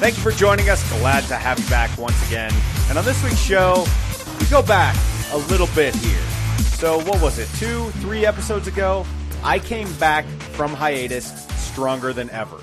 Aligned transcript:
Thank 0.00 0.16
you 0.16 0.22
for 0.22 0.30
joining 0.30 0.70
us. 0.70 0.82
Glad 0.98 1.24
to 1.24 1.36
have 1.36 1.58
you 1.58 1.68
back 1.68 1.98
once 1.98 2.26
again. 2.26 2.50
And 2.88 2.96
on 2.96 3.04
this 3.04 3.22
week's 3.22 3.36
show, 3.36 3.84
we 4.38 4.46
go 4.46 4.62
back 4.62 4.96
a 5.32 5.36
little 5.36 5.66
bit 5.74 5.94
here. 5.94 6.22
So, 6.78 7.00
what 7.00 7.20
was 7.20 7.38
it, 7.38 7.50
two, 7.58 7.90
three 8.00 8.24
episodes 8.24 8.66
ago? 8.66 9.04
I 9.44 9.58
came 9.58 9.92
back 9.98 10.24
from 10.24 10.72
hiatus 10.72 11.46
stronger 11.70 12.14
than 12.14 12.30
ever. 12.30 12.56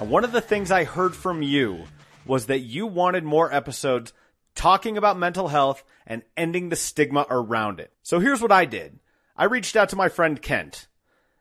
And 0.00 0.10
one 0.10 0.24
of 0.24 0.32
the 0.32 0.40
things 0.40 0.72
I 0.72 0.82
heard 0.82 1.14
from 1.14 1.40
you 1.40 1.84
was 2.26 2.46
that 2.46 2.58
you 2.58 2.88
wanted 2.88 3.22
more 3.22 3.54
episodes 3.54 4.12
talking 4.56 4.98
about 4.98 5.16
mental 5.16 5.46
health 5.46 5.84
and 6.04 6.24
ending 6.36 6.68
the 6.68 6.74
stigma 6.74 7.28
around 7.30 7.78
it. 7.78 7.92
So 8.02 8.18
here's 8.18 8.42
what 8.42 8.50
I 8.50 8.64
did. 8.64 8.98
I 9.36 9.44
reached 9.44 9.76
out 9.76 9.90
to 9.90 9.96
my 9.96 10.08
friend 10.08 10.42
Kent. 10.42 10.88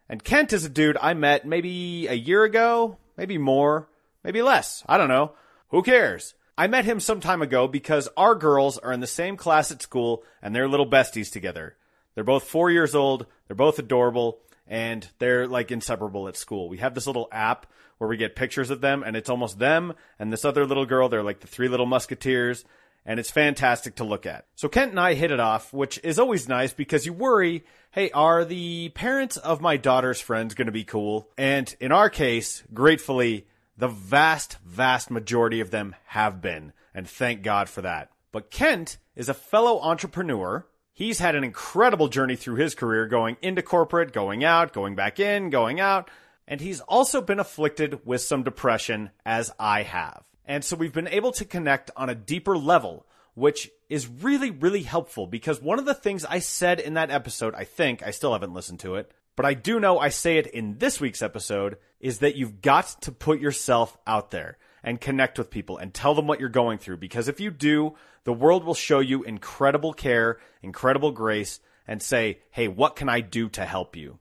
And 0.08 0.24
Kent 0.24 0.54
is 0.54 0.66
a 0.66 0.70
dude 0.70 0.98
I 1.02 1.16
met 1.16 1.48
maybe 1.48 2.06
a 2.06 2.14
year 2.14 2.44
ago, 2.44 2.98
maybe 3.18 3.40
more, 3.40 3.88
maybe 4.24 4.42
less. 4.42 4.84
I 4.88 4.98
don't 4.98 5.10
know. 5.10 5.34
Who 5.70 5.82
cares? 5.84 6.34
I 6.58 6.68
met 6.68 6.86
him 6.86 7.00
some 7.00 7.22
time 7.22 7.42
ago 7.42 7.68
because 7.68 8.10
our 8.18 8.36
girls 8.36 8.78
are 8.78 8.92
in 8.92 9.00
the 9.00 9.08
same 9.08 9.38
class 9.38 9.72
at 9.72 9.82
school 9.82 10.24
and 10.42 10.56
they're 10.56 10.68
little 10.68 10.90
besties 10.90 11.32
together. 11.32 11.76
They're 12.14 12.24
both 12.24 12.44
four 12.44 12.70
years 12.70 12.94
old, 12.94 13.26
they're 13.48 13.56
both 13.56 13.80
adorable, 13.80 14.40
and 14.68 15.08
they're 15.20 15.48
like 15.48 15.72
inseparable 15.72 16.28
at 16.28 16.38
school. 16.38 16.70
We 16.70 16.78
have 16.78 16.94
this 16.94 17.08
little 17.08 17.30
app 17.32 17.68
where 17.98 18.10
we 18.10 18.18
get 18.18 18.36
pictures 18.36 18.70
of 18.70 18.82
them, 18.82 19.04
and 19.04 19.16
it's 19.16 19.30
almost 19.30 19.60
them 19.60 19.94
and 20.20 20.32
this 20.32 20.46
other 20.46 20.66
little 20.66 20.86
girl. 20.86 21.08
They're 21.08 21.24
like 21.24 21.40
the 21.40 21.48
three 21.48 21.68
little 21.68 21.86
musketeers 21.86 22.66
and 23.06 23.20
it's 23.20 23.32
fantastic 23.32 23.96
to 23.96 24.04
look 24.04 24.26
at. 24.26 24.46
So 24.56 24.70
Kent 24.70 24.92
and 24.92 25.00
I 25.00 25.14
hit 25.14 25.32
it 25.32 25.40
off, 25.40 25.74
which 25.74 26.00
is 26.04 26.20
always 26.20 26.48
nice 26.48 26.74
because 26.74 27.06
you 27.06 27.14
worry, 27.14 27.64
hey, 27.92 28.12
are 28.12 28.46
the 28.46 28.90
parents 28.90 29.38
of 29.38 29.62
my 29.62 29.78
daughter's 29.78 30.22
friends 30.22 30.54
going 30.54 30.68
to 30.68 30.72
be 30.72 30.84
cool? 30.84 31.28
And 31.38 31.74
in 31.80 31.92
our 31.92 32.10
case, 32.10 32.64
gratefully, 32.74 33.48
the 33.82 33.88
vast, 33.88 34.60
vast 34.64 35.10
majority 35.10 35.60
of 35.60 35.72
them 35.72 35.96
have 36.06 36.40
been, 36.40 36.72
and 36.94 37.10
thank 37.10 37.42
God 37.42 37.68
for 37.68 37.82
that. 37.82 38.12
But 38.32 38.52
Kent 38.52 39.00
is 39.16 39.28
a 39.28 39.34
fellow 39.34 39.80
entrepreneur. 39.82 40.68
He's 40.94 41.18
had 41.18 41.34
an 41.34 41.44
incredible 41.44 42.08
journey 42.08 42.36
through 42.36 42.58
his 42.58 42.76
career 42.76 43.08
going 43.08 43.38
into 43.42 43.64
corporate, 43.64 44.14
going 44.14 44.44
out, 44.44 44.72
going 44.72 44.94
back 44.94 45.20
in, 45.20 45.50
going 45.50 45.80
out, 45.80 46.12
and 46.48 46.62
he's 46.62 46.80
also 46.82 47.22
been 47.22 47.40
afflicted 47.40 48.06
with 48.06 48.22
some 48.22 48.44
depression 48.44 49.10
as 49.26 49.52
I 49.60 49.82
have. 49.82 50.26
And 50.46 50.64
so 50.64 50.76
we've 50.76 50.94
been 50.94 51.08
able 51.08 51.32
to 51.32 51.44
connect 51.44 51.90
on 51.98 52.08
a 52.08 52.14
deeper 52.14 52.56
level, 52.56 53.08
which 53.34 53.72
is 53.90 54.08
really, 54.08 54.52
really 54.52 54.84
helpful 54.84 55.26
because 55.26 55.60
one 55.60 55.80
of 55.80 55.86
the 55.86 55.96
things 55.96 56.24
I 56.24 56.38
said 56.38 56.80
in 56.80 56.94
that 56.94 57.10
episode, 57.10 57.56
I 57.56 57.64
think, 57.64 58.04
I 58.04 58.12
still 58.12 58.34
haven't 58.34 58.54
listened 58.54 58.82
to 58.82 58.94
it, 58.94 59.12
but 59.36 59.46
I 59.46 59.54
do 59.54 59.80
know 59.80 60.00
I 60.00 60.10
say 60.10 60.38
it 60.38 60.48
in 60.48 60.78
this 60.78 61.00
week's 61.00 61.22
episode, 61.22 61.78
is 62.00 62.20
that 62.20 62.36
you've 62.36 62.62
got 62.62 63.02
to 63.02 63.12
put 63.12 63.40
yourself 63.40 63.98
out 64.06 64.32
there 64.32 64.58
and 64.84 65.00
connect 65.00 65.38
with 65.38 65.52
people 65.52 65.78
and 65.78 65.94
tell 65.94 66.16
them 66.16 66.28
what 66.28 66.40
you're 66.40 66.50
going 66.50 66.78
through 66.78 66.98
because 66.98 67.28
if 67.28 67.40
you 67.40 67.52
do, 67.52 67.96
the 68.24 68.34
world 68.34 68.64
will 68.64 68.74
show 68.74 69.00
you 69.00 69.24
incredible 69.24 69.94
care, 69.94 70.40
incredible 70.62 71.12
grace, 71.12 71.60
and 71.88 72.02
say, 72.02 72.40
hey, 72.52 72.68
what 72.68 72.96
can 72.96 73.10
I 73.10 73.22
do 73.22 73.50
to 73.50 73.66
help 73.66 73.96
you? 73.96 74.20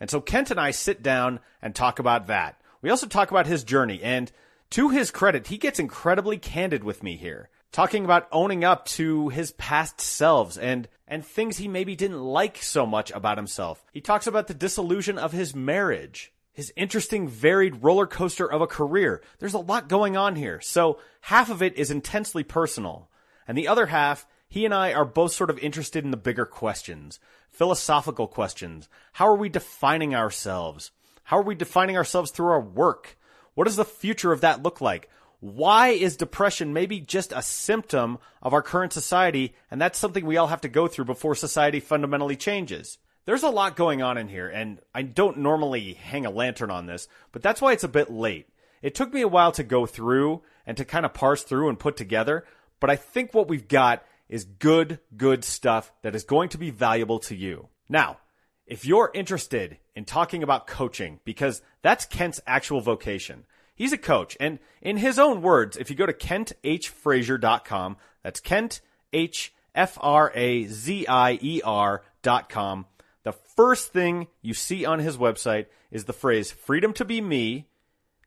And 0.00 0.10
so 0.10 0.20
Kent 0.20 0.50
and 0.50 0.60
I 0.60 0.72
sit 0.72 1.02
down 1.02 1.40
and 1.60 1.74
talk 1.74 1.98
about 1.98 2.26
that. 2.26 2.60
We 2.80 2.90
also 2.90 3.06
talk 3.06 3.30
about 3.30 3.46
his 3.46 3.64
journey 3.64 4.02
and 4.02 4.30
to 4.70 4.88
his 4.88 5.10
credit, 5.10 5.48
he 5.48 5.58
gets 5.58 5.78
incredibly 5.78 6.38
candid 6.38 6.82
with 6.82 7.02
me 7.02 7.16
here, 7.16 7.50
talking 7.72 8.04
about 8.04 8.26
owning 8.32 8.64
up 8.64 8.86
to 8.86 9.28
his 9.28 9.52
past 9.52 10.00
selves 10.00 10.56
and 10.56 10.88
and 11.12 11.26
things 11.26 11.58
he 11.58 11.68
maybe 11.68 11.94
didn't 11.94 12.24
like 12.24 12.62
so 12.62 12.86
much 12.86 13.10
about 13.10 13.36
himself. 13.36 13.84
He 13.92 14.00
talks 14.00 14.26
about 14.26 14.46
the 14.46 14.54
disillusion 14.54 15.18
of 15.18 15.32
his 15.32 15.54
marriage, 15.54 16.32
his 16.54 16.72
interesting 16.74 17.28
varied 17.28 17.82
roller 17.84 18.06
coaster 18.06 18.50
of 18.50 18.62
a 18.62 18.66
career. 18.66 19.20
There's 19.38 19.52
a 19.52 19.58
lot 19.58 19.90
going 19.90 20.16
on 20.16 20.36
here. 20.36 20.58
So, 20.62 20.98
half 21.20 21.50
of 21.50 21.60
it 21.60 21.76
is 21.76 21.90
intensely 21.90 22.42
personal, 22.42 23.10
and 23.46 23.58
the 23.58 23.68
other 23.68 23.86
half 23.86 24.26
he 24.48 24.64
and 24.64 24.72
I 24.72 24.94
are 24.94 25.04
both 25.04 25.32
sort 25.32 25.50
of 25.50 25.58
interested 25.58 26.02
in 26.02 26.12
the 26.12 26.16
bigger 26.16 26.46
questions, 26.46 27.20
philosophical 27.50 28.26
questions. 28.26 28.88
How 29.12 29.26
are 29.26 29.36
we 29.36 29.50
defining 29.50 30.14
ourselves? 30.14 30.92
How 31.24 31.36
are 31.36 31.42
we 31.42 31.54
defining 31.54 31.98
ourselves 31.98 32.30
through 32.30 32.52
our 32.52 32.60
work? 32.60 33.18
What 33.52 33.64
does 33.64 33.76
the 33.76 33.84
future 33.84 34.32
of 34.32 34.40
that 34.40 34.62
look 34.62 34.80
like? 34.80 35.10
Why 35.42 35.88
is 35.88 36.16
depression 36.16 36.72
maybe 36.72 37.00
just 37.00 37.32
a 37.32 37.42
symptom 37.42 38.18
of 38.42 38.54
our 38.54 38.62
current 38.62 38.92
society, 38.92 39.56
and 39.72 39.80
that's 39.80 39.98
something 39.98 40.24
we 40.24 40.36
all 40.36 40.46
have 40.46 40.60
to 40.60 40.68
go 40.68 40.86
through 40.86 41.06
before 41.06 41.34
society 41.34 41.80
fundamentally 41.80 42.36
changes? 42.36 42.98
There's 43.24 43.42
a 43.42 43.48
lot 43.48 43.74
going 43.74 44.02
on 44.02 44.18
in 44.18 44.28
here, 44.28 44.48
and 44.48 44.78
I 44.94 45.02
don't 45.02 45.38
normally 45.38 45.94
hang 45.94 46.26
a 46.26 46.30
lantern 46.30 46.70
on 46.70 46.86
this, 46.86 47.08
but 47.32 47.42
that's 47.42 47.60
why 47.60 47.72
it's 47.72 47.82
a 47.82 47.88
bit 47.88 48.08
late. 48.08 48.50
It 48.82 48.94
took 48.94 49.12
me 49.12 49.20
a 49.20 49.26
while 49.26 49.50
to 49.52 49.64
go 49.64 49.84
through 49.84 50.42
and 50.64 50.76
to 50.76 50.84
kind 50.84 51.04
of 51.04 51.12
parse 51.12 51.42
through 51.42 51.68
and 51.68 51.76
put 51.76 51.96
together, 51.96 52.44
but 52.78 52.88
I 52.88 52.94
think 52.94 53.34
what 53.34 53.48
we've 53.48 53.66
got 53.66 54.04
is 54.28 54.44
good, 54.44 55.00
good 55.16 55.42
stuff 55.42 55.90
that 56.02 56.14
is 56.14 56.22
going 56.22 56.50
to 56.50 56.58
be 56.58 56.70
valuable 56.70 57.18
to 57.18 57.34
you. 57.34 57.66
Now, 57.88 58.18
if 58.64 58.86
you're 58.86 59.10
interested 59.12 59.78
in 59.96 60.04
talking 60.04 60.44
about 60.44 60.68
coaching, 60.68 61.18
because 61.24 61.62
that's 61.82 62.06
Kent's 62.06 62.40
actual 62.46 62.80
vocation, 62.80 63.44
he's 63.74 63.92
a 63.92 63.98
coach. 63.98 64.36
And 64.40 64.58
in 64.80 64.96
his 64.98 65.18
own 65.18 65.42
words, 65.42 65.76
if 65.76 65.90
you 65.90 65.96
go 65.96 66.06
to 66.06 66.12
kenthfrazier.com, 66.12 67.96
that's 68.22 68.40
Kent 68.40 68.80
H 69.12 69.52
F 69.74 69.98
R 70.00 70.32
A 70.34 70.66
Z 70.66 71.06
I 71.06 71.38
E 71.40 71.60
R.com, 71.64 72.86
the 73.22 73.32
first 73.32 73.92
thing 73.92 74.28
you 74.40 74.54
see 74.54 74.84
on 74.84 74.98
his 74.98 75.16
website 75.16 75.66
is 75.90 76.04
the 76.04 76.12
phrase 76.12 76.50
freedom 76.50 76.92
to 76.94 77.04
be 77.04 77.20
me 77.20 77.68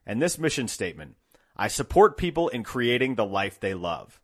and 0.06 0.22
this 0.22 0.38
mission 0.38 0.68
statement 0.68 1.16
I 1.56 1.68
support 1.68 2.18
people 2.18 2.50
in 2.50 2.64
creating 2.64 3.16
the 3.16 3.26
life 3.26 3.60
they 3.60 3.74
love. 3.74 4.20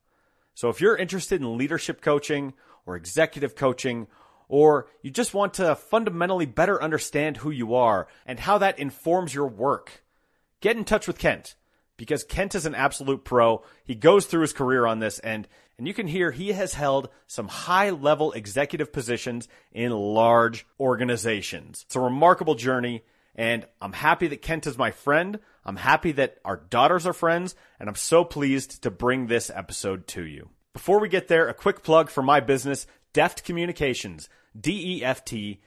So 0.54 0.70
if 0.70 0.82
you're 0.82 0.98
interested 0.98 1.42
in 1.42 1.58
leadership 1.58 2.02
coaching 2.02 2.54
or 2.86 2.96
executive 2.96 3.56
coaching 3.56 4.08
or 4.50 4.88
you 5.02 5.12
just 5.12 5.34
want 5.34 5.54
to 5.56 5.76
fundamentally 5.76 6.46
better 6.46 6.82
understand 6.82 7.38
who 7.38 7.52
you 7.52 7.74
are 7.76 8.08
and 8.26 8.40
how 8.40 8.58
that 8.58 8.80
informs 8.80 9.34
your 9.34 9.48
work, 9.48 10.04
get 10.62 10.78
in 10.78 10.86
touch 10.86 11.08
with 11.08 11.20
Kent 11.20 11.56
because 11.98 12.24
Kent 12.24 12.56
is 12.56 12.66
an 12.66 12.76
absolute 12.76 13.24
pro. 13.26 13.64
He 13.84 13.96
goes 13.96 14.26
through 14.26 14.42
his 14.42 14.54
career 14.54 14.86
on 14.86 15.00
this 15.00 15.20
and 15.20 15.48
and 15.78 15.88
you 15.88 15.94
can 15.96 16.08
hear 16.08 16.30
he 16.30 16.50
has 16.50 16.76
held 16.76 17.10
some 17.26 17.48
high 17.48 17.90
level 17.90 18.32
executive 18.34 18.94
positions 18.94 19.48
in 19.72 19.92
large 19.92 20.66
organizations. 20.80 21.84
It's 21.88 21.96
a 21.96 22.00
remarkable 22.00 22.56
journey 22.56 23.04
and 23.36 23.66
I'm 23.82 23.94
happy 23.94 24.28
that 24.28 24.42
Kent 24.42 24.68
is 24.68 24.78
my 24.78 24.92
friend. 24.92 25.40
I'm 25.66 25.78
happy 25.78 26.12
that 26.14 26.38
our 26.46 26.58
daughters 26.58 27.08
are 27.08 27.14
friends 27.14 27.56
and 27.80 27.90
I'm 27.90 27.96
so 27.96 28.24
pleased 28.24 28.84
to 28.84 28.92
bring 28.92 29.28
this 29.28 29.50
episode 29.54 30.08
to 30.08 30.24
you. 30.24 30.50
Before 30.74 31.00
we 31.00 31.10
get 31.10 31.28
there, 31.28 31.50
a 31.50 31.54
quick 31.54 31.84
plug 31.84 32.10
for 32.10 32.22
my 32.22 32.40
business, 32.40 32.88
Deft 33.14 33.44
Communications. 33.44 34.30
D-E-F-T-C-O-M 34.60 35.60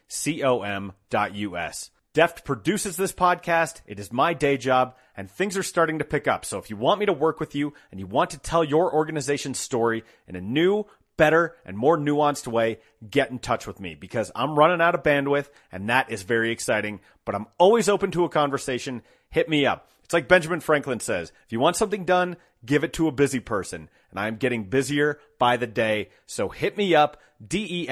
dot 1.10 1.34
U-S. 1.34 1.90
Deft 2.14 2.44
produces 2.44 2.96
this 2.96 3.12
podcast. 3.12 3.80
It 3.88 3.98
is 3.98 4.12
my 4.12 4.34
day 4.34 4.56
job 4.56 4.94
and 5.16 5.28
things 5.28 5.58
are 5.58 5.64
starting 5.64 5.98
to 5.98 6.04
pick 6.04 6.28
up. 6.28 6.44
So 6.44 6.58
if 6.58 6.70
you 6.70 6.76
want 6.76 7.00
me 7.00 7.06
to 7.06 7.12
work 7.12 7.40
with 7.40 7.56
you 7.56 7.74
and 7.90 7.98
you 7.98 8.06
want 8.06 8.30
to 8.30 8.38
tell 8.38 8.62
your 8.62 8.94
organization's 8.94 9.58
story 9.58 10.04
in 10.28 10.36
a 10.36 10.40
new, 10.40 10.84
better, 11.16 11.56
and 11.64 11.76
more 11.76 11.98
nuanced 11.98 12.46
way, 12.46 12.78
get 13.10 13.32
in 13.32 13.40
touch 13.40 13.66
with 13.66 13.80
me 13.80 13.96
because 13.96 14.30
I'm 14.36 14.56
running 14.56 14.80
out 14.80 14.94
of 14.94 15.02
bandwidth 15.02 15.48
and 15.72 15.88
that 15.90 16.08
is 16.08 16.22
very 16.22 16.52
exciting, 16.52 17.00
but 17.24 17.34
I'm 17.34 17.48
always 17.58 17.88
open 17.88 18.12
to 18.12 18.24
a 18.24 18.28
conversation. 18.28 19.02
Hit 19.30 19.48
me 19.48 19.66
up. 19.66 19.90
It's 20.04 20.14
like 20.14 20.28
Benjamin 20.28 20.60
Franklin 20.60 21.00
says, 21.00 21.32
if 21.46 21.52
you 21.52 21.58
want 21.58 21.74
something 21.74 22.04
done, 22.04 22.36
give 22.64 22.84
it 22.84 22.92
to 22.92 23.08
a 23.08 23.12
busy 23.12 23.40
person. 23.40 23.90
And 24.12 24.20
I'm 24.20 24.36
getting 24.36 24.70
busier 24.70 25.18
by 25.40 25.56
the 25.56 25.66
day. 25.66 26.10
So 26.26 26.48
hit 26.48 26.76
me 26.76 26.94
up, 26.94 27.20
D-E-F-T-C-O-M 27.44 27.88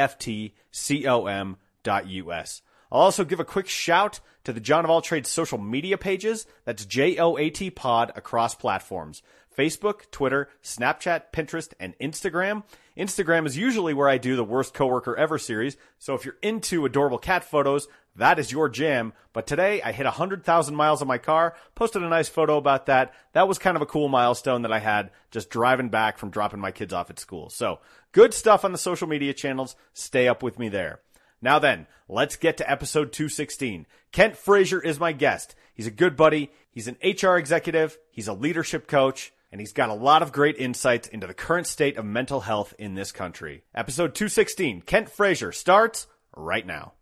dot 1.83 2.07
U-S. 2.07 2.63
I'll 2.93 3.01
also 3.01 3.25
give 3.25 3.41
a 3.41 3.45
quick 3.45 3.69
shout 3.69 4.21
to 4.45 4.53
the 4.53 4.61
John 4.61 4.85
of 4.85 4.91
All 4.91 5.01
Trades 5.01 5.31
social 5.31 5.57
media 5.57 5.97
pages. 5.97 6.47
That's 6.67 6.85
J-O-A-T 6.85 7.71
pod 7.71 8.13
across 8.15 8.55
platforms. 8.55 9.23
Facebook, 9.57 10.11
Twitter, 10.11 10.51
Snapchat, 10.63 11.25
Pinterest, 11.33 11.73
and 11.81 11.99
Instagram. 11.99 12.65
Instagram 12.97 13.47
is 13.47 13.57
usually 13.57 13.95
where 13.95 14.11
I 14.11 14.19
do 14.19 14.37
the 14.37 14.45
worst 14.45 14.75
coworker 14.75 15.17
ever 15.17 15.39
series. 15.39 15.79
So 15.99 16.15
if 16.15 16.27
you're 16.27 16.37
into 16.43 16.85
adorable 16.85 17.17
cat 17.17 17.45
photos, 17.45 17.89
that 18.17 18.39
is 18.39 18.53
your 18.53 18.69
jam. 18.69 19.15
But 19.33 19.47
today 19.47 19.81
I 19.81 19.93
hit 19.93 20.05
100,000 20.05 20.75
miles 20.75 21.01
on 21.01 21.09
my 21.09 21.19
car, 21.19 21.55
posted 21.75 22.03
a 22.03 22.09
nice 22.09 22.29
photo 22.29 22.59
about 22.59 22.87
that. 22.87 23.15
That 23.33 23.49
was 23.49 23.59
kind 23.59 23.77
of 23.77 23.83
a 23.83 23.87
cool 23.87 24.09
milestone 24.09 24.63
that 24.63 24.73
I 24.73 24.81
had 24.81 25.11
just 25.31 25.49
driving 25.49 25.89
back 25.89 26.19
from 26.19 26.31
dropping 26.31 26.61
my 26.61 26.73
kids 26.73 26.93
off 26.93 27.09
at 27.09 27.19
school. 27.19 27.49
So 27.49 27.81
good 28.13 28.35
stuff 28.35 28.67
on 28.67 28.73
the 28.73 28.79
social 28.79 29.09
media 29.09 29.33
channels. 29.33 29.77
Stay 29.95 30.29
up 30.29 30.43
with 30.43 30.59
me 30.59 30.69
there. 30.69 31.01
Now 31.45 31.59
then, 31.59 31.89
let's 32.09 32.37
get 32.37 32.59
to 32.59 32.71
episode 32.71 33.13
216. 33.13 33.87
Kent 34.13 34.37
Frazier 34.37 34.81
is 34.81 35.01
my 35.01 35.11
guest. 35.11 35.57
He's 35.75 35.89
a 35.89 35.91
good 35.91 36.17
buddy. 36.17 36.53
He's 36.71 36.87
an 36.87 36.97
HR 37.03 37.37
executive. 37.37 37.99
He's 38.13 38.29
a 38.29 38.33
leadership 38.33 38.87
coach 38.87 39.33
and 39.51 39.61
he's 39.61 39.73
got 39.73 39.91
a 39.91 39.95
lot 39.95 40.23
of 40.23 40.31
great 40.33 40.57
insights 40.57 41.09
into 41.09 41.27
the 41.27 41.35
current 41.35 41.67
state 41.67 41.97
of 41.97 42.05
mental 42.05 42.43
health 42.43 42.75
in 42.79 42.95
this 42.95 43.11
country. 43.11 43.65
Episode 43.75 44.15
216, 44.15 44.83
Kent 44.83 45.11
Frazier 45.11 45.51
starts 45.51 46.07
right 46.37 46.65
now. 46.65 46.93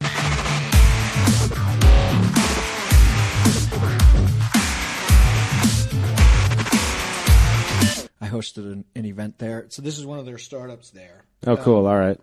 I 8.23 8.29
hosted 8.29 8.73
an, 8.73 8.85
an 8.95 9.05
event 9.05 9.39
there. 9.39 9.67
So 9.69 9.83
this 9.83 9.99
is 9.99 10.07
one 10.07 10.19
of 10.19 10.25
their 10.25 10.39
startups 10.39 10.91
there. 10.91 11.25
Oh, 11.47 11.57
cool. 11.57 11.87
Um, 11.87 11.93
All 11.93 11.99
right. 11.99 12.19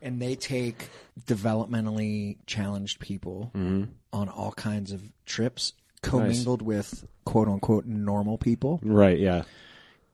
And 0.00 0.20
they 0.20 0.34
take 0.36 0.88
developmentally 1.26 2.36
challenged 2.46 3.00
people 3.00 3.50
Mm-hmm. 3.54 3.84
on 4.12 4.28
all 4.28 4.52
kinds 4.52 4.92
of 4.92 5.02
trips, 5.26 5.72
commingled 6.02 6.62
with 6.62 7.04
quote 7.24 7.48
unquote 7.48 7.86
normal 7.86 8.38
people. 8.38 8.80
Right. 8.82 9.18
Yeah. 9.18 9.42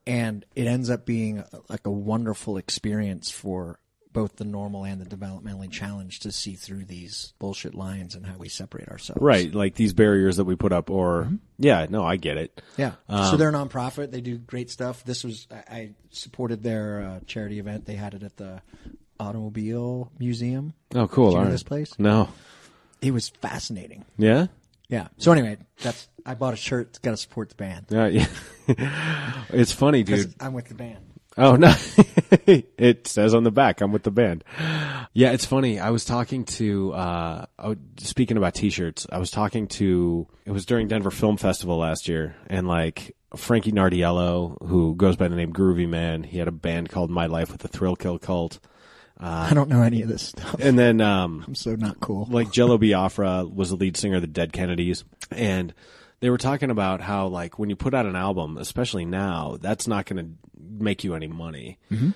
And 0.07 0.45
it 0.55 0.67
ends 0.67 0.91
up 0.91 1.07
being 1.07 1.43
like 1.69 1.87
a 1.87 1.91
wonderful 1.91 2.57
experience 2.59 3.31
for 3.31 3.79
both 4.13 4.37
the 4.37 4.45
normal 4.45 4.85
and 4.85 5.01
the 5.01 5.17
developmentally 5.17 5.69
challenged 5.71 6.23
to 6.23 6.31
see 6.31 6.55
through 6.55 6.85
these 6.85 7.33
bullshit 7.41 7.75
lines 7.75 8.15
and 8.15 8.25
how 8.25 8.37
we 8.37 8.49
separate 8.49 8.89
ourselves. 8.89 9.21
Right. 9.21 9.53
Like 9.53 9.75
these 9.75 9.93
barriers 9.93 10.37
that 10.37 10.45
we 10.45 10.55
put 10.55 10.73
up, 10.73 10.89
or 10.89 11.29
yeah, 11.59 11.87
no, 11.91 12.05
I 12.05 12.17
get 12.17 12.37
it. 12.37 12.61
Yeah. 12.77 12.93
Um, 13.09 13.31
so 13.33 13.37
they're 13.37 13.49
a 13.49 13.53
nonprofit. 13.53 14.13
They 14.13 14.21
do 14.21 14.39
great 14.39 14.71
stuff. 14.71 15.05
This 15.05 15.25
was 15.25 15.49
I, 15.51 15.57
I 15.77 15.91
supported 16.11 16.63
their 16.63 17.03
uh, 17.03 17.21
charity 17.27 17.59
event. 17.59 17.87
They 17.87 17.97
had 17.97 18.15
it 18.15 18.23
at 18.23 18.37
the 18.37 18.63
Automobile 19.21 20.11
Museum. 20.19 20.75
Oh, 20.95 21.09
cool. 21.09 21.31
Do 21.31 21.33
you 21.33 21.39
know 21.39 21.45
right. 21.45 21.51
this 21.51 21.63
place? 21.63 21.99
No. 21.99 22.29
It 23.01 23.13
was 23.13 23.29
fascinating. 23.29 24.05
Yeah. 24.17 24.47
Yeah. 24.89 25.09
So 25.19 25.33
anyway, 25.33 25.59
that's 25.83 26.09
I 26.27 26.35
bought 26.35 26.55
a 26.55 26.57
shirt. 26.57 26.99
Got 27.03 27.13
to 27.13 27.17
support 27.17 27.51
the 27.51 27.55
band. 27.57 27.87
Yeah. 27.91 28.07
yeah. 28.07 29.45
it's 29.51 29.73
funny, 29.73 30.03
dude. 30.03 30.35
I'm 30.41 30.53
with 30.53 30.69
the 30.69 30.75
band. 30.75 30.99
Oh 31.37 31.57
no, 31.57 31.75
it 32.47 33.09
says 33.09 33.35
on 33.35 33.43
the 33.43 33.51
back, 33.51 33.81
I'm 33.81 33.91
with 33.91 34.05
the 34.05 34.13
band. 34.13 34.45
Yeah, 35.13 35.33
it's 35.33 35.45
funny. 35.45 35.81
I 35.81 35.91
was 35.91 36.05
talking 36.05 36.45
to, 36.45 36.93
uh, 36.93 37.47
was- 37.59 37.77
speaking 37.99 38.37
about 38.37 38.55
t-shirts, 38.55 39.07
I 39.11 39.19
was 39.19 39.33
talking 39.33 39.67
to, 39.69 40.29
it 40.45 40.53
was 40.53 40.65
during 40.65 40.87
Denver 40.87 41.11
Film 41.11 41.37
Festival 41.37 41.79
last 41.79 42.07
year 42.07 42.37
and 42.47 42.69
like 42.69 43.17
Frankie 43.37 43.73
Nardiello, 43.73 44.65
who 44.65 44.95
goes 44.95 45.17
by 45.17 45.27
the 45.27 45.35
name 45.35 45.53
Groovie 45.53 45.89
Mann, 45.89 46.23
he 46.23 46.39
had 46.39 46.47
a 46.47 46.53
band 46.53 46.89
called 46.91 47.11
My 47.11 47.27
Life 47.27 47.51
with 47.51 47.63
the 47.63 47.69
Thrill 47.69 47.97
Kill 47.97 48.21
Kult. 48.21 48.61
I 49.19 49.55
don't 49.55 49.69
know 49.69 49.83
any 49.83 50.03
of 50.03 50.09
this 50.09 50.23
stuff. 50.23 50.57
And 50.59 50.79
then, 50.79 51.01
um, 51.01 51.45
I'm 51.47 51.55
so 51.55 51.77
not 51.77 52.01
cool. 52.01 52.27
like 52.31 52.51
Jello 52.51 52.79
Biafra 52.79 53.47
was 53.47 53.71
the 53.71 53.77
lead 53.77 53.97
singer 53.97 54.17
of 54.17 54.23
the 54.23 54.27
Dead 54.27 54.53
Kennedys, 54.53 55.05
and 55.31 55.73
they 56.21 56.31
were 56.31 56.39
talking 56.39 56.71
about 56.71 57.01
how 57.01 57.27
like 57.29 57.59
when 57.59 57.71
you 57.71 57.77
put 57.77 57.95
out 57.95 58.07
an 58.07 58.17
album, 58.17 58.59
especially 58.59 59.05
now, 59.05 59.57
that's 59.61 59.87
not 59.87 60.07
going 60.07 60.25
to 60.25 60.33
make 60.59 61.05
you 61.05 61.15
any 61.15 61.29
money. 61.29 61.79
Mm-hmm. 61.91 62.11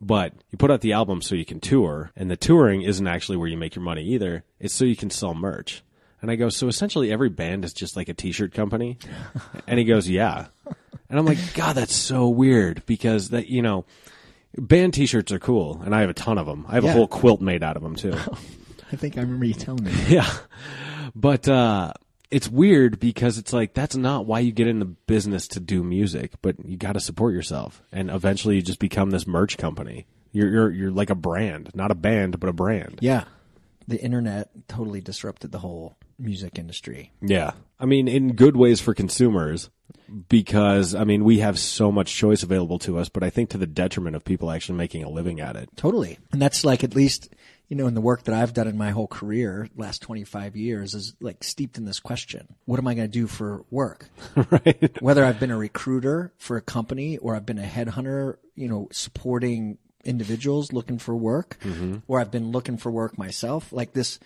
But 0.00 0.32
you 0.50 0.58
put 0.58 0.70
out 0.70 0.80
the 0.80 0.92
album 0.92 1.22
so 1.22 1.34
you 1.34 1.44
can 1.44 1.60
tour, 1.60 2.10
and 2.16 2.30
the 2.30 2.36
touring 2.36 2.82
isn't 2.82 3.06
actually 3.06 3.36
where 3.36 3.48
you 3.48 3.56
make 3.56 3.76
your 3.76 3.84
money 3.84 4.04
either. 4.04 4.44
It's 4.58 4.74
so 4.74 4.84
you 4.84 4.96
can 4.96 5.10
sell 5.10 5.34
merch. 5.34 5.82
And 6.20 6.30
I 6.30 6.36
go, 6.36 6.48
so 6.48 6.68
essentially 6.68 7.12
every 7.12 7.28
band 7.28 7.64
is 7.64 7.72
just 7.72 7.96
like 7.96 8.08
a 8.08 8.14
t-shirt 8.14 8.54
company? 8.54 8.98
and 9.66 9.78
he 9.78 9.84
goes, 9.84 10.08
yeah. 10.08 10.46
And 11.10 11.18
I'm 11.18 11.26
like, 11.26 11.38
God, 11.54 11.74
that's 11.74 11.94
so 11.94 12.28
weird 12.28 12.84
because 12.86 13.28
that, 13.28 13.48
you 13.48 13.60
know, 13.62 13.84
band 14.56 14.94
t-shirts 14.94 15.32
are 15.32 15.38
cool 15.38 15.80
and 15.84 15.94
I 15.94 16.00
have 16.00 16.10
a 16.10 16.14
ton 16.14 16.38
of 16.38 16.46
them. 16.46 16.64
I 16.68 16.74
have 16.74 16.84
a 16.84 16.92
whole 16.92 17.08
quilt 17.08 17.40
made 17.40 17.62
out 17.62 17.76
of 17.76 17.82
them 17.82 17.96
too. 17.96 18.14
I 18.92 18.96
think 18.96 19.16
I 19.16 19.22
remember 19.22 19.44
you 19.44 19.54
telling 19.54 19.84
me. 19.84 19.92
Yeah. 20.08 20.30
But 21.14 21.48
uh 21.48 21.92
it's 22.30 22.48
weird 22.48 22.98
because 22.98 23.38
it's 23.38 23.52
like 23.52 23.74
that's 23.74 23.96
not 23.96 24.26
why 24.26 24.40
you 24.40 24.52
get 24.52 24.66
in 24.66 24.78
the 24.80 24.84
business 24.86 25.46
to 25.48 25.60
do 25.60 25.84
music, 25.84 26.32
but 26.42 26.56
you 26.64 26.76
got 26.76 26.94
to 26.94 27.00
support 27.00 27.32
yourself 27.34 27.82
and 27.92 28.10
eventually 28.10 28.56
you 28.56 28.62
just 28.62 28.78
become 28.80 29.10
this 29.10 29.26
merch 29.26 29.56
company. 29.58 30.06
You're 30.32 30.50
you're 30.50 30.70
you're 30.70 30.90
like 30.90 31.10
a 31.10 31.14
brand, 31.14 31.70
not 31.74 31.90
a 31.90 31.94
band, 31.94 32.40
but 32.40 32.48
a 32.48 32.52
brand. 32.52 32.98
Yeah. 33.00 33.24
The 33.86 34.00
internet 34.00 34.50
totally 34.66 35.00
disrupted 35.00 35.52
the 35.52 35.58
whole 35.58 35.96
music 36.18 36.58
industry. 36.58 37.12
Yeah. 37.20 37.52
I 37.78 37.86
mean, 37.86 38.08
in 38.08 38.34
good 38.34 38.56
ways 38.56 38.80
for 38.80 38.94
consumers 38.94 39.70
because 40.28 40.94
I 40.94 41.04
mean, 41.04 41.24
we 41.24 41.38
have 41.38 41.58
so 41.58 41.90
much 41.90 42.14
choice 42.14 42.42
available 42.42 42.78
to 42.80 42.98
us, 42.98 43.08
but 43.08 43.22
I 43.22 43.30
think 43.30 43.50
to 43.50 43.58
the 43.58 43.66
detriment 43.66 44.16
of 44.16 44.24
people 44.24 44.50
actually 44.50 44.78
making 44.78 45.04
a 45.04 45.08
living 45.08 45.40
at 45.40 45.56
it. 45.56 45.70
Totally. 45.76 46.18
And 46.32 46.40
that's 46.40 46.64
like 46.64 46.84
at 46.84 46.94
least, 46.94 47.34
you 47.68 47.76
know, 47.76 47.86
in 47.86 47.94
the 47.94 48.00
work 48.00 48.24
that 48.24 48.34
I've 48.34 48.52
done 48.52 48.68
in 48.68 48.76
my 48.76 48.90
whole 48.90 49.06
career, 49.06 49.68
last 49.76 50.02
25 50.02 50.56
years 50.56 50.94
is 50.94 51.14
like 51.20 51.42
steeped 51.42 51.78
in 51.78 51.84
this 51.84 52.00
question. 52.00 52.54
What 52.66 52.78
am 52.78 52.86
I 52.86 52.94
going 52.94 53.08
to 53.08 53.12
do 53.12 53.26
for 53.26 53.64
work? 53.70 54.08
right? 54.50 55.02
Whether 55.02 55.24
I've 55.24 55.40
been 55.40 55.50
a 55.50 55.58
recruiter 55.58 56.32
for 56.38 56.56
a 56.56 56.62
company 56.62 57.16
or 57.18 57.34
I've 57.34 57.46
been 57.46 57.58
a 57.58 57.62
headhunter, 57.62 58.36
you 58.54 58.68
know, 58.68 58.88
supporting 58.92 59.78
individuals 60.04 60.72
looking 60.72 60.98
for 60.98 61.16
work 61.16 61.56
mm-hmm. 61.62 61.96
or 62.06 62.20
I've 62.20 62.30
been 62.30 62.50
looking 62.50 62.76
for 62.76 62.90
work 62.90 63.16
myself, 63.16 63.72
like 63.72 63.94
this, 63.94 64.18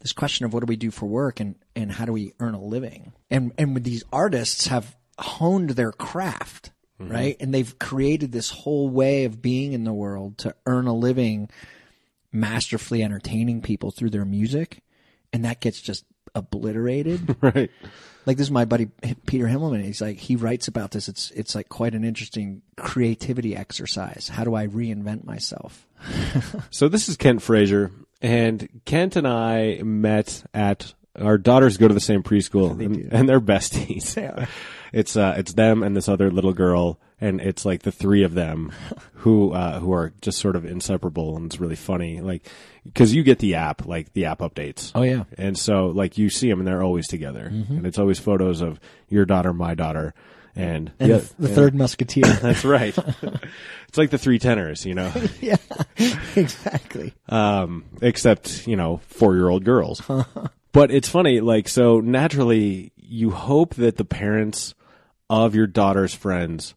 this 0.00 0.12
question 0.12 0.46
of 0.46 0.52
what 0.52 0.60
do 0.60 0.66
we 0.66 0.76
do 0.76 0.90
for 0.90 1.06
work 1.06 1.40
and, 1.40 1.56
and 1.74 1.90
how 1.90 2.04
do 2.04 2.12
we 2.12 2.32
earn 2.40 2.54
a 2.54 2.62
living? 2.62 3.12
And, 3.30 3.52
and 3.58 3.74
with 3.74 3.84
these 3.84 4.04
artists 4.12 4.68
have 4.68 4.96
honed 5.18 5.70
their 5.70 5.92
craft, 5.92 6.70
mm-hmm. 7.00 7.12
right? 7.12 7.36
And 7.40 7.52
they've 7.52 7.78
created 7.78 8.32
this 8.32 8.50
whole 8.50 8.88
way 8.88 9.24
of 9.24 9.42
being 9.42 9.72
in 9.72 9.84
the 9.84 9.92
world 9.92 10.38
to 10.38 10.54
earn 10.66 10.86
a 10.86 10.94
living 10.94 11.50
masterfully 12.32 13.02
entertaining 13.02 13.62
people 13.62 13.90
through 13.90 14.10
their 14.10 14.24
music. 14.24 14.82
And 15.32 15.44
that 15.44 15.60
gets 15.60 15.80
just 15.80 16.04
obliterated. 16.34 17.36
right. 17.42 17.70
like 18.24 18.36
this 18.36 18.46
is 18.46 18.50
my 18.50 18.64
buddy 18.64 18.86
Peter 19.26 19.46
Himmelman. 19.46 19.82
He's 19.82 20.00
like, 20.00 20.18
he 20.18 20.36
writes 20.36 20.68
about 20.68 20.92
this. 20.92 21.08
It's, 21.08 21.30
it's 21.32 21.54
like 21.54 21.68
quite 21.68 21.94
an 21.94 22.04
interesting 22.04 22.62
creativity 22.76 23.56
exercise. 23.56 24.28
How 24.28 24.44
do 24.44 24.54
I 24.54 24.66
reinvent 24.66 25.24
myself? 25.24 25.86
So 26.70 26.88
this 26.88 27.08
is 27.08 27.16
Kent 27.16 27.42
Frazier, 27.42 27.90
and 28.20 28.68
Kent 28.84 29.16
and 29.16 29.26
I 29.26 29.80
met 29.82 30.44
at 30.52 30.94
our 31.20 31.38
daughters 31.38 31.76
go 31.76 31.88
to 31.88 31.94
the 31.94 32.00
same 32.00 32.22
preschool, 32.22 32.70
and, 32.84 33.12
and 33.12 33.28
they're 33.28 33.40
besties. 33.40 34.48
It's 34.90 35.16
uh, 35.16 35.34
it's 35.36 35.52
them 35.52 35.82
and 35.82 35.94
this 35.94 36.08
other 36.08 36.30
little 36.30 36.54
girl, 36.54 36.98
and 37.20 37.42
it's 37.42 37.66
like 37.66 37.82
the 37.82 37.92
three 37.92 38.22
of 38.22 38.32
them 38.32 38.72
who 39.16 39.52
uh, 39.52 39.80
who 39.80 39.92
are 39.92 40.14
just 40.22 40.38
sort 40.38 40.56
of 40.56 40.64
inseparable, 40.64 41.36
and 41.36 41.44
it's 41.44 41.60
really 41.60 41.76
funny, 41.76 42.22
like 42.22 42.46
because 42.84 43.14
you 43.14 43.22
get 43.22 43.38
the 43.38 43.56
app, 43.56 43.84
like 43.84 44.14
the 44.14 44.24
app 44.24 44.38
updates. 44.38 44.92
Oh, 44.94 45.02
yeah. 45.02 45.24
and 45.36 45.58
so 45.58 45.88
like 45.88 46.16
you 46.16 46.30
see 46.30 46.48
them, 46.48 46.60
and 46.60 46.66
they're 46.66 46.82
always 46.82 47.06
together, 47.06 47.44
and 47.44 47.86
it's 47.86 47.98
always 47.98 48.18
photos 48.18 48.62
of 48.62 48.80
your 49.10 49.26
daughter, 49.26 49.52
my 49.52 49.74
daughter, 49.74 50.14
and 50.58 50.92
And 50.98 51.10
yeah, 51.10 51.16
the, 51.18 51.34
the 51.38 51.48
third 51.48 51.74
musketeer. 51.74 52.26
That's 52.42 52.64
right. 52.64 52.96
it's 53.88 53.96
like 53.96 54.10
the 54.10 54.18
three 54.18 54.38
tenors, 54.38 54.84
you 54.84 54.94
know. 54.94 55.12
yeah, 55.40 55.56
exactly. 56.36 57.14
um, 57.28 57.84
except 58.02 58.66
you 58.66 58.76
know 58.76 59.00
four 59.06 59.34
year 59.36 59.48
old 59.48 59.64
girls. 59.64 60.02
but 60.72 60.90
it's 60.90 61.08
funny, 61.08 61.40
like 61.40 61.68
so 61.68 62.00
naturally, 62.00 62.92
you 62.96 63.30
hope 63.30 63.76
that 63.76 63.96
the 63.96 64.04
parents 64.04 64.74
of 65.30 65.54
your 65.54 65.66
daughter's 65.66 66.14
friends 66.14 66.74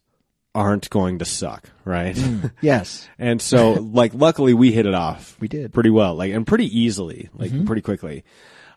aren't 0.54 0.90
going 0.90 1.18
to 1.18 1.24
suck, 1.24 1.70
right? 1.84 2.18
Yes. 2.60 3.08
and 3.18 3.40
so, 3.40 3.72
like, 3.72 4.12
luckily 4.12 4.52
we 4.52 4.70
hit 4.70 4.84
it 4.84 4.92
off. 4.92 5.34
We 5.40 5.48
did. 5.48 5.72
pretty 5.72 5.88
well, 5.88 6.14
like, 6.14 6.30
and 6.30 6.46
pretty 6.46 6.66
easily, 6.78 7.30
like, 7.32 7.64
pretty 7.64 7.80
quickly. 7.80 8.22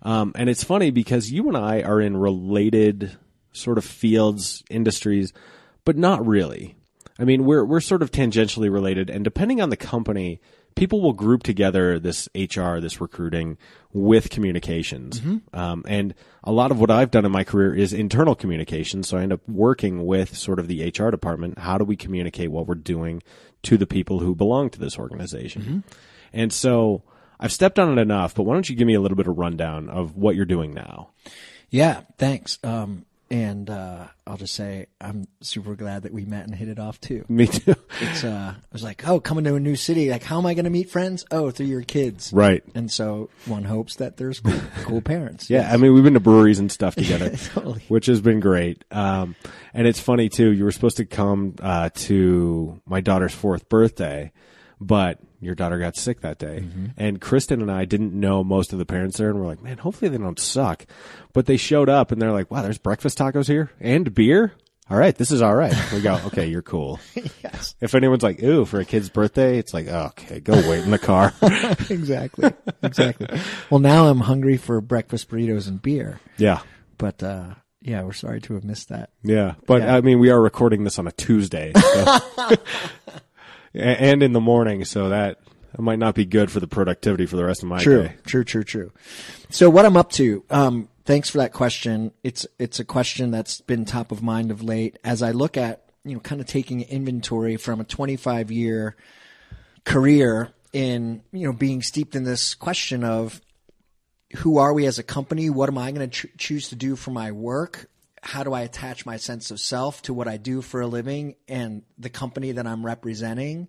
Um, 0.02 0.32
and 0.36 0.50
it's 0.50 0.64
funny 0.64 0.92
because 0.92 1.30
you 1.30 1.50
and 1.50 1.58
I 1.58 1.82
are 1.82 2.00
in 2.00 2.16
related 2.16 3.18
sort 3.56 3.78
of 3.78 3.86
fields, 3.86 4.64
industries, 4.70 5.34
but 5.84 5.98
not 5.98 6.26
really. 6.26 6.76
I 7.18 7.24
mean, 7.24 7.46
we're 7.46 7.64
we're 7.64 7.80
sort 7.80 8.02
of 8.02 8.12
tangentially 8.12 8.72
related, 8.72 9.10
and 9.10 9.24
depending 9.24 9.62
on 9.62 9.70
the 9.70 9.78
company, 9.78 10.42
people 10.76 11.02
will 11.02 11.14
group 11.14 11.44
together 11.44 11.98
this 11.98 12.28
HR, 12.36 12.80
this 12.80 13.00
recruiting, 13.00 13.58
with 13.94 14.30
communications. 14.30 15.22
Um, 15.54 15.84
and 15.88 16.14
a 16.44 16.52
lot 16.52 16.72
of 16.72 16.80
what 16.80 16.92
I've 16.92 17.12
done 17.12 17.26
in 17.26 17.32
my 17.32 17.46
career 17.46 17.74
is 17.74 17.94
internal 17.94 18.36
communications. 18.36 19.08
So 19.08 19.18
I 19.18 19.22
end 19.22 19.32
up 19.32 19.48
working 19.48 20.06
with 20.06 20.36
sort 20.36 20.60
of 20.60 20.68
the 20.68 20.84
HR 20.90 21.10
department. 21.10 21.60
How 21.60 21.78
do 21.78 21.86
we 21.86 21.96
communicate 21.96 22.52
what 22.52 22.68
we're 22.68 22.76
doing 22.76 23.24
to 23.64 23.78
the 23.78 23.88
people 23.88 24.20
who 24.20 24.36
belong 24.36 24.70
to 24.72 24.80
this 24.80 25.00
organization? 25.00 25.62
And 26.34 26.52
so 26.52 27.04
I've 27.40 27.54
stepped 27.54 27.80
on 27.80 27.98
it 27.98 28.02
enough, 28.02 28.36
but 28.36 28.44
why 28.44 28.54
don't 28.54 28.70
you 28.70 28.76
give 28.76 28.88
me 28.88 28.94
a 28.96 29.02
little 29.02 29.16
bit 29.16 29.28
of 29.28 29.38
rundown 29.38 29.90
of 29.90 30.18
what 30.18 30.36
you're 30.36 30.44
doing 30.46 30.74
now? 30.74 31.12
Yeah, 31.70 32.02
thanks. 32.18 32.60
Um, 32.64 33.06
and 33.36 33.70
uh, 33.70 34.08
I'll 34.26 34.38
just 34.38 34.54
say 34.54 34.86
I'm 35.02 35.28
super 35.42 35.76
glad 35.76 36.04
that 36.04 36.14
we 36.14 36.24
met 36.24 36.46
and 36.46 36.56
hit 36.56 36.70
it 36.70 36.80
off 36.80 37.02
too. 37.02 37.26
Me 37.30 37.48
too. 37.48 37.76
It's 38.00 38.24
uh, 38.24 38.54
I 38.56 38.66
was 38.72 38.82
like, 38.82 39.06
oh, 39.06 39.20
coming 39.20 39.44
to 39.44 39.56
a 39.56 39.60
new 39.60 39.76
city, 39.76 40.10
like 40.10 40.24
how 40.24 40.38
am 40.38 40.46
I 40.46 40.54
going 40.54 40.64
to 40.64 40.70
meet 40.72 40.90
friends? 40.90 41.26
Oh, 41.32 41.52
through 41.52 41.66
your 41.66 41.82
kids, 41.82 42.32
Right. 42.32 42.64
And 42.74 42.90
so 42.90 43.30
one 43.46 43.66
hopes 43.66 43.98
that 43.98 44.16
there's 44.16 44.40
cool, 44.40 44.60
cool 44.84 45.02
parents. 45.02 45.50
Yeah, 45.50 45.70
I 45.72 45.76
mean, 45.76 45.94
we've 45.94 46.04
been 46.04 46.14
to 46.14 46.20
breweries 46.22 46.60
and 46.60 46.72
stuff 46.72 46.96
together, 46.96 47.30
Totally. 47.54 47.82
which 47.90 48.06
has 48.06 48.22
been 48.22 48.40
great. 48.40 48.86
Um, 48.90 49.36
and 49.74 49.86
it's 49.86 50.00
funny 50.00 50.30
too. 50.30 50.52
You 50.52 50.64
were 50.64 50.72
supposed 50.72 50.98
to 50.98 51.06
come 51.06 51.56
uh, 51.62 51.90
to 51.96 52.82
my 52.86 53.02
daughter's 53.02 53.34
fourth 53.34 53.68
birthday, 53.68 54.32
but 54.80 55.20
your 55.42 55.56
daughter 55.56 55.78
got 55.80 55.96
sick 55.96 56.22
that 56.22 56.40
day. 56.40 56.64
Mm-hmm. 56.64 56.86
And 56.98 57.22
Kristen 57.22 57.62
and 57.62 57.72
I 57.72 57.86
didn't 57.86 58.14
know 58.14 58.44
most 58.44 58.74
of 58.74 58.80
the 58.80 58.86
parents 58.86 59.18
there, 59.18 59.30
and 59.30 59.40
we're 59.40 59.48
like, 59.48 59.62
man, 59.62 59.78
hopefully 59.78 60.10
they 60.10 60.18
don't 60.18 60.40
suck. 60.40 60.86
But 61.34 61.46
they 61.46 61.58
showed 61.58 61.90
up, 61.90 62.12
and 62.12 62.22
they're 62.22 62.32
like, 62.32 62.52
wow, 62.52 62.62
there's 62.62 62.78
breakfast 62.78 63.18
tacos 63.18 63.48
here 63.48 63.72
and 63.80 64.14
beer. 64.14 64.54
All 64.88 64.98
right, 64.98 65.16
this 65.16 65.32
is 65.32 65.42
all 65.42 65.56
right. 65.56 65.74
We 65.92 66.02
go, 66.02 66.14
okay, 66.28 66.46
you're 66.46 66.62
cool. 66.62 67.00
yes, 67.44 67.76
If 67.82 67.96
anyone's 67.96 68.22
like, 68.22 68.42
ooh, 68.44 68.66
for 68.66 68.80
a 68.80 68.86
kid's 68.86 69.10
birthday, 69.10 69.58
it's 69.58 69.74
like, 69.74 69.88
oh, 69.88 70.08
okay, 70.10 70.40
go 70.40 70.54
wait 70.70 70.84
in 70.84 70.92
the 70.92 71.00
car. 71.00 71.34
exactly, 71.90 72.54
exactly. 72.84 73.28
Well, 73.72 73.80
now 73.80 74.08
I'm 74.08 74.20
hungry 74.20 74.58
for 74.58 74.80
breakfast 74.82 75.30
burritos 75.30 75.68
and 75.68 75.82
beer, 75.82 76.20
yeah. 76.38 76.62
but 77.00 77.24
uh, 77.24 77.56
yeah, 77.82 78.04
we're 78.04 78.14
sorry 78.14 78.42
to 78.42 78.54
have 78.54 78.64
missed 78.64 78.90
that. 78.90 79.10
Yeah, 79.24 79.56
but 79.66 79.82
Yeah. 79.82 79.96
I 79.96 80.02
mean, 80.02 80.20
we 80.20 80.30
are 80.30 80.40
recording 80.40 80.84
this 80.84 81.00
on 81.00 81.08
a 81.08 81.12
Tuesday, 81.12 81.74
so. 81.74 82.18
And 83.76 84.24
in 84.24 84.34
the 84.34 84.42
morning, 84.42 84.86
so 84.86 85.10
that 85.10 85.40
that 85.76 85.82
might 85.82 86.00
not 86.00 86.16
be 86.16 86.26
good 86.26 86.50
for 86.52 86.62
the 86.62 86.68
productivity 86.68 87.26
for 87.26 87.36
the 87.36 87.44
rest 87.44 87.62
of 87.62 87.68
my 87.68 87.80
True, 87.80 88.04
day. 88.04 88.14
true, 88.26 88.46
true, 88.46 88.64
true. 88.64 88.92
So 89.50 89.70
what 89.70 89.86
I'm 89.86 89.98
up 89.98 90.10
to, 90.14 90.46
um, 90.50 90.88
thanks 91.04 91.30
for 91.30 91.40
that 91.40 91.52
question. 91.52 92.14
It's, 92.24 92.48
it's 92.58 92.80
a 92.80 92.86
question 92.86 93.32
that's 93.32 93.60
been 93.60 93.84
top 93.84 94.14
of 94.14 94.24
mind 94.24 94.52
of 94.52 94.64
late 94.64 94.98
as 95.04 95.22
I 95.22 95.32
look 95.32 95.58
at, 95.58 95.84
you 96.06 96.14
know, 96.14 96.22
kind 96.22 96.40
of 96.40 96.48
taking 96.48 96.82
inventory 96.82 97.58
from 97.58 97.82
a 97.82 97.84
25 97.84 98.52
year 98.52 98.96
career 99.84 100.54
in, 100.72 101.22
you 101.34 101.48
know, 101.48 101.54
being 101.54 101.82
steeped 101.82 102.16
in 102.16 102.24
this 102.24 102.56
question 102.56 103.04
of 103.04 103.42
who 104.38 104.58
are 104.58 104.74
we 104.74 104.86
as 104.86 104.98
a 104.98 105.04
company? 105.04 105.50
What 105.50 105.68
am 105.68 105.78
I 105.78 105.92
going 105.92 106.10
to 106.10 106.28
ch- 106.28 106.38
choose 106.38 106.70
to 106.70 106.76
do 106.76 106.96
for 106.96 107.12
my 107.12 107.34
work? 107.34 107.90
How 108.26 108.44
do 108.44 108.54
I 108.54 108.62
attach 108.62 109.06
my 109.06 109.18
sense 109.18 109.52
of 109.52 109.60
self 109.60 110.02
to 110.04 110.14
what 110.14 110.28
I 110.28 110.38
do 110.38 110.62
for 110.62 110.82
a 110.82 110.88
living 110.88 111.36
and 111.48 111.84
the 111.98 112.10
company 112.10 112.52
that 112.54 112.66
I'm 112.66 112.86
representing? 112.86 113.68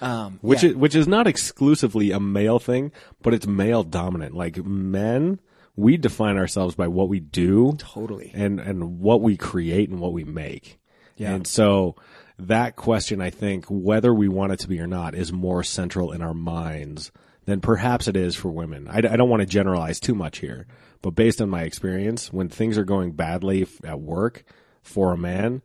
Um, 0.00 0.38
Which 0.42 0.62
yeah. 0.62 0.70
is 0.70 0.76
which 0.76 0.94
is 0.94 1.06
not 1.06 1.26
exclusively 1.26 2.10
a 2.10 2.20
male 2.20 2.58
thing, 2.58 2.92
but 3.22 3.34
it's 3.34 3.46
male 3.46 3.84
dominant. 3.84 4.34
Like 4.34 4.56
men, 4.64 5.40
we 5.76 5.96
define 5.96 6.36
ourselves 6.36 6.74
by 6.74 6.88
what 6.88 7.08
we 7.08 7.20
do, 7.20 7.74
Totally. 7.78 8.30
and 8.34 8.58
and 8.58 9.00
what 9.00 9.20
we 9.20 9.36
create 9.36 9.88
and 9.88 10.00
what 10.00 10.12
we 10.12 10.24
make. 10.24 10.78
Yeah. 11.16 11.34
And 11.34 11.46
so 11.46 11.96
that 12.38 12.76
question, 12.76 13.20
I 13.20 13.30
think, 13.30 13.66
whether 13.68 14.14
we 14.14 14.28
want 14.28 14.52
it 14.52 14.60
to 14.60 14.68
be 14.68 14.80
or 14.80 14.86
not, 14.86 15.14
is 15.14 15.32
more 15.32 15.62
central 15.62 16.12
in 16.12 16.22
our 16.22 16.34
minds 16.34 17.10
than 17.46 17.60
perhaps 17.60 18.08
it 18.08 18.16
is 18.16 18.36
for 18.36 18.50
women. 18.50 18.88
I, 18.88 18.98
I 18.98 19.16
don't 19.16 19.30
want 19.30 19.40
to 19.40 19.46
generalize 19.46 19.98
too 19.98 20.14
much 20.14 20.38
here, 20.38 20.66
but 21.02 21.10
based 21.10 21.40
on 21.40 21.48
my 21.48 21.62
experience, 21.62 22.32
when 22.32 22.48
things 22.48 22.76
are 22.78 22.84
going 22.84 23.12
badly 23.12 23.66
at 23.84 24.00
work 24.00 24.44
for 24.82 25.12
a 25.12 25.18
man, 25.18 25.62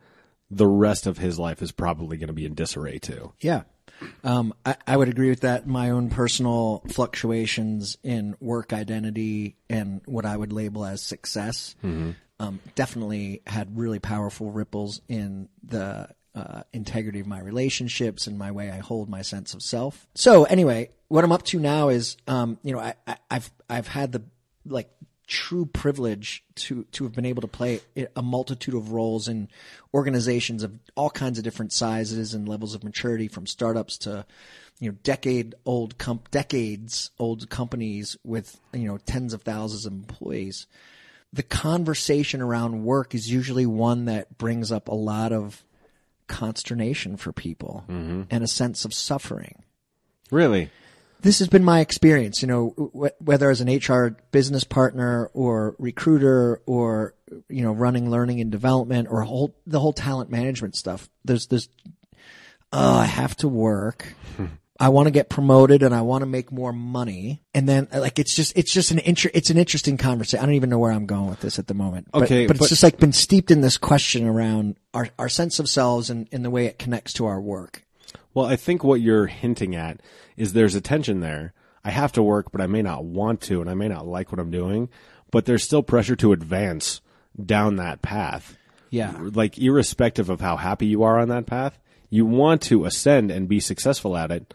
the 0.49 0.67
rest 0.67 1.07
of 1.07 1.17
his 1.17 1.39
life 1.39 1.61
is 1.61 1.71
probably 1.71 2.17
going 2.17 2.27
to 2.27 2.33
be 2.33 2.45
in 2.45 2.53
disarray 2.53 2.99
too. 2.99 3.33
Yeah. 3.41 3.63
Um, 4.23 4.53
I, 4.65 4.75
I 4.85 4.97
would 4.97 5.09
agree 5.09 5.29
with 5.29 5.41
that. 5.41 5.67
My 5.67 5.91
own 5.91 6.09
personal 6.09 6.83
fluctuations 6.89 7.97
in 8.03 8.35
work 8.39 8.73
identity 8.73 9.55
and 9.69 10.01
what 10.05 10.25
I 10.25 10.35
would 10.35 10.51
label 10.51 10.85
as 10.85 11.01
success 11.01 11.75
um, 12.39 12.59
definitely 12.75 13.41
had 13.47 13.77
really 13.77 13.99
powerful 13.99 14.51
ripples 14.51 15.01
in 15.07 15.47
the 15.63 16.09
uh, 16.35 16.63
integrity 16.73 17.19
of 17.19 17.27
my 17.27 17.39
relationships 17.39 18.27
and 18.27 18.37
my 18.37 18.51
way 18.51 18.69
I 18.69 18.79
hold 18.79 19.09
my 19.09 19.21
sense 19.21 19.53
of 19.53 19.61
self. 19.61 20.07
So 20.15 20.43
anyway, 20.45 20.89
what 21.07 21.23
I'm 21.23 21.31
up 21.31 21.43
to 21.43 21.59
now 21.59 21.89
is, 21.89 22.17
um, 22.27 22.57
you 22.63 22.73
know, 22.73 22.79
I, 22.79 22.95
I, 23.07 23.17
I've 23.29 23.51
I've 23.69 23.87
had 23.87 24.11
the 24.11 24.23
like 24.65 24.89
true 25.27 25.65
privilege 25.65 26.43
to 26.55 26.83
to 26.91 27.03
have 27.05 27.13
been 27.13 27.25
able 27.25 27.41
to 27.41 27.47
play 27.47 27.79
a 28.15 28.21
multitude 28.21 28.73
of 28.73 28.91
roles 28.91 29.27
in 29.27 29.47
organizations 29.93 30.63
of 30.63 30.77
all 30.95 31.09
kinds 31.09 31.37
of 31.37 31.43
different 31.43 31.71
sizes 31.71 32.33
and 32.33 32.47
levels 32.47 32.75
of 32.75 32.83
maturity 32.83 33.27
from 33.27 33.47
startups 33.47 33.97
to 33.97 34.25
you 34.79 34.91
know 34.91 34.97
decade 35.03 35.55
old 35.65 35.97
comp- 35.97 36.29
decades 36.31 37.11
old 37.19 37.49
companies 37.49 38.17
with 38.23 38.59
you 38.73 38.87
know 38.87 38.97
tens 38.97 39.33
of 39.33 39.43
thousands 39.43 39.85
of 39.85 39.93
employees. 39.93 40.67
The 41.31 41.43
conversation 41.43 42.41
around 42.41 42.83
work 42.83 43.15
is 43.15 43.31
usually 43.31 43.65
one 43.65 44.05
that 44.05 44.37
brings 44.37 44.71
up 44.71 44.87
a 44.87 44.93
lot 44.93 45.31
of 45.31 45.63
consternation 46.27 47.17
for 47.17 47.31
people 47.31 47.85
mm-hmm. 47.89 48.23
and 48.29 48.43
a 48.43 48.47
sense 48.47 48.85
of 48.85 48.93
suffering. 48.93 49.63
Really? 50.29 50.69
This 51.23 51.39
has 51.39 51.47
been 51.47 51.63
my 51.63 51.79
experience, 51.79 52.41
you 52.41 52.47
know, 52.47 52.69
wh- 52.93 53.21
whether 53.21 53.49
as 53.49 53.61
an 53.61 53.67
HR 53.75 54.15
business 54.31 54.63
partner 54.63 55.31
or 55.33 55.75
recruiter 55.79 56.61
or, 56.65 57.15
you 57.49 57.63
know, 57.63 57.71
running 57.71 58.11
learning 58.11 58.39
and 58.41 58.51
development 58.51 59.07
or 59.09 59.21
whole, 59.21 59.55
the 59.65 59.79
whole 59.79 59.93
talent 59.93 60.29
management 60.29 60.75
stuff. 60.75 61.09
There's 61.25 61.47
this, 61.47 61.69
oh, 62.71 62.97
I 62.99 63.05
have 63.05 63.35
to 63.37 63.47
work. 63.47 64.13
Hmm. 64.37 64.45
I 64.79 64.89
want 64.89 65.05
to 65.07 65.11
get 65.11 65.29
promoted 65.29 65.81
and 65.81 65.95
I 65.95 66.01
want 66.01 66.23
to 66.23 66.25
make 66.25 66.51
more 66.51 66.73
money. 66.73 67.41
And 67.53 67.69
then 67.69 67.87
like, 67.93 68.19
it's 68.19 68.35
just, 68.35 68.51
it's 68.57 68.73
just 68.73 68.91
an 68.91 68.99
inter- 68.99 69.29
it's 69.33 69.49
an 69.49 69.57
interesting 69.57 69.97
conversation. 69.97 70.43
I 70.43 70.45
don't 70.45 70.55
even 70.55 70.69
know 70.69 70.79
where 70.79 70.91
I'm 70.91 71.05
going 71.05 71.29
with 71.29 71.39
this 71.39 71.57
at 71.57 71.67
the 71.67 71.73
moment. 71.73 72.09
But- 72.11 72.23
Okay, 72.23 72.47
But, 72.47 72.57
but- 72.57 72.63
it's 72.63 72.69
just 72.69 72.83
like 72.83 72.97
been 72.99 73.13
steeped 73.13 73.49
in 73.49 73.61
this 73.61 73.77
question 73.77 74.27
around 74.27 74.75
our, 74.93 75.07
our 75.17 75.29
sense 75.29 75.59
of 75.59 75.69
selves 75.69 76.09
and, 76.09 76.27
and 76.33 76.43
the 76.43 76.49
way 76.49 76.65
it 76.65 76.79
connects 76.79 77.13
to 77.13 77.25
our 77.27 77.39
work. 77.39 77.83
Well, 78.33 78.45
I 78.45 78.55
think 78.55 78.83
what 78.83 79.01
you're 79.01 79.27
hinting 79.27 79.75
at 79.75 80.01
is 80.37 80.53
there's 80.53 80.75
a 80.75 80.81
tension 80.81 81.19
there. 81.19 81.53
I 81.83 81.91
have 81.91 82.11
to 82.13 82.23
work, 82.23 82.51
but 82.51 82.61
I 82.61 82.67
may 82.67 82.81
not 82.81 83.03
want 83.03 83.41
to, 83.41 83.61
and 83.61 83.69
I 83.69 83.73
may 83.73 83.87
not 83.87 84.07
like 84.07 84.31
what 84.31 84.39
I'm 84.39 84.51
doing, 84.51 84.89
but 85.31 85.45
there's 85.45 85.63
still 85.63 85.83
pressure 85.83 86.15
to 86.17 86.31
advance 86.31 87.01
down 87.43 87.75
that 87.75 88.01
path. 88.01 88.57
Yeah. 88.89 89.13
Like, 89.19 89.57
irrespective 89.57 90.29
of 90.29 90.39
how 90.39 90.55
happy 90.57 90.85
you 90.85 91.03
are 91.03 91.19
on 91.19 91.29
that 91.29 91.45
path, 91.45 91.79
you 92.09 92.25
want 92.25 92.61
to 92.63 92.85
ascend 92.85 93.31
and 93.31 93.49
be 93.49 93.59
successful 93.59 94.15
at 94.15 94.31
it, 94.31 94.53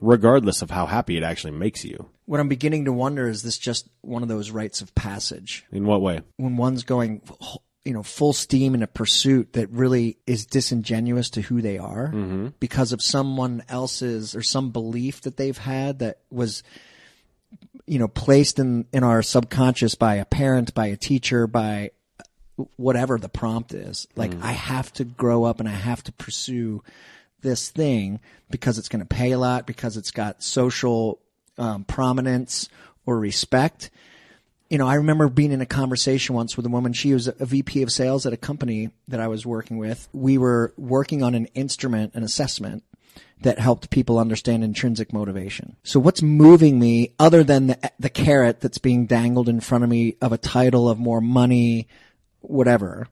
regardless 0.00 0.60
of 0.60 0.70
how 0.70 0.86
happy 0.86 1.16
it 1.16 1.22
actually 1.22 1.52
makes 1.52 1.84
you. 1.84 2.10
What 2.26 2.40
I'm 2.40 2.48
beginning 2.48 2.84
to 2.86 2.92
wonder 2.92 3.28
is 3.28 3.42
this 3.42 3.56
just 3.56 3.88
one 4.00 4.22
of 4.22 4.28
those 4.28 4.50
rites 4.50 4.80
of 4.80 4.94
passage? 4.94 5.64
In 5.70 5.86
what 5.86 6.02
way? 6.02 6.22
when 6.36 6.56
one's 6.56 6.82
going 6.82 7.22
you 7.86 7.92
know 7.92 8.02
full 8.02 8.32
steam 8.32 8.74
in 8.74 8.82
a 8.82 8.86
pursuit 8.88 9.52
that 9.52 9.70
really 9.70 10.18
is 10.26 10.44
disingenuous 10.44 11.30
to 11.30 11.40
who 11.40 11.62
they 11.62 11.78
are 11.78 12.08
because 12.58 12.92
of 12.92 13.00
someone 13.00 13.62
else's 13.68 14.34
or 14.34 14.42
some 14.42 14.70
belief 14.70 15.20
that 15.22 15.36
they've 15.36 15.56
had 15.56 16.00
that 16.00 16.18
was 16.28 16.64
you 17.86 18.00
know 18.00 18.08
placed 18.08 18.58
in 18.58 18.86
in 18.92 19.04
our 19.04 19.22
subconscious 19.22 19.94
by 19.94 20.16
a 20.16 20.24
parent 20.24 20.74
by 20.74 20.86
a 20.86 20.96
teacher 20.96 21.46
by 21.46 21.92
whatever 22.76 23.18
the 23.18 23.28
prompt 23.28 23.72
is. 23.72 24.08
Like 24.16 24.32
i 24.42 24.52
have 24.52 24.92
to 24.94 25.04
grow 25.04 25.44
up 25.44 25.60
and 25.60 25.68
i 25.68 25.72
have 25.72 26.02
to 26.04 26.12
pursue 26.12 26.82
this 27.42 27.70
thing 27.70 28.18
because 28.50 28.78
it's 28.78 28.88
going 28.88 29.06
to 29.06 29.06
pay 29.06 29.30
a 29.30 29.38
lot 29.38 29.66
because 29.66 29.96
it's 29.96 30.10
got 30.10 30.42
social 30.42 31.20
um, 31.58 31.84
prominence 31.84 32.68
or 33.04 33.18
respect 33.18 33.90
you 34.70 34.78
know, 34.78 34.86
I 34.86 34.94
remember 34.94 35.28
being 35.28 35.52
in 35.52 35.60
a 35.60 35.66
conversation 35.66 36.34
once 36.34 36.56
with 36.56 36.66
a 36.66 36.70
woman. 36.70 36.92
She 36.92 37.12
was 37.14 37.28
a 37.28 37.46
VP 37.46 37.82
of 37.82 37.92
sales 37.92 38.26
at 38.26 38.32
a 38.32 38.36
company 38.36 38.90
that 39.08 39.20
I 39.20 39.28
was 39.28 39.46
working 39.46 39.78
with. 39.78 40.08
We 40.12 40.38
were 40.38 40.72
working 40.76 41.22
on 41.22 41.34
an 41.34 41.46
instrument, 41.54 42.14
an 42.14 42.22
assessment 42.22 42.82
that 43.42 43.58
helped 43.58 43.90
people 43.90 44.18
understand 44.18 44.64
intrinsic 44.64 45.12
motivation. 45.12 45.76
So 45.82 46.00
what's 46.00 46.22
moving 46.22 46.78
me 46.78 47.14
other 47.18 47.44
than 47.44 47.68
the, 47.68 47.92
the 47.98 48.08
carrot 48.10 48.60
that's 48.60 48.78
being 48.78 49.06
dangled 49.06 49.48
in 49.48 49.60
front 49.60 49.84
of 49.84 49.90
me 49.90 50.16
of 50.20 50.32
a 50.32 50.38
title 50.38 50.88
of 50.88 50.98
more 50.98 51.20
money, 51.20 51.86
whatever, 52.40 53.08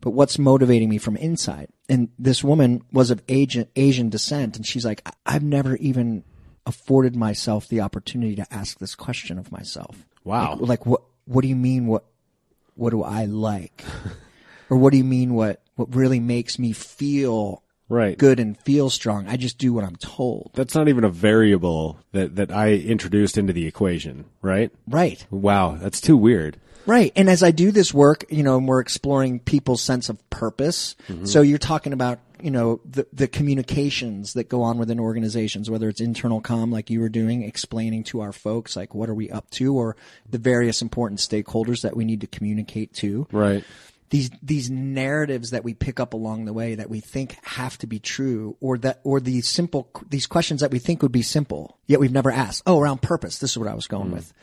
but 0.00 0.10
what's 0.10 0.38
motivating 0.38 0.88
me 0.88 0.98
from 0.98 1.16
inside? 1.16 1.68
And 1.88 2.10
this 2.18 2.44
woman 2.44 2.82
was 2.92 3.10
of 3.10 3.22
Asian, 3.28 3.66
Asian 3.76 4.08
descent 4.10 4.56
and 4.56 4.66
she's 4.66 4.84
like, 4.84 5.00
"I- 5.06 5.12
I've 5.34 5.42
never 5.42 5.76
even 5.76 6.24
afforded 6.66 7.16
myself 7.16 7.66
the 7.66 7.80
opportunity 7.80 8.36
to 8.36 8.52
ask 8.52 8.78
this 8.78 8.94
question 8.94 9.38
of 9.38 9.50
myself. 9.50 10.06
Wow. 10.24 10.56
Like, 10.58 10.68
like 10.68 10.86
what 10.86 11.02
what 11.26 11.42
do 11.42 11.48
you 11.48 11.56
mean 11.56 11.86
what 11.86 12.04
what 12.74 12.90
do 12.90 13.02
I 13.02 13.26
like? 13.26 13.84
or 14.70 14.76
what 14.76 14.90
do 14.90 14.96
you 14.98 15.04
mean 15.04 15.34
what 15.34 15.60
what 15.76 15.94
really 15.94 16.20
makes 16.20 16.58
me 16.58 16.72
feel 16.72 17.62
Right. 17.88 18.16
good 18.16 18.40
and 18.40 18.58
feel 18.60 18.88
strong? 18.88 19.28
I 19.28 19.36
just 19.36 19.58
do 19.58 19.72
what 19.74 19.84
I'm 19.84 19.96
told. 19.96 20.52
That's 20.54 20.74
not 20.74 20.88
even 20.88 21.04
a 21.04 21.10
variable 21.10 21.98
that, 22.12 22.36
that 22.36 22.50
I 22.50 22.72
introduced 22.72 23.36
into 23.36 23.52
the 23.52 23.66
equation, 23.66 24.24
right? 24.40 24.70
Right. 24.88 25.26
Wow, 25.30 25.76
that's 25.78 26.00
too 26.00 26.16
weird. 26.16 26.56
Right. 26.86 27.12
And 27.14 27.28
as 27.28 27.42
I 27.42 27.50
do 27.50 27.70
this 27.70 27.92
work, 27.92 28.24
you 28.30 28.42
know, 28.42 28.56
and 28.56 28.66
we're 28.66 28.80
exploring 28.80 29.40
people's 29.40 29.82
sense 29.82 30.08
of 30.08 30.30
purpose. 30.30 30.96
Mm-hmm. 31.08 31.26
So 31.26 31.42
you're 31.42 31.58
talking 31.58 31.92
about, 31.92 32.18
you 32.42 32.50
know, 32.50 32.80
the, 32.84 33.06
the 33.12 33.28
communications 33.28 34.34
that 34.34 34.48
go 34.48 34.62
on 34.62 34.78
within 34.78 34.98
organizations, 34.98 35.70
whether 35.70 35.88
it's 35.88 36.00
internal 36.00 36.40
com 36.40 36.70
like 36.70 36.90
you 36.90 37.00
were 37.00 37.08
doing, 37.08 37.42
explaining 37.42 38.04
to 38.04 38.20
our 38.20 38.32
folks, 38.32 38.76
like, 38.76 38.94
what 38.94 39.08
are 39.08 39.14
we 39.14 39.30
up 39.30 39.48
to 39.50 39.76
or 39.76 39.96
the 40.28 40.38
various 40.38 40.82
important 40.82 41.20
stakeholders 41.20 41.82
that 41.82 41.96
we 41.96 42.04
need 42.04 42.20
to 42.20 42.26
communicate 42.26 42.92
to. 42.94 43.26
Right. 43.30 43.64
these 44.10 44.30
these 44.42 44.70
narratives 44.70 45.50
that 45.50 45.64
we 45.64 45.72
pick 45.72 45.98
up 46.00 46.12
along 46.12 46.44
the 46.44 46.52
way 46.52 46.74
that 46.74 46.90
we 46.90 47.00
think 47.00 47.36
have 47.44 47.78
to 47.78 47.86
be 47.86 47.98
true 47.98 48.56
or 48.60 48.76
that 48.78 49.00
or 49.04 49.20
these 49.20 49.48
simple 49.48 49.88
these 50.10 50.26
questions 50.26 50.60
that 50.60 50.70
we 50.70 50.78
think 50.78 51.00
would 51.02 51.12
be 51.12 51.22
simple 51.22 51.78
yet 51.86 51.98
we've 51.98 52.12
never 52.12 52.30
asked 52.30 52.62
oh 52.66 52.78
around 52.78 53.00
purpose 53.00 53.38
this 53.38 53.52
is 53.52 53.58
what 53.58 53.68
i 53.68 53.74
was 53.74 53.86
going 53.86 54.08
hmm. 54.08 54.14
with 54.14 54.34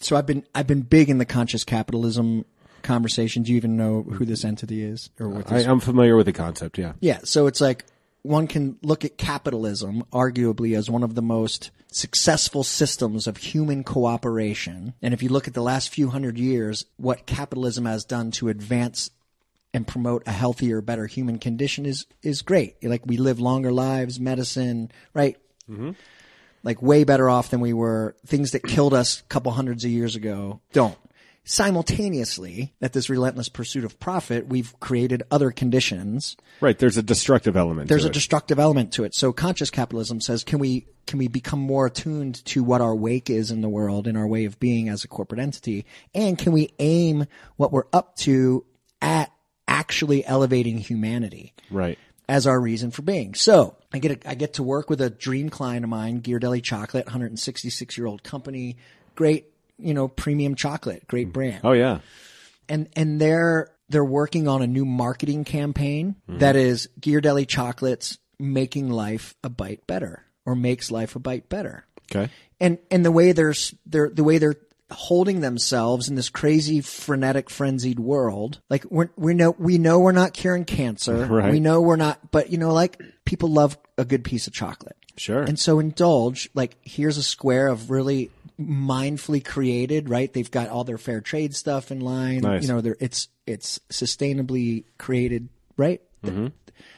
so 0.00 0.14
i've 0.14 0.26
been 0.26 0.44
i've 0.54 0.66
been 0.66 0.82
big 0.82 1.08
in 1.08 1.16
the 1.16 1.24
conscious 1.24 1.64
capitalism 1.64 2.44
conversation 2.84 3.42
do 3.42 3.52
you 3.52 3.56
even 3.56 3.76
know 3.76 4.02
who 4.02 4.24
this 4.24 4.44
entity 4.44 4.82
is 4.82 5.10
or 5.18 5.28
what 5.28 5.50
I, 5.50 5.58
this 5.58 5.66
I'm 5.66 5.80
familiar 5.80 6.16
with 6.16 6.26
the 6.26 6.32
concept. 6.32 6.78
Yeah. 6.78 6.92
yeah, 7.00 7.18
so 7.24 7.46
it's 7.46 7.60
like 7.60 7.84
one 8.22 8.46
can 8.46 8.78
look 8.82 9.04
at 9.04 9.18
capitalism 9.18 10.02
arguably 10.10 10.76
as 10.76 10.88
one 10.88 11.02
of 11.02 11.14
the 11.14 11.22
most 11.22 11.70
successful 11.92 12.64
systems 12.64 13.26
of 13.26 13.36
human 13.36 13.84
cooperation. 13.84 14.94
And 15.02 15.12
if 15.12 15.22
you 15.22 15.28
look 15.28 15.46
at 15.46 15.54
the 15.54 15.62
last 15.62 15.90
few 15.90 16.08
hundred 16.08 16.38
years, 16.38 16.86
what 16.96 17.26
capitalism 17.26 17.84
has 17.84 18.04
done 18.04 18.30
to 18.32 18.48
advance 18.48 19.10
and 19.74 19.86
promote 19.86 20.22
a 20.26 20.32
healthier, 20.32 20.80
better 20.80 21.06
human 21.06 21.38
condition 21.38 21.84
is 21.84 22.06
is 22.22 22.40
great. 22.40 22.82
Like 22.82 23.02
we 23.04 23.18
live 23.18 23.40
longer 23.40 23.72
lives, 23.72 24.18
medicine, 24.18 24.90
right? 25.12 25.36
Mm-hmm. 25.68 25.90
Like 26.62 26.80
way 26.80 27.04
better 27.04 27.28
off 27.28 27.50
than 27.50 27.60
we 27.60 27.74
were. 27.74 28.16
Things 28.26 28.52
that 28.52 28.62
killed 28.62 28.94
us 28.94 29.20
a 29.20 29.24
couple 29.24 29.52
hundreds 29.52 29.84
of 29.84 29.90
years 29.90 30.16
ago 30.16 30.60
don't. 30.72 30.96
Simultaneously, 31.44 32.72
at 32.80 32.94
this 32.94 33.10
relentless 33.10 33.50
pursuit 33.50 33.84
of 33.84 34.00
profit, 34.00 34.46
we've 34.46 34.78
created 34.80 35.22
other 35.30 35.50
conditions 35.50 36.36
Right. 36.60 36.78
There's 36.78 36.96
a 36.96 37.02
destructive 37.02 37.56
element. 37.56 37.88
there's 37.88 38.02
to 38.02 38.08
a 38.08 38.10
it. 38.10 38.14
destructive 38.14 38.58
element 38.58 38.92
to 38.94 39.04
it. 39.04 39.14
So 39.14 39.32
conscious 39.32 39.70
capitalism 39.70 40.20
says, 40.20 40.44
can 40.44 40.58
we 40.58 40.86
can 41.06 41.18
we 41.18 41.28
become 41.28 41.58
more 41.58 41.86
attuned 41.86 42.42
to 42.46 42.64
what 42.64 42.80
our 42.80 42.94
wake 42.94 43.28
is 43.28 43.50
in 43.50 43.60
the 43.60 43.68
world 43.68 44.06
and 44.06 44.16
our 44.16 44.26
way 44.26 44.46
of 44.46 44.58
being 44.58 44.88
as 44.88 45.04
a 45.04 45.08
corporate 45.08 45.40
entity, 45.40 45.84
and 46.14 46.38
can 46.38 46.52
we 46.52 46.72
aim 46.78 47.26
what 47.56 47.72
we're 47.72 47.84
up 47.92 48.16
to 48.16 48.64
at 49.02 49.30
actually 49.68 50.24
elevating 50.24 50.78
humanity 50.78 51.52
right. 51.70 51.98
as 52.26 52.46
our 52.46 52.58
reason 52.58 52.90
for 52.90 53.02
being? 53.02 53.34
So 53.34 53.76
I 53.92 53.98
get 53.98 54.24
a, 54.24 54.30
I 54.30 54.34
get 54.34 54.54
to 54.54 54.62
work 54.62 54.88
with 54.88 55.02
a 55.02 55.10
dream 55.10 55.50
client 55.50 55.84
of 55.84 55.90
mine, 55.90 56.22
Ghirardelli 56.22 56.62
Chocolate, 56.62 57.04
166 57.04 57.98
year 57.98 58.06
old 58.06 58.22
company, 58.22 58.78
great 59.14 59.48
you 59.78 59.94
know 59.94 60.08
premium 60.08 60.54
chocolate, 60.54 61.06
great 61.06 61.28
mm. 61.28 61.32
brand 61.32 61.60
Oh 61.64 61.72
yeah. 61.72 62.00
and 62.68 62.88
and 62.94 63.20
they're 63.20 63.70
they're 63.88 64.04
working 64.04 64.48
on 64.48 64.62
a 64.62 64.66
new 64.66 64.84
marketing 64.84 65.44
campaign 65.44 66.16
mm-hmm. 66.28 66.38
that 66.38 66.56
is 66.56 66.88
Ghirardelli 67.00 67.46
chocolates 67.46 68.18
making 68.38 68.90
life 68.90 69.34
a 69.44 69.48
bite 69.48 69.86
better 69.86 70.24
or 70.46 70.54
makes 70.54 70.90
life 70.90 71.16
a 71.16 71.18
bite 71.18 71.48
better. 71.48 71.86
Okay. 72.10 72.30
And 72.60 72.78
and 72.90 73.04
the 73.04 73.12
way 73.12 73.32
they're 73.32 73.54
they're 73.86 74.10
the 74.10 74.24
way 74.24 74.38
they're 74.38 74.56
holding 74.90 75.40
themselves 75.40 76.08
in 76.08 76.14
this 76.14 76.28
crazy 76.28 76.80
frenetic 76.80 77.48
frenzied 77.50 77.98
world 77.98 78.60
like 78.68 78.84
we're 78.90 79.08
we 79.16 79.34
know 79.34 79.54
we 79.58 79.78
know 79.78 79.98
we're 79.98 80.12
not 80.12 80.34
curing 80.34 80.64
cancer 80.64 81.24
Right. 81.30 81.50
we 81.50 81.58
know 81.58 81.80
we're 81.80 81.96
not 81.96 82.30
but 82.30 82.50
you 82.52 82.58
know 82.58 82.72
like 82.72 83.00
people 83.24 83.48
love 83.48 83.78
a 83.96 84.04
good 84.04 84.22
piece 84.24 84.46
of 84.46 84.52
chocolate 84.52 84.96
Sure. 85.16 85.42
and 85.42 85.58
so 85.58 85.78
indulge, 85.78 86.50
like 86.54 86.76
here's 86.82 87.16
a 87.16 87.22
square 87.22 87.68
of 87.68 87.90
really 87.90 88.30
mindfully 88.60 89.44
created, 89.44 90.08
right? 90.08 90.32
They've 90.32 90.50
got 90.50 90.68
all 90.68 90.84
their 90.84 90.98
fair 90.98 91.20
trade 91.20 91.54
stuff 91.54 91.90
in 91.90 92.00
line. 92.00 92.40
Nice. 92.40 92.62
You 92.62 92.68
know, 92.68 92.80
they're, 92.80 92.96
it's, 93.00 93.28
it's 93.46 93.80
sustainably 93.90 94.84
created, 94.98 95.48
right? 95.76 96.00
Mm-hmm. 96.24 96.48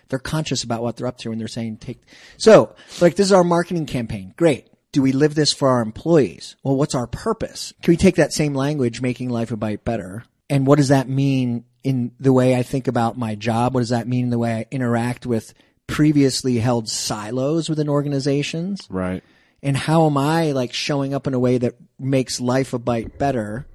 They're 0.09 0.19
conscious 0.19 0.63
about 0.63 0.83
what 0.83 0.97
they're 0.97 1.07
up 1.07 1.19
to 1.19 1.33
and 1.33 1.41
they're 1.41 1.49
saying 1.49 1.79
take, 1.79 2.01
so 2.37 2.75
like 3.01 3.17
this 3.17 3.27
is 3.27 3.33
our 3.33 3.45
marketing 3.45 3.87
campaign. 3.87 4.35
Great. 4.37 4.69
Do 4.93 5.03
we 5.03 5.13
live 5.13 5.35
this 5.35 5.53
for 5.53 5.69
our 5.69 5.83
employees? 5.83 6.57
Well, 6.63 6.77
what's 6.77 6.95
our 6.95 7.07
purpose? 7.07 7.75
Can 7.83 7.93
we 7.93 7.97
take 7.97 8.17
that 8.17 8.33
same 8.33 8.55
language, 8.55 9.03
making 9.03 9.31
life 9.31 9.51
a 9.51 9.57
bite 9.57 9.85
better? 9.85 10.25
And 10.49 10.67
what 10.67 10.77
does 10.77 10.89
that 10.89 11.09
mean 11.09 11.65
in 11.83 12.13
the 12.21 12.33
way 12.33 12.55
I 12.55 12.63
think 12.63 12.89
about 12.89 13.19
my 13.19 13.35
job? 13.35 13.75
What 13.75 13.81
does 13.81 13.91
that 13.91 14.09
mean 14.09 14.27
in 14.27 14.31
the 14.31 14.39
way 14.39 14.55
I 14.55 14.67
interact 14.71 15.27
with 15.27 15.53
previously 15.87 16.59
held 16.59 16.89
silos 16.89 17.69
within 17.69 17.89
organizations? 17.89 18.87
right. 18.89 19.23
And 19.67 19.77
how 19.77 20.07
am 20.07 20.17
I 20.17 20.53
like 20.53 20.73
showing 20.73 21.13
up 21.13 21.27
in 21.27 21.35
a 21.35 21.39
way 21.39 21.59
that 21.59 21.75
makes 21.99 22.41
life 22.41 22.73
a 22.73 22.79
bite 22.79 23.19
better 23.19 23.67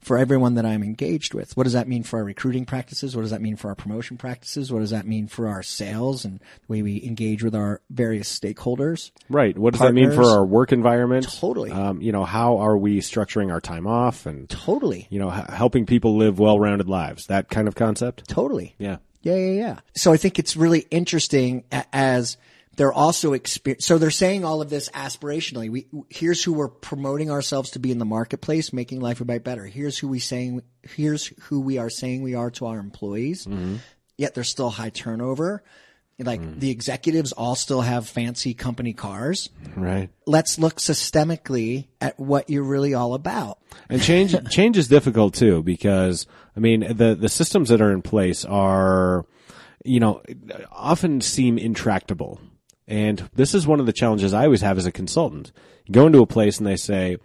for 0.00 0.18
everyone 0.18 0.54
that 0.54 0.66
I'm 0.66 0.82
engaged 0.82 1.32
with? 1.32 1.56
What 1.56 1.64
does 1.64 1.72
that 1.72 1.88
mean 1.88 2.02
for 2.02 2.18
our 2.18 2.24
recruiting 2.24 2.66
practices? 2.66 3.16
What 3.16 3.22
does 3.22 3.30
that 3.30 3.40
mean 3.40 3.56
for 3.56 3.68
our 3.68 3.74
promotion 3.74 4.18
practices? 4.18 4.70
What 4.70 4.80
does 4.80 4.90
that 4.90 5.06
mean 5.06 5.26
for 5.26 5.48
our 5.48 5.62
sales 5.62 6.24
and 6.26 6.38
the 6.38 6.44
way 6.68 6.82
we 6.82 7.02
engage 7.02 7.42
with 7.42 7.54
our 7.54 7.80
various 7.90 8.28
stakeholders? 8.38 9.10
Right. 9.30 9.56
What 9.58 9.72
does 9.72 9.80
that 9.80 9.94
mean 9.94 10.12
for 10.12 10.22
our 10.24 10.44
work 10.44 10.70
environment? 10.70 11.26
Totally. 11.40 11.70
Um, 11.72 12.02
you 12.02 12.12
know, 12.12 12.24
how 12.24 12.58
are 12.58 12.76
we 12.76 13.00
structuring 13.00 13.50
our 13.50 13.60
time 13.60 13.86
off 13.86 14.26
and, 14.26 14.48
Totally. 14.50 15.06
you 15.10 15.18
know, 15.18 15.32
h- 15.34 15.46
helping 15.48 15.86
people 15.86 16.16
live 16.18 16.38
well-rounded 16.38 16.88
lives? 16.90 17.26
That 17.26 17.48
kind 17.48 17.66
of 17.68 17.74
concept? 17.74 18.28
Totally. 18.28 18.74
Yeah. 18.78 18.98
Yeah, 19.22 19.34
yeah, 19.36 19.52
yeah. 19.52 19.78
So 19.96 20.12
I 20.12 20.16
think 20.16 20.38
it's 20.38 20.56
really 20.56 20.86
interesting 20.90 21.64
as 21.92 22.36
they're 22.78 22.92
also 22.92 23.36
so 23.80 23.98
they're 23.98 24.10
saying 24.12 24.44
all 24.44 24.62
of 24.62 24.70
this 24.70 24.88
aspirationally. 24.90 25.68
We 25.68 25.88
here's 26.08 26.44
who 26.44 26.52
we're 26.52 26.68
promoting 26.68 27.28
ourselves 27.28 27.70
to 27.70 27.80
be 27.80 27.90
in 27.90 27.98
the 27.98 28.04
marketplace, 28.04 28.72
making 28.72 29.00
life 29.00 29.20
a 29.20 29.24
bit 29.24 29.42
better. 29.42 29.66
Here's 29.66 29.98
who 29.98 30.06
we 30.06 30.20
saying 30.20 30.62
here's 30.82 31.26
who 31.42 31.60
we 31.60 31.78
are 31.78 31.90
saying 31.90 32.22
we 32.22 32.36
are 32.36 32.52
to 32.52 32.66
our 32.66 32.78
employees. 32.78 33.46
Mm-hmm. 33.46 33.76
Yet 34.16 34.34
there's 34.34 34.48
still 34.48 34.70
high 34.70 34.90
turnover. 34.90 35.64
Like 36.20 36.40
mm. 36.40 36.60
the 36.60 36.70
executives 36.70 37.32
all 37.32 37.56
still 37.56 37.80
have 37.80 38.08
fancy 38.08 38.54
company 38.54 38.92
cars. 38.92 39.50
Right. 39.74 40.10
Let's 40.26 40.56
look 40.56 40.76
systemically 40.76 41.88
at 42.00 42.18
what 42.18 42.48
you're 42.48 42.62
really 42.62 42.94
all 42.94 43.14
about. 43.14 43.58
And 43.88 44.00
change 44.00 44.36
change 44.50 44.78
is 44.78 44.86
difficult 44.86 45.34
too 45.34 45.64
because 45.64 46.28
I 46.56 46.60
mean 46.60 46.80
the 46.96 47.16
the 47.16 47.28
systems 47.28 47.70
that 47.70 47.80
are 47.80 47.90
in 47.90 48.02
place 48.02 48.44
are 48.44 49.26
you 49.84 49.98
know 49.98 50.22
often 50.70 51.20
seem 51.20 51.58
intractable. 51.58 52.40
And 52.88 53.28
this 53.34 53.54
is 53.54 53.66
one 53.66 53.80
of 53.80 53.86
the 53.86 53.92
challenges 53.92 54.32
I 54.32 54.44
always 54.46 54.62
have 54.62 54.78
as 54.78 54.86
a 54.86 54.92
consultant. 54.92 55.52
You 55.86 55.92
go 55.92 56.06
into 56.06 56.22
a 56.22 56.26
place 56.26 56.58
and 56.58 56.66
they 56.66 56.76
say, 56.76 57.18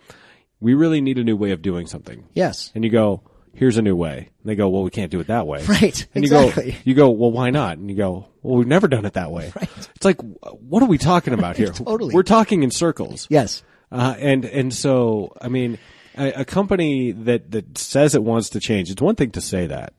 "We 0.60 0.73
really 0.73 0.99
need 1.02 1.17
a 1.17 1.23
new 1.23 1.38
way 1.38 1.52
of 1.52 1.62
doing 1.62 1.88
something." 1.88 2.26
Yes. 2.34 2.69
And 2.76 2.84
you 2.84 2.89
go, 2.91 3.21
"Here's 3.54 3.78
a 3.78 3.82
new 3.82 3.95
way." 3.95 4.17
And 4.41 4.49
they 4.49 4.56
go, 4.56 4.67
"Well, 4.67 4.84
we 4.84 4.89
can't 4.89 5.10
do 5.10 5.21
it 5.21 5.28
that 5.28 5.47
way." 5.47 5.63
Right. 5.65 6.06
And 6.13 6.23
you 6.26 6.36
exactly. 6.36 6.71
go, 6.71 6.78
you 6.84 6.93
go, 6.95 7.10
"Well, 7.10 7.32
why 7.32 7.49
not?" 7.49 7.78
And 7.78 7.89
you 7.89 7.95
go, 7.95 8.28
"Well, 8.41 8.58
we've 8.58 8.67
never 8.67 8.89
done 8.89 9.06
it 9.06 9.13
that 9.13 9.32
way." 9.32 9.54
Right. 9.56 9.69
It's 9.95 10.04
like, 10.06 10.19
what 10.19 10.84
are 10.84 10.88
we 10.88 10.97
talking 10.97 11.34
about 11.34 11.56
here? 11.62 11.69
Totally. 11.69 12.13
We're 12.13 12.23
talking 12.23 12.62
in 12.63 12.69
circles. 12.71 13.26
yes. 13.30 13.63
Uh, 13.89 14.15
and 14.19 14.43
and 14.43 14.73
so 14.73 15.34
I 15.39 15.47
mean, 15.49 15.78
a, 16.17 16.41
a 16.41 16.45
company 16.45 17.12
that 17.12 17.52
that 17.52 17.78
says 17.78 18.15
it 18.15 18.23
wants 18.23 18.49
to 18.49 18.60
change, 18.60 18.89
it's 18.89 19.02
one 19.02 19.15
thing 19.15 19.30
to 19.32 19.39
say 19.41 19.67
that, 19.67 19.93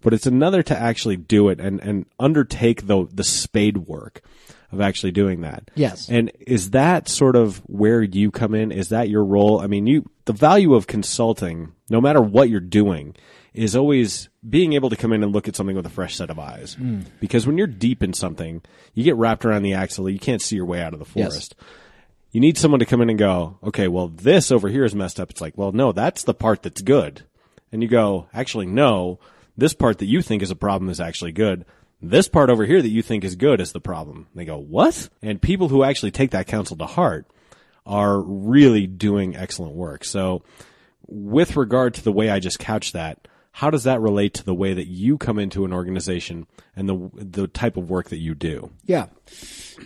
but 0.00 0.14
it's 0.14 0.26
another 0.26 0.62
to 0.62 0.78
actually 0.78 1.16
do 1.16 1.48
it 1.50 1.60
and 1.60 1.80
and 1.80 2.06
undertake 2.18 2.86
the 2.86 3.06
the 3.12 3.24
spade 3.24 3.76
work 3.88 4.22
of 4.72 4.80
actually 4.80 5.12
doing 5.12 5.40
that. 5.40 5.70
Yes. 5.74 6.08
And 6.08 6.30
is 6.40 6.70
that 6.70 7.08
sort 7.08 7.36
of 7.36 7.58
where 7.66 8.02
you 8.02 8.30
come 8.30 8.54
in? 8.54 8.72
Is 8.72 8.90
that 8.90 9.08
your 9.08 9.24
role? 9.24 9.60
I 9.60 9.66
mean, 9.66 9.86
you 9.86 10.08
the 10.26 10.32
value 10.32 10.74
of 10.74 10.86
consulting, 10.86 11.72
no 11.88 12.00
matter 12.00 12.20
what 12.20 12.48
you're 12.48 12.60
doing, 12.60 13.16
is 13.52 13.74
always 13.74 14.28
being 14.48 14.74
able 14.74 14.90
to 14.90 14.96
come 14.96 15.12
in 15.12 15.24
and 15.24 15.32
look 15.32 15.48
at 15.48 15.56
something 15.56 15.74
with 15.74 15.86
a 15.86 15.90
fresh 15.90 16.14
set 16.14 16.30
of 16.30 16.38
eyes. 16.38 16.74
Hmm. 16.74 17.00
Because 17.18 17.46
when 17.46 17.58
you're 17.58 17.66
deep 17.66 18.02
in 18.02 18.12
something, 18.12 18.62
you 18.94 19.02
get 19.02 19.16
wrapped 19.16 19.44
around 19.44 19.62
the 19.62 19.74
axle, 19.74 20.08
you 20.08 20.20
can't 20.20 20.40
see 20.40 20.54
your 20.56 20.66
way 20.66 20.80
out 20.80 20.92
of 20.92 21.00
the 21.00 21.04
forest. 21.04 21.56
Yes. 21.58 21.68
you 22.30 22.40
need 22.40 22.56
someone 22.56 22.78
to 22.78 22.86
come 22.86 23.00
in 23.00 23.10
and 23.10 23.18
go, 23.18 23.58
okay, 23.64 23.88
well, 23.88 24.06
this 24.06 24.52
over 24.52 24.68
here 24.68 24.84
is 24.84 24.94
messed 24.94 25.18
up. 25.18 25.30
It's 25.30 25.40
like, 25.40 25.58
well, 25.58 25.72
no, 25.72 25.90
that's 25.90 26.22
the 26.22 26.34
part 26.34 26.62
that's 26.62 26.80
good. 26.80 27.22
And 27.72 27.82
you 27.82 27.88
go, 27.88 28.28
actually, 28.32 28.66
no, 28.66 29.18
this 29.56 29.74
part 29.74 29.98
that 29.98 30.06
you 30.06 30.22
think 30.22 30.42
is 30.42 30.50
a 30.52 30.56
problem 30.56 30.88
is 30.88 31.00
actually 31.00 31.32
good. 31.32 31.64
This 32.02 32.28
part 32.28 32.50
over 32.50 32.64
here 32.64 32.80
that 32.80 32.88
you 32.88 33.02
think 33.02 33.24
is 33.24 33.36
good 33.36 33.60
is 33.60 33.72
the 33.72 33.80
problem. 33.80 34.28
They 34.34 34.44
go, 34.44 34.58
what? 34.58 35.10
And 35.22 35.40
people 35.40 35.68
who 35.68 35.84
actually 35.84 36.10
take 36.10 36.30
that 36.30 36.46
counsel 36.46 36.76
to 36.78 36.86
heart 36.86 37.26
are 37.84 38.20
really 38.20 38.86
doing 38.86 39.36
excellent 39.36 39.74
work. 39.74 40.04
So 40.04 40.42
with 41.06 41.56
regard 41.56 41.94
to 41.94 42.04
the 42.04 42.12
way 42.12 42.30
I 42.30 42.40
just 42.40 42.58
couched 42.58 42.94
that, 42.94 43.28
how 43.52 43.70
does 43.70 43.84
that 43.84 44.00
relate 44.00 44.34
to 44.34 44.44
the 44.44 44.54
way 44.54 44.74
that 44.74 44.86
you 44.86 45.18
come 45.18 45.38
into 45.38 45.64
an 45.64 45.72
organization 45.72 46.46
and 46.76 46.88
the 46.88 47.10
the 47.14 47.48
type 47.48 47.76
of 47.76 47.90
work 47.90 48.10
that 48.10 48.18
you 48.18 48.34
do? 48.34 48.70
Yeah. 48.84 49.06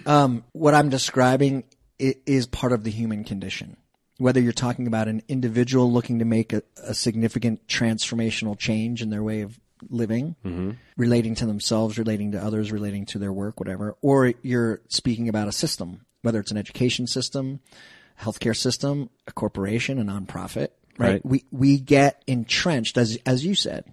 Um, 0.07 0.45
what 0.53 0.75
I'm 0.75 0.91
describing 0.91 1.65
is 1.99 2.47
part 2.47 2.73
of 2.73 2.85
the 2.85 2.91
human 2.91 3.25
condition. 3.25 3.77
Whether 4.19 4.41
you're 4.41 4.53
talking 4.53 4.87
about 4.87 5.09
an 5.09 5.23
individual 5.29 5.91
looking 5.91 6.19
to 6.19 6.25
make 6.25 6.53
a, 6.53 6.63
a 6.83 6.95
significant 6.95 7.67
transformational 7.67 8.57
change 8.57 9.03
in 9.03 9.11
their 9.11 9.23
way 9.23 9.41
of 9.41 9.59
living, 9.89 10.37
mm-hmm. 10.45 10.73
relating 10.97 11.35
to 11.37 11.47
themselves, 11.47 11.99
relating 11.99 12.33
to 12.33 12.43
others, 12.43 12.73
relating 12.73 13.07
to 13.07 13.19
their 13.19 13.33
work, 13.33 13.61
whatever, 13.61 13.97
or 14.03 14.33
you're 14.43 14.81
speaking 14.89 15.29
about 15.29 15.49
a 15.49 15.53
system, 15.53 16.05
whether 16.23 16.41
it's 16.41 16.51
an 16.51 16.57
education 16.57 17.07
system, 17.07 17.61
healthcare 18.21 18.57
system, 18.57 19.11
a 19.27 19.33
corporation, 19.33 19.99
a 19.99 20.05
nonprofit, 20.05 20.69
right? 20.99 21.13
Right. 21.13 21.27
We 21.27 21.45
we 21.51 21.79
get 21.79 22.23
entrenched 22.27 22.97
as 22.97 23.19
as 23.27 23.45
you 23.45 23.55
said. 23.55 23.85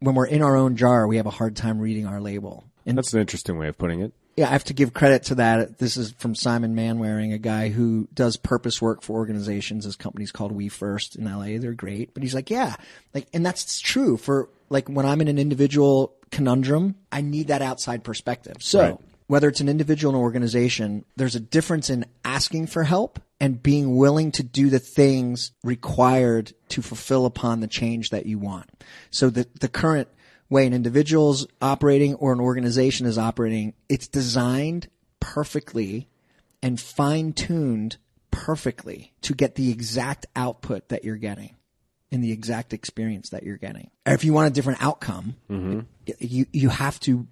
When 0.00 0.14
we're 0.14 0.26
in 0.26 0.42
our 0.42 0.56
own 0.56 0.76
jar, 0.76 1.06
we 1.06 1.16
have 1.16 1.26
a 1.26 1.30
hard 1.30 1.56
time 1.56 1.78
reading 1.78 2.06
our 2.06 2.20
label. 2.20 2.64
And 2.84 2.98
That's 2.98 3.14
an 3.14 3.20
interesting 3.20 3.56
way 3.56 3.68
of 3.68 3.78
putting 3.78 4.00
it. 4.00 4.12
yeah, 4.36 4.48
I 4.48 4.52
have 4.52 4.64
to 4.64 4.74
give 4.74 4.92
credit 4.92 5.22
to 5.24 5.36
that. 5.36 5.78
This 5.78 5.96
is 5.96 6.12
from 6.18 6.34
Simon 6.34 6.74
Mainwaring, 6.74 7.32
a 7.32 7.38
guy 7.38 7.70
who 7.70 8.08
does 8.12 8.36
purpose 8.36 8.82
work 8.82 9.00
for 9.00 9.14
organizations. 9.14 9.86
His 9.86 9.96
company's 9.96 10.32
called 10.32 10.52
We 10.52 10.68
First 10.68 11.16
in 11.16 11.24
LA. 11.24 11.58
They're 11.58 11.72
great. 11.72 12.12
But 12.12 12.22
he's 12.22 12.34
like, 12.34 12.50
yeah, 12.50 12.74
like, 13.14 13.28
and 13.32 13.46
that's 13.46 13.80
true 13.80 14.18
for 14.18 14.50
like 14.74 14.88
when 14.88 15.06
I'm 15.06 15.20
in 15.20 15.28
an 15.28 15.38
individual 15.38 16.16
conundrum, 16.32 16.96
I 17.12 17.20
need 17.22 17.46
that 17.46 17.62
outside 17.62 18.02
perspective. 18.02 18.56
So 18.58 18.80
Right. 18.80 18.98
whether 19.28 19.48
it's 19.48 19.60
an 19.60 19.68
individual 19.68 20.14
or 20.14 20.18
an 20.18 20.22
organization, 20.22 21.04
there's 21.16 21.36
a 21.36 21.40
difference 21.40 21.88
in 21.88 22.04
asking 22.24 22.66
for 22.66 22.82
help 22.82 23.20
and 23.40 23.62
being 23.62 23.96
willing 23.96 24.32
to 24.32 24.42
do 24.42 24.68
the 24.70 24.80
things 24.80 25.52
required 25.62 26.52
to 26.70 26.82
fulfill 26.82 27.24
upon 27.24 27.60
the 27.60 27.68
change 27.68 28.10
that 28.10 28.26
you 28.26 28.38
want. 28.38 28.68
So 29.10 29.30
the, 29.30 29.46
the 29.60 29.68
current 29.68 30.08
way 30.50 30.66
an 30.66 30.74
individual's 30.74 31.46
operating 31.62 32.16
or 32.16 32.32
an 32.32 32.40
organization 32.40 33.06
is 33.06 33.16
operating, 33.16 33.74
it's 33.88 34.08
designed 34.08 34.88
perfectly 35.20 36.08
and 36.62 36.80
fine 36.80 37.32
tuned 37.32 37.96
perfectly 38.32 39.14
to 39.22 39.34
get 39.34 39.54
the 39.54 39.70
exact 39.70 40.26
output 40.34 40.88
that 40.88 41.04
you're 41.04 41.16
getting 41.16 41.54
in 42.14 42.20
the 42.20 42.32
exact 42.32 42.72
experience 42.72 43.30
that 43.30 43.42
you're 43.42 43.56
getting. 43.56 43.90
If 44.06 44.24
you 44.24 44.32
want 44.32 44.46
a 44.46 44.54
different 44.54 44.82
outcome, 44.82 45.34
you 46.18 46.46
you 46.52 46.68
have 46.68 47.00
to 47.00 47.26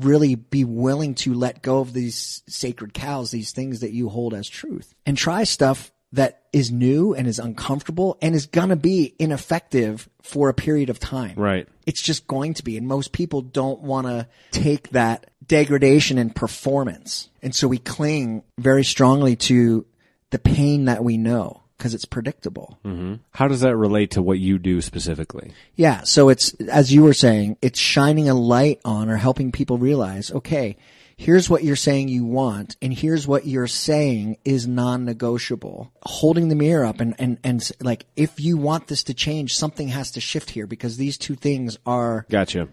really 0.00 0.34
be 0.34 0.64
willing 0.64 1.14
to 1.14 1.32
let 1.34 1.62
go 1.62 1.78
of 1.78 1.92
these 1.92 2.42
sacred 2.48 2.92
cows, 2.92 3.30
these 3.30 3.52
things 3.52 3.80
that 3.80 3.92
you 3.92 4.08
hold 4.08 4.34
as 4.34 4.48
truth, 4.48 4.94
and 5.06 5.16
try 5.16 5.44
stuff 5.44 5.92
that 6.12 6.42
is 6.52 6.70
new 6.70 7.14
and 7.14 7.26
is 7.26 7.38
uncomfortable 7.38 8.18
and 8.22 8.34
is 8.34 8.46
gonna 8.46 8.76
be 8.76 9.14
ineffective 9.18 10.08
for 10.22 10.48
a 10.48 10.54
period 10.54 10.90
of 10.90 10.98
time. 10.98 11.34
Right. 11.36 11.68
It's 11.86 12.02
just 12.02 12.26
going 12.26 12.54
to 12.54 12.64
be. 12.64 12.76
And 12.76 12.88
most 12.88 13.12
people 13.12 13.42
don't 13.42 13.82
want 13.82 14.06
to 14.06 14.26
take 14.50 14.90
that 14.90 15.30
degradation 15.46 16.18
in 16.18 16.30
performance. 16.30 17.28
And 17.42 17.54
so 17.54 17.68
we 17.68 17.78
cling 17.78 18.42
very 18.58 18.84
strongly 18.84 19.36
to 19.36 19.84
the 20.30 20.38
pain 20.38 20.86
that 20.86 21.04
we 21.04 21.18
know 21.18 21.63
because 21.76 21.94
it's 21.94 22.04
predictable. 22.04 22.78
Mm-hmm. 22.84 23.14
How 23.32 23.48
does 23.48 23.60
that 23.60 23.76
relate 23.76 24.12
to 24.12 24.22
what 24.22 24.38
you 24.38 24.58
do 24.58 24.80
specifically? 24.80 25.52
Yeah. 25.74 26.02
So 26.02 26.28
it's, 26.28 26.54
as 26.54 26.92
you 26.92 27.02
were 27.02 27.14
saying, 27.14 27.56
it's 27.62 27.78
shining 27.78 28.28
a 28.28 28.34
light 28.34 28.80
on 28.84 29.10
or 29.10 29.16
helping 29.16 29.52
people 29.52 29.78
realize, 29.78 30.30
okay, 30.30 30.76
here's 31.16 31.48
what 31.48 31.64
you're 31.64 31.76
saying 31.76 32.08
you 32.08 32.24
want 32.24 32.76
and 32.82 32.92
here's 32.92 33.26
what 33.26 33.46
you're 33.46 33.66
saying 33.66 34.36
is 34.44 34.66
non-negotiable. 34.66 35.92
Holding 36.02 36.48
the 36.48 36.54
mirror 36.54 36.84
up 36.84 37.00
and, 37.00 37.14
and, 37.18 37.38
and 37.42 37.70
like, 37.80 38.06
if 38.16 38.40
you 38.40 38.56
want 38.56 38.86
this 38.86 39.04
to 39.04 39.14
change, 39.14 39.54
something 39.54 39.88
has 39.88 40.12
to 40.12 40.20
shift 40.20 40.50
here 40.50 40.66
because 40.66 40.96
these 40.96 41.18
two 41.18 41.34
things 41.34 41.78
are 41.86 42.26
Gotcha. 42.28 42.68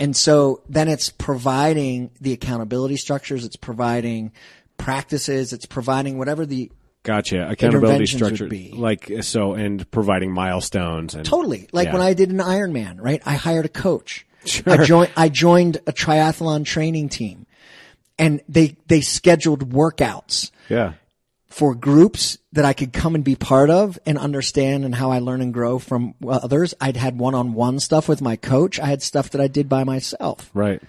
And 0.00 0.16
so 0.16 0.62
then 0.68 0.88
it's 0.88 1.08
providing 1.08 2.10
the 2.20 2.32
accountability 2.32 2.96
structures, 2.96 3.44
it's 3.44 3.56
providing 3.56 4.32
practices, 4.76 5.52
it's 5.52 5.66
providing 5.66 6.18
whatever 6.18 6.46
the 6.46 6.70
Gotcha. 7.08 7.48
Accountability 7.48 8.04
structure, 8.04 8.50
like 8.74 9.10
so, 9.22 9.54
and 9.54 9.90
providing 9.90 10.30
milestones 10.30 11.14
and 11.14 11.24
totally 11.24 11.68
like 11.72 11.86
Yeah. 11.86 11.94
when 11.94 12.02
I 12.02 12.12
did 12.12 12.30
an 12.30 12.36
Ironman, 12.36 12.96
right? 13.00 13.22
I 13.24 13.32
hired 13.36 13.64
a 13.64 13.70
coach. 13.70 14.26
Sure. 14.44 14.62
I 14.66 14.84
joined 14.84 15.10
I 15.16 15.30
joined 15.30 15.78
a 15.86 15.92
triathlon 15.92 16.66
training 16.66 17.08
team, 17.08 17.46
and 18.18 18.42
they 18.46 18.76
they 18.88 19.00
scheduled 19.00 19.70
workouts 19.72 20.50
yeah, 20.68 20.92
for 21.48 21.74
groups 21.74 22.36
that 22.52 22.66
I 22.66 22.74
could 22.74 22.92
come 22.92 23.14
and 23.14 23.24
be 23.24 23.36
part 23.36 23.70
of 23.70 23.98
and 24.04 24.18
understand 24.18 24.84
and 24.84 24.94
how 24.94 25.10
I 25.10 25.18
learn 25.20 25.40
and 25.40 25.52
grow 25.54 25.78
from 25.78 26.14
others. 26.28 26.74
I'd 26.78 26.98
had 26.98 27.18
one 27.18 27.34
on 27.34 27.54
one 27.54 27.80
stuff 27.80 28.06
with 28.06 28.20
my 28.20 28.36
coach. 28.36 28.78
I 28.78 28.86
had 28.86 29.02
stuff 29.02 29.30
that 29.30 29.40
I 29.40 29.48
did 29.48 29.66
by 29.68 29.82
myself. 29.84 30.50
right. 30.52 30.82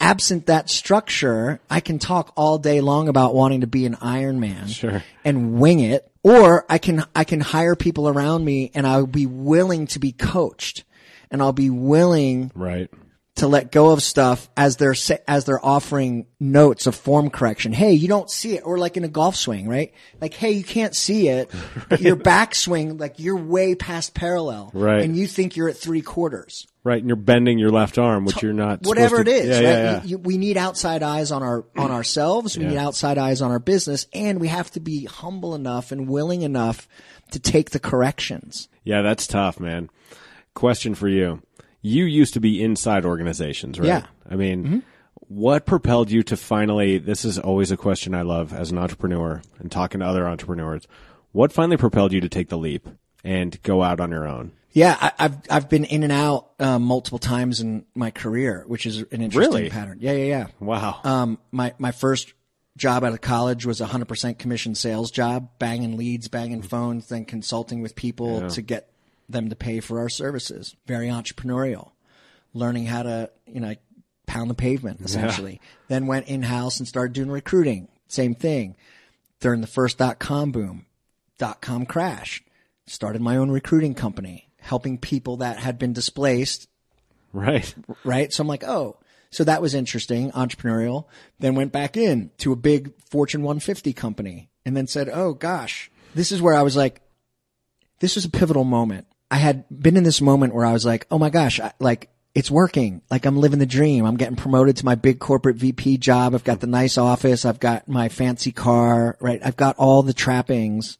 Absent 0.00 0.46
that 0.46 0.68
structure, 0.68 1.60
I 1.70 1.80
can 1.80 1.98
talk 1.98 2.32
all 2.36 2.58
day 2.58 2.80
long 2.80 3.08
about 3.08 3.34
wanting 3.34 3.62
to 3.62 3.66
be 3.66 3.86
an 3.86 3.94
Ironman 3.96 4.68
Sure. 4.68 5.02
and 5.24 5.58
wing 5.58 5.80
it, 5.80 6.10
or 6.22 6.66
I 6.68 6.78
can, 6.78 7.04
I 7.14 7.24
can 7.24 7.40
hire 7.40 7.74
people 7.76 8.08
around 8.08 8.44
me 8.44 8.70
and 8.74 8.86
I'll 8.86 9.06
be 9.06 9.26
willing 9.26 9.86
to 9.88 9.98
be 9.98 10.12
coached 10.12 10.84
and 11.30 11.40
I'll 11.40 11.52
be 11.52 11.70
willing 11.70 12.50
Right. 12.54 12.90
To 13.36 13.48
let 13.48 13.72
go 13.72 13.90
of 13.90 14.00
stuff 14.00 14.48
as 14.56 14.76
they're 14.76 14.94
as 15.26 15.44
they're 15.44 15.64
offering 15.64 16.26
notes 16.38 16.86
of 16.86 16.94
form 16.94 17.30
correction. 17.30 17.72
Hey, 17.72 17.92
you 17.94 18.06
don't 18.06 18.30
see 18.30 18.56
it, 18.56 18.60
or 18.64 18.78
like 18.78 18.96
in 18.96 19.02
a 19.02 19.08
golf 19.08 19.34
swing, 19.34 19.68
right? 19.68 19.92
Like, 20.20 20.34
hey, 20.34 20.52
you 20.52 20.62
can't 20.62 20.94
see 20.94 21.28
it. 21.28 21.50
but 21.88 22.00
Your 22.00 22.14
backswing, 22.14 23.00
like 23.00 23.18
you're 23.18 23.36
way 23.36 23.74
past 23.74 24.14
parallel, 24.14 24.70
Right. 24.72 25.02
And 25.02 25.16
you 25.16 25.26
think 25.26 25.56
you're 25.56 25.68
at 25.68 25.76
three 25.76 26.00
quarters 26.02 26.66
Right. 26.84 26.98
And 26.98 27.08
you're 27.08 27.16
bending 27.16 27.58
your 27.58 27.70
left 27.70 27.96
arm, 27.96 28.26
which 28.26 28.42
you're 28.42 28.52
not. 28.52 28.82
whatever 28.82 29.20
it 29.22 29.26
is. 29.28 29.48
Yeah, 29.48 29.54
right? 29.54 29.62
yeah, 29.62 29.82
yeah. 29.82 30.02
You- 30.02 30.08
you- 30.10 30.18
we 30.18 30.36
need 30.38 30.56
outside 30.58 31.02
eyes 31.02 31.32
on 31.32 31.42
our 31.42 31.64
on 31.76 31.90
ourselves. 31.98 32.56
We 32.58 32.66
need 32.66 32.76
outside 32.76 33.16
eyes 33.18 33.40
on 33.42 33.50
our 33.50 33.58
business, 33.58 34.06
and 34.12 34.38
we 34.40 34.48
have 34.48 34.70
to 34.72 34.80
be 34.80 35.06
humble 35.06 35.54
enough 35.54 35.92
and 35.92 36.08
willing 36.08 36.42
enough 36.42 36.86
to 37.32 37.40
take 37.40 37.70
the 37.70 37.80
corrections. 37.80 38.68
Yeah, 38.84 39.00
that's 39.02 39.26
tough, 39.26 39.58
man. 39.58 39.88
Question 40.54 40.94
for 40.94 41.08
you. 41.08 41.40
You 41.86 42.06
used 42.06 42.32
to 42.32 42.40
be 42.40 42.62
inside 42.62 43.04
organizations, 43.04 43.78
right? 43.78 43.86
Yeah. 43.86 44.00
Mm-hmm. 44.00 44.32
I 44.32 44.36
mean, 44.36 44.82
what 45.28 45.66
propelled 45.66 46.10
you 46.10 46.22
to 46.22 46.36
finally, 46.36 46.96
this 46.96 47.26
is 47.26 47.38
always 47.38 47.70
a 47.70 47.76
question 47.76 48.14
I 48.14 48.22
love 48.22 48.54
as 48.54 48.70
an 48.70 48.78
entrepreneur 48.78 49.42
and 49.58 49.70
talking 49.70 50.00
to 50.00 50.06
other 50.06 50.26
entrepreneurs. 50.26 50.88
What 51.32 51.52
finally 51.52 51.76
propelled 51.76 52.14
you 52.14 52.22
to 52.22 52.28
take 52.30 52.48
the 52.48 52.56
leap 52.56 52.88
and 53.22 53.62
go 53.62 53.82
out 53.82 54.00
on 54.00 54.10
your 54.10 54.26
own? 54.26 54.52
Yeah, 54.72 54.96
I, 54.98 55.12
I've 55.18 55.36
I've 55.50 55.68
been 55.68 55.84
in 55.84 56.04
and 56.04 56.10
out 56.10 56.52
uh, 56.58 56.78
multiple 56.78 57.18
times 57.18 57.60
in 57.60 57.84
my 57.94 58.10
career, 58.10 58.64
which 58.66 58.86
is 58.86 59.00
an 59.12 59.20
interesting 59.20 59.52
Really? 59.54 59.68
pattern. 59.68 59.98
Yeah, 60.00 60.12
yeah, 60.12 60.24
yeah. 60.24 60.46
Wow. 60.60 61.00
Um, 61.04 61.38
my 61.52 61.74
my 61.78 61.92
first 61.92 62.32
job 62.78 63.04
out 63.04 63.12
of 63.12 63.20
college 63.20 63.66
was 63.66 63.82
a 63.82 63.86
hundred 63.86 64.08
percent 64.08 64.38
commission 64.38 64.74
sales 64.74 65.10
job, 65.10 65.50
banging 65.58 65.98
leads, 65.98 66.28
banging 66.28 66.62
phones, 66.62 67.08
then 67.08 67.26
consulting 67.26 67.82
with 67.82 67.94
people 67.94 68.48
to 68.48 68.62
get 68.62 68.88
them 69.28 69.48
to 69.48 69.56
pay 69.56 69.80
for 69.80 69.98
our 69.98 70.08
services. 70.08 70.76
Very 70.86 71.08
entrepreneurial, 71.08 71.92
learning 72.52 72.86
how 72.86 73.02
to 73.02 73.30
you 73.46 73.60
know 73.60 73.74
pound 74.26 74.50
the 74.50 74.54
pavement 74.54 75.00
essentially. 75.00 75.60
Then 75.88 76.06
went 76.06 76.28
in 76.28 76.42
house 76.42 76.78
and 76.78 76.88
started 76.88 77.12
doing 77.12 77.30
recruiting. 77.30 77.88
Same 78.08 78.34
thing. 78.34 78.76
During 79.40 79.60
the 79.60 79.66
first 79.66 79.98
dot 79.98 80.18
com 80.18 80.52
boom, 80.52 80.86
dot 81.38 81.60
com 81.60 81.86
crash, 81.86 82.42
started 82.86 83.20
my 83.20 83.36
own 83.36 83.50
recruiting 83.50 83.94
company, 83.94 84.48
helping 84.58 84.98
people 84.98 85.38
that 85.38 85.58
had 85.58 85.78
been 85.78 85.92
displaced 85.92 86.68
right. 87.32 87.74
right? 88.04 88.32
So 88.32 88.42
I'm 88.42 88.48
like, 88.48 88.64
oh, 88.64 88.96
so 89.30 89.44
that 89.44 89.60
was 89.60 89.74
interesting, 89.74 90.30
entrepreneurial. 90.30 91.06
Then 91.40 91.56
went 91.56 91.72
back 91.72 91.96
in 91.96 92.30
to 92.38 92.52
a 92.52 92.56
big 92.56 92.92
Fortune 93.10 93.42
150 93.42 93.92
company 93.92 94.48
and 94.64 94.76
then 94.76 94.86
said, 94.86 95.10
oh 95.12 95.34
gosh, 95.34 95.90
this 96.14 96.32
is 96.32 96.40
where 96.40 96.54
I 96.54 96.62
was 96.62 96.76
like, 96.76 97.00
this 98.00 98.14
was 98.14 98.24
a 98.24 98.30
pivotal 98.30 98.64
moment. 98.64 99.06
I 99.34 99.38
had 99.38 99.64
been 99.68 99.96
in 99.96 100.04
this 100.04 100.20
moment 100.20 100.54
where 100.54 100.64
I 100.64 100.72
was 100.72 100.86
like, 100.86 101.06
oh 101.10 101.18
my 101.18 101.28
gosh, 101.30 101.58
I, 101.58 101.72
like 101.80 102.08
it's 102.36 102.50
working. 102.50 103.02
Like 103.10 103.26
I'm 103.26 103.36
living 103.36 103.58
the 103.58 103.66
dream. 103.66 104.04
I'm 104.06 104.16
getting 104.16 104.36
promoted 104.36 104.76
to 104.76 104.84
my 104.84 104.94
big 104.94 105.18
corporate 105.18 105.56
VP 105.56 105.98
job. 105.98 106.34
I've 106.34 106.44
got 106.44 106.60
the 106.60 106.66
nice 106.68 106.96
office. 106.98 107.44
I've 107.44 107.58
got 107.60 107.88
my 107.88 108.08
fancy 108.08 108.52
car, 108.52 109.16
right? 109.20 109.40
I've 109.44 109.56
got 109.56 109.76
all 109.76 110.02
the 110.04 110.12
trappings 110.12 110.98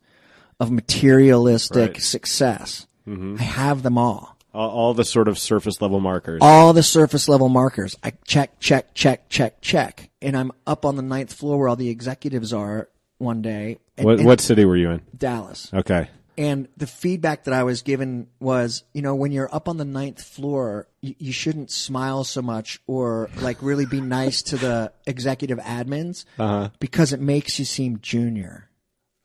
of 0.58 0.70
materialistic 0.70 1.92
Right. 1.94 2.02
success. 2.02 2.86
Mm-hmm. 3.06 3.36
I 3.38 3.42
have 3.42 3.82
them 3.82 3.98
all 3.98 4.36
All, 4.52 4.70
all 4.70 4.94
the 4.94 5.04
sort 5.04 5.28
of 5.28 5.38
surface 5.38 5.80
level 5.82 6.00
markers. 6.00 6.38
all 6.42 6.72
the 6.72 6.82
surface 6.82 7.28
level 7.28 7.48
markers. 7.48 7.96
I 8.02 8.12
check, 8.24 8.58
check, 8.60 8.94
check, 8.94 9.28
check, 9.28 9.60
check. 9.60 10.10
And 10.22 10.36
I'm 10.36 10.52
up 10.66 10.84
on 10.84 10.96
the 10.96 11.02
ninth 11.02 11.32
floor 11.32 11.58
where 11.58 11.68
all 11.68 11.76
the 11.76 11.90
executives 11.90 12.52
are 12.52 12.88
one 13.18 13.42
day. 13.42 13.78
And, 13.96 14.06
what, 14.06 14.18
and 14.18 14.26
what 14.26 14.40
city 14.40 14.64
were 14.64 14.76
you 14.76 14.90
in? 14.90 15.02
Dallas. 15.16 15.70
Okay. 15.74 16.08
And 16.36 16.68
the 16.76 16.86
feedback 16.86 17.44
that 17.44 17.54
I 17.54 17.62
was 17.62 17.82
given 17.82 18.26
was, 18.40 18.82
you 18.92 19.02
know, 19.02 19.14
when 19.14 19.30
you're 19.32 19.52
up 19.54 19.68
on 19.68 19.76
the 19.76 19.84
ninth 19.84 20.22
floor, 20.22 20.88
you, 21.00 21.14
you 21.18 21.32
shouldn't 21.32 21.70
smile 21.70 22.24
so 22.24 22.42
much 22.42 22.80
or 22.86 23.30
like 23.40 23.58
really 23.60 23.86
be 23.86 24.00
nice 24.00 24.42
to 24.42 24.56
the 24.56 24.92
executive 25.06 25.58
admins 25.58 26.24
uh-huh. 26.38 26.70
because 26.80 27.12
it 27.12 27.20
makes 27.20 27.58
you 27.58 27.64
seem 27.64 28.00
junior. 28.00 28.68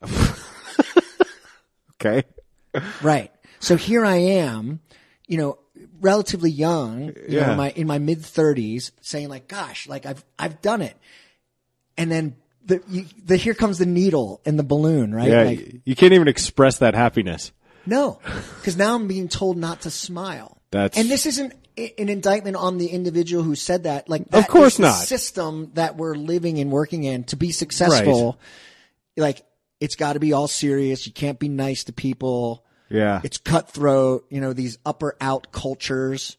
Okay. 2.00 2.24
Right. 3.02 3.30
So 3.58 3.76
here 3.76 4.04
I 4.04 4.16
am, 4.16 4.80
you 5.26 5.36
know, 5.36 5.58
relatively 6.00 6.50
young, 6.50 7.12
you 7.28 7.40
know, 7.40 7.50
in 7.50 7.56
my 7.56 7.70
in 7.70 7.86
my 7.86 7.98
mid 7.98 8.24
thirties, 8.24 8.92
saying 9.02 9.28
like, 9.28 9.48
"Gosh, 9.48 9.86
like 9.86 10.06
I've 10.06 10.24
I've 10.38 10.62
done 10.62 10.80
it," 10.80 10.96
and 11.98 12.10
then 12.10 12.36
the 12.66 12.82
you, 12.88 13.06
the 13.24 13.36
here 13.36 13.54
comes 13.54 13.78
the 13.78 13.86
needle 13.86 14.40
and 14.44 14.58
the 14.58 14.62
balloon, 14.62 15.14
right? 15.14 15.28
Yeah. 15.28 15.42
Like, 15.42 15.80
you 15.84 15.96
can't 15.96 16.12
even 16.12 16.28
express 16.28 16.78
that 16.78 16.94
happiness. 16.94 17.52
no, 17.86 18.18
because 18.58 18.76
now 18.76 18.94
I'm 18.94 19.08
being 19.08 19.28
told 19.28 19.56
not 19.56 19.82
to 19.82 19.90
smile. 19.90 20.58
That's- 20.70 20.98
and 21.00 21.10
this 21.10 21.26
isn't 21.26 21.52
an 21.76 22.08
indictment 22.08 22.56
on 22.56 22.78
the 22.78 22.88
individual 22.88 23.42
who 23.42 23.54
said 23.54 23.84
that. 23.84 24.08
Like, 24.08 24.28
that 24.30 24.48
course 24.48 24.74
is 24.74 24.76
the 24.78 24.82
not. 24.82 24.94
System 25.04 25.70
that 25.74 25.96
we're 25.96 26.14
living 26.14 26.58
and 26.58 26.70
working 26.70 27.04
in 27.04 27.24
to 27.24 27.36
be 27.36 27.52
successful, 27.52 28.38
like 29.16 29.42
it's 29.80 29.96
got 29.96 30.12
to 30.12 30.20
be 30.20 30.32
all 30.32 30.46
serious. 30.46 31.06
You 31.06 31.12
can't 31.12 31.38
be 31.38 31.48
nice 31.48 31.84
to 31.84 31.92
people. 31.92 32.64
Yeah. 32.90 33.20
It's 33.24 33.38
cutthroat, 33.38 34.26
you 34.30 34.40
know, 34.40 34.52
these 34.52 34.78
upper 34.84 35.16
out 35.20 35.52
cultures, 35.52 36.36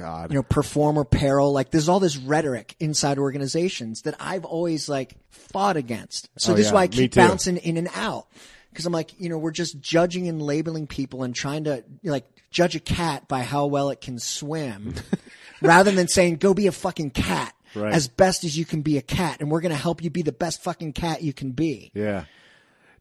God. 0.00 0.30
you 0.30 0.34
know, 0.36 0.42
performer 0.42 1.04
peril. 1.04 1.52
Like 1.52 1.70
there's 1.70 1.88
all 1.88 2.00
this 2.00 2.16
rhetoric 2.16 2.74
inside 2.80 3.18
organizations 3.18 4.02
that 4.02 4.14
I've 4.18 4.44
always 4.44 4.88
like 4.88 5.14
fought 5.30 5.76
against. 5.76 6.28
So 6.38 6.52
Oh, 6.52 6.56
this 6.56 6.66
is 6.66 6.72
why 6.72 6.82
I 6.82 6.88
keep 6.88 7.14
bouncing 7.14 7.56
in 7.58 7.76
and 7.76 7.88
out. 7.94 8.26
Because 8.70 8.86
I'm 8.86 8.92
like, 8.92 9.18
you 9.20 9.28
know, 9.28 9.36
we're 9.38 9.50
just 9.50 9.80
judging 9.80 10.28
and 10.28 10.40
labeling 10.40 10.86
people 10.86 11.22
and 11.24 11.34
trying 11.34 11.64
to 11.64 11.82
like 12.04 12.24
judge 12.50 12.76
a 12.76 12.80
cat 12.80 13.26
by 13.28 13.42
how 13.42 13.66
well 13.66 13.90
it 13.90 14.00
can 14.00 14.18
swim, 14.18 14.94
rather 15.62 15.90
than 15.90 16.08
saying 16.08 16.36
go 16.36 16.54
be 16.54 16.66
a 16.66 16.72
fucking 16.72 17.10
cat 17.10 17.54
Right. 17.74 17.94
as 17.94 18.08
best 18.08 18.42
as 18.42 18.58
you 18.58 18.64
can 18.64 18.82
be 18.82 18.96
a 18.98 19.02
cat, 19.02 19.36
and 19.40 19.48
we're 19.48 19.60
gonna 19.60 19.76
help 19.76 20.02
you 20.02 20.10
be 20.10 20.22
the 20.22 20.32
best 20.32 20.60
fucking 20.62 20.92
cat 20.92 21.22
you 21.22 21.32
can 21.32 21.52
be. 21.52 21.92
Yeah. 21.94 22.24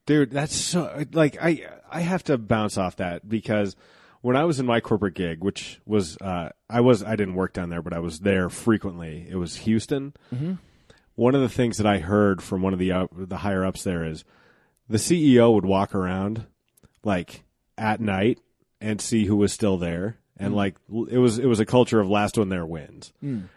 Dude, 0.06 0.30
that's 0.32 0.56
so 0.56 1.06
like 1.12 1.38
I 1.42 1.68
I 1.90 2.02
have 2.02 2.24
to 2.26 2.38
bounce 2.38 2.78
off 2.78 2.96
that 2.98 3.28
because 3.28 3.76
when 4.22 4.36
I 4.36 4.46
was 4.46 4.60
in 4.60 4.66
my 4.66 4.80
corporate 4.80 5.16
gig, 5.16 5.44
which 5.44 5.80
was 5.86 6.18
uh 6.18 6.50
I 6.70 6.82
was 6.82 7.04
I 7.04 7.16
didn't 7.16 7.36
work 7.36 7.54
down 7.54 7.70
there, 7.70 7.82
but 7.82 7.94
I 7.94 8.00
was 8.00 8.20
there 8.20 8.50
frequently. 8.50 9.28
It 9.30 9.36
was 9.36 9.58
Houston. 9.58 10.14
Mm-hmm. 10.34 10.54
One 11.16 11.36
of 11.36 11.42
the 11.42 11.50
things 11.50 11.78
that 11.78 11.88
I 11.88 12.00
heard 12.00 12.42
from 12.42 12.62
one 12.62 12.74
of 12.74 12.80
the 12.80 12.92
up, 12.92 13.12
the 13.14 13.38
higher 13.38 13.66
ups 13.66 13.84
there 13.84 14.06
is 14.06 14.24
the 14.88 14.98
CEO 14.98 15.54
would 15.54 15.66
walk 15.66 15.94
around 15.94 16.46
like 17.04 17.44
at 17.78 18.00
night 18.02 18.40
and 18.82 19.02
see 19.02 19.26
who 19.26 19.36
was 19.36 19.52
still 19.54 19.78
there. 19.78 20.18
And 20.38 20.56
like 20.56 20.76
it 21.12 21.18
was, 21.18 21.38
it 21.38 21.48
was 21.48 21.60
a 21.60 21.66
culture 21.66 22.00
of 22.00 22.10
last 22.10 22.38
one 22.38 22.48
there 22.48 22.66
wins. 22.66 23.12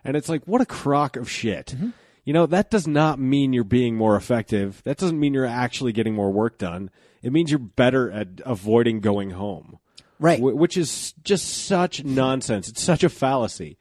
And 0.05 0.17
it's 0.17 0.29
like, 0.29 0.43
what 0.47 0.61
a 0.61 0.67
crock 0.67 1.17
of 1.17 1.31
shit. 1.31 1.77
You 2.25 2.33
know, 2.33 2.47
that 2.47 2.71
does 2.73 2.89
not 2.89 3.21
mean 3.21 3.53
you're 3.53 3.63
being 3.63 3.95
more 3.95 4.17
effective. 4.17 4.83
That 4.85 4.97
doesn't 4.97 5.21
mean 5.21 5.33
you're 5.33 5.47
actually 5.47 5.93
getting 5.93 6.15
more 6.15 6.33
work 6.33 6.59
done. 6.59 6.91
It 7.23 7.33
means 7.33 7.51
you're 7.51 7.61
better 7.61 8.11
at 8.11 8.41
avoiding 8.45 8.99
going 8.99 9.31
home. 9.31 9.79
Right. 10.23 10.39
Wh- 10.39 10.57
Which 10.57 10.77
is 10.77 11.13
just 11.25 11.67
such 11.67 12.05
nonsense. 12.05 12.69
It's 12.69 12.83
such 12.83 13.05
a 13.05 13.09
fallacy. 13.09 13.77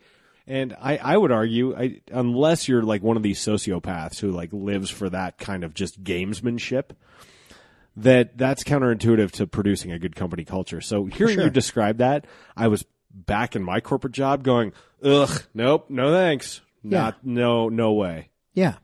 And 0.47 0.75
I, 0.81 0.97
I 0.97 1.15
would 1.15 1.31
argue, 1.31 1.75
I, 1.77 2.01
unless 2.11 2.67
you're 2.67 2.81
like 2.81 3.03
one 3.03 3.15
of 3.15 3.23
these 3.23 3.39
sociopaths 3.39 4.19
who 4.19 4.31
like 4.31 4.49
lives 4.51 4.89
for 4.89 5.09
that 5.09 5.37
kind 5.37 5.63
of 5.63 5.73
just 5.73 6.03
gamesmanship, 6.03 6.89
that 7.95 8.37
that's 8.37 8.63
counterintuitive 8.63 9.31
to 9.31 9.47
producing 9.47 9.91
a 9.91 9.99
good 9.99 10.15
company 10.15 10.43
culture. 10.43 10.81
So 10.81 11.05
hearing 11.05 11.39
you 11.39 11.49
describe 11.49 11.97
that, 11.97 12.25
I 12.57 12.67
was 12.67 12.85
back 13.13 13.55
in 13.55 13.63
my 13.63 13.79
corporate 13.81 14.13
job 14.13 14.43
going, 14.43 14.73
ugh, 15.03 15.43
nope, 15.53 15.85
no 15.89 16.11
thanks. 16.11 16.61
Not, 16.83 17.23
no, 17.23 17.69
no 17.69 17.93
way. 17.93 18.29
Yeah. 18.53 18.75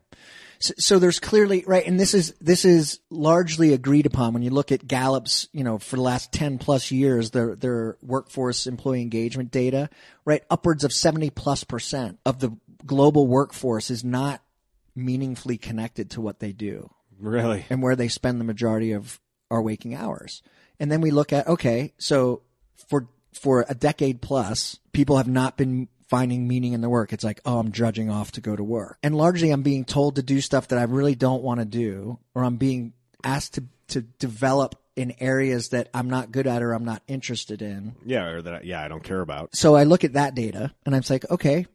So, 0.59 0.73
so 0.77 0.99
there's 0.99 1.19
clearly 1.19 1.63
right, 1.67 1.85
and 1.85 1.99
this 1.99 2.13
is 2.13 2.33
this 2.41 2.65
is 2.65 2.99
largely 3.09 3.73
agreed 3.73 4.05
upon 4.05 4.33
when 4.33 4.43
you 4.43 4.49
look 4.49 4.71
at 4.71 4.87
Gallup's, 4.87 5.47
you 5.51 5.63
know, 5.63 5.77
for 5.77 5.95
the 5.95 6.01
last 6.01 6.31
ten 6.31 6.57
plus 6.57 6.91
years, 6.91 7.31
their 7.31 7.55
their 7.55 7.97
workforce 8.01 8.67
employee 8.67 9.01
engagement 9.01 9.51
data, 9.51 9.89
right, 10.25 10.43
upwards 10.49 10.83
of 10.83 10.93
seventy 10.93 11.29
plus 11.29 11.63
percent 11.63 12.19
of 12.25 12.39
the 12.39 12.57
global 12.85 13.27
workforce 13.27 13.89
is 13.89 14.03
not 14.03 14.41
meaningfully 14.95 15.57
connected 15.57 16.09
to 16.11 16.21
what 16.21 16.39
they 16.39 16.51
do 16.51 16.89
Really? 17.19 17.65
and 17.69 17.83
where 17.83 17.95
they 17.95 18.07
spend 18.07 18.39
the 18.39 18.45
majority 18.45 18.93
of 18.93 19.19
our 19.51 19.61
waking 19.61 19.93
hours. 19.95 20.41
And 20.79 20.91
then 20.91 21.01
we 21.01 21.11
look 21.11 21.33
at 21.33 21.47
okay, 21.47 21.93
so 21.97 22.41
for 22.89 23.07
for 23.33 23.65
a 23.69 23.75
decade 23.75 24.21
plus, 24.21 24.79
people 24.91 25.17
have 25.17 25.27
not 25.27 25.57
been 25.57 25.87
finding 26.07 26.47
meaning 26.47 26.73
in 26.73 26.81
the 26.81 26.89
work. 26.89 27.13
It's 27.13 27.23
like, 27.23 27.41
oh, 27.45 27.59
I'm 27.59 27.69
drudging 27.69 28.09
off 28.09 28.31
to 28.33 28.41
go 28.41 28.55
to 28.55 28.63
work. 28.63 28.97
And 29.03 29.15
largely 29.15 29.51
I'm 29.51 29.61
being 29.63 29.85
told 29.85 30.15
to 30.15 30.23
do 30.23 30.41
stuff 30.41 30.69
that 30.69 30.79
I 30.79 30.83
really 30.83 31.15
don't 31.15 31.43
want 31.43 31.59
to 31.59 31.65
do 31.65 32.19
or 32.33 32.43
I'm 32.43 32.57
being 32.57 32.93
asked 33.23 33.55
to 33.55 33.63
to 33.89 34.01
develop 34.01 34.75
in 34.97 35.13
areas 35.19 35.69
that 35.69 35.89
I'm 35.93 36.09
not 36.09 36.31
good 36.31 36.47
at 36.47 36.61
or 36.61 36.73
I'm 36.73 36.83
not 36.83 37.03
interested 37.07 37.61
in. 37.61 37.95
Yeah, 38.05 38.25
or 38.25 38.41
that, 38.41 38.53
I- 38.53 38.61
yeah, 38.63 38.83
I 38.83 38.87
don't 38.87 39.03
care 39.03 39.21
about. 39.21 39.55
So 39.55 39.75
I 39.75 39.83
look 39.83 40.03
at 40.03 40.13
that 40.13 40.35
data 40.35 40.73
and 40.85 40.95
I'm 40.95 41.03
like, 41.09 41.29
okay, 41.29 41.67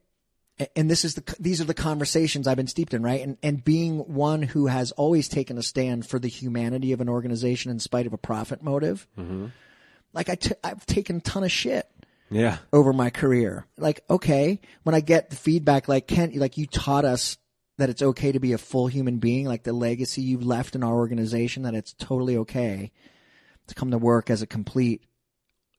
and 0.77 0.91
this 0.91 1.05
is 1.05 1.15
the 1.15 1.37
these 1.41 1.61
are 1.61 1.65
the 1.65 1.75
conversations 1.75 2.47
I've 2.47 2.57
been 2.57 2.67
steeped 2.67 2.95
in, 2.95 3.03
right? 3.03 3.21
And 3.21 3.39
and 3.43 3.65
being 3.65 3.99
one 4.01 4.43
who 4.43 4.67
has 4.67 4.93
always 4.93 5.29
taken 5.29 5.57
a 5.59 5.63
stand 5.63 6.07
for 6.07 6.19
the 6.19 6.29
humanity 6.29 6.93
of 6.93 7.01
an 7.01 7.09
organization 7.09 7.71
in 7.71 7.79
spite 7.79 8.07
of 8.07 8.13
a 8.13 8.19
profit 8.19 8.63
motive, 8.63 9.07
mm-hmm. 9.19 9.47
like 10.13 10.29
I 10.29 10.35
t- 10.35 10.55
I've 10.63 10.85
taken 10.87 11.17
a 11.17 11.21
ton 11.21 11.45
of 11.45 11.51
shit 11.51 11.89
Yeah. 12.33 12.59
over 12.73 12.93
my 12.93 13.11
career. 13.11 13.67
Like, 13.77 14.01
okay, 14.11 14.61
when 14.83 14.95
I 14.95 15.01
get 15.01 15.31
the 15.31 15.37
feedback, 15.37 15.87
like 15.89 16.07
Kent, 16.07 16.35
like 16.37 16.57
you 16.59 16.67
taught 16.67 17.05
us 17.05 17.37
that 17.79 17.91
it's 17.91 18.03
okay 18.03 18.33
to 18.33 18.41
be 18.41 18.53
a 18.53 18.59
full 18.59 18.87
human 18.87 19.19
being, 19.19 19.47
like 19.47 19.63
the 19.65 19.73
legacy 19.73 20.23
you've 20.23 20.45
left 20.45 20.75
in 20.75 20.83
our 20.83 20.95
organization, 20.95 21.63
that 21.65 21.75
it's 21.75 21.93
totally 21.95 22.37
okay 22.39 22.91
to 23.67 23.75
come 23.75 23.91
to 23.91 23.99
work 23.99 24.31
as 24.31 24.43
a 24.43 24.47
complete 24.47 25.03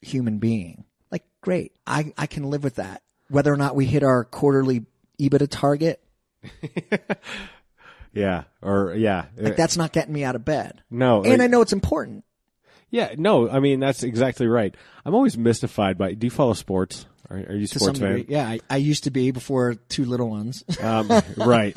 human 0.01 0.37
being. 0.39 0.85
Like, 1.11 1.23
great. 1.41 1.73
I, 1.85 2.13
I 2.17 2.25
can 2.27 2.43
live 2.49 2.63
with 2.63 2.75
that. 2.75 3.03
Whether 3.29 3.53
or 3.53 3.57
not 3.57 3.75
we 3.75 3.85
hit 3.85 4.03
our 4.03 4.23
quarterly 4.23 4.85
EBITDA 5.19 5.47
target, 5.49 6.03
Yeah. 8.13 8.43
Or, 8.61 8.93
yeah. 8.95 9.25
like 9.37 9.55
that's 9.55 9.75
not 9.75 9.91
getting 9.91 10.13
me 10.13 10.23
out 10.23 10.35
of 10.35 10.45
bed. 10.45 10.83
no. 10.89 11.23
And 11.23 11.31
like- 11.39 11.41
I 11.41 11.47
know 11.47 11.61
it's 11.61 11.73
important. 11.73 12.23
Yeah, 12.93 13.15
no, 13.17 13.49
I 13.49 13.60
mean 13.60 13.79
that's 13.79 14.03
exactly 14.03 14.45
right. 14.45 14.75
I'm 15.03 15.15
always 15.15 15.36
mystified 15.36 15.97
by. 15.97 16.13
Do 16.13 16.27
you 16.27 16.32
follow 16.32 16.53
sports? 16.53 17.08
Are, 17.27 17.38
are 17.38 17.56
you 17.56 17.65
sports 17.65 17.97
fan? 17.97 18.17
degree. 18.17 18.25
Yeah, 18.32 18.47
I, 18.47 18.60
I 18.69 18.77
used 18.77 19.06
to 19.06 19.12
be 19.12 19.32
before 19.32 19.73
two 19.73 20.06
little 20.06 20.29
ones. 20.29 20.63
Um, 20.79 21.10
right. 21.38 21.75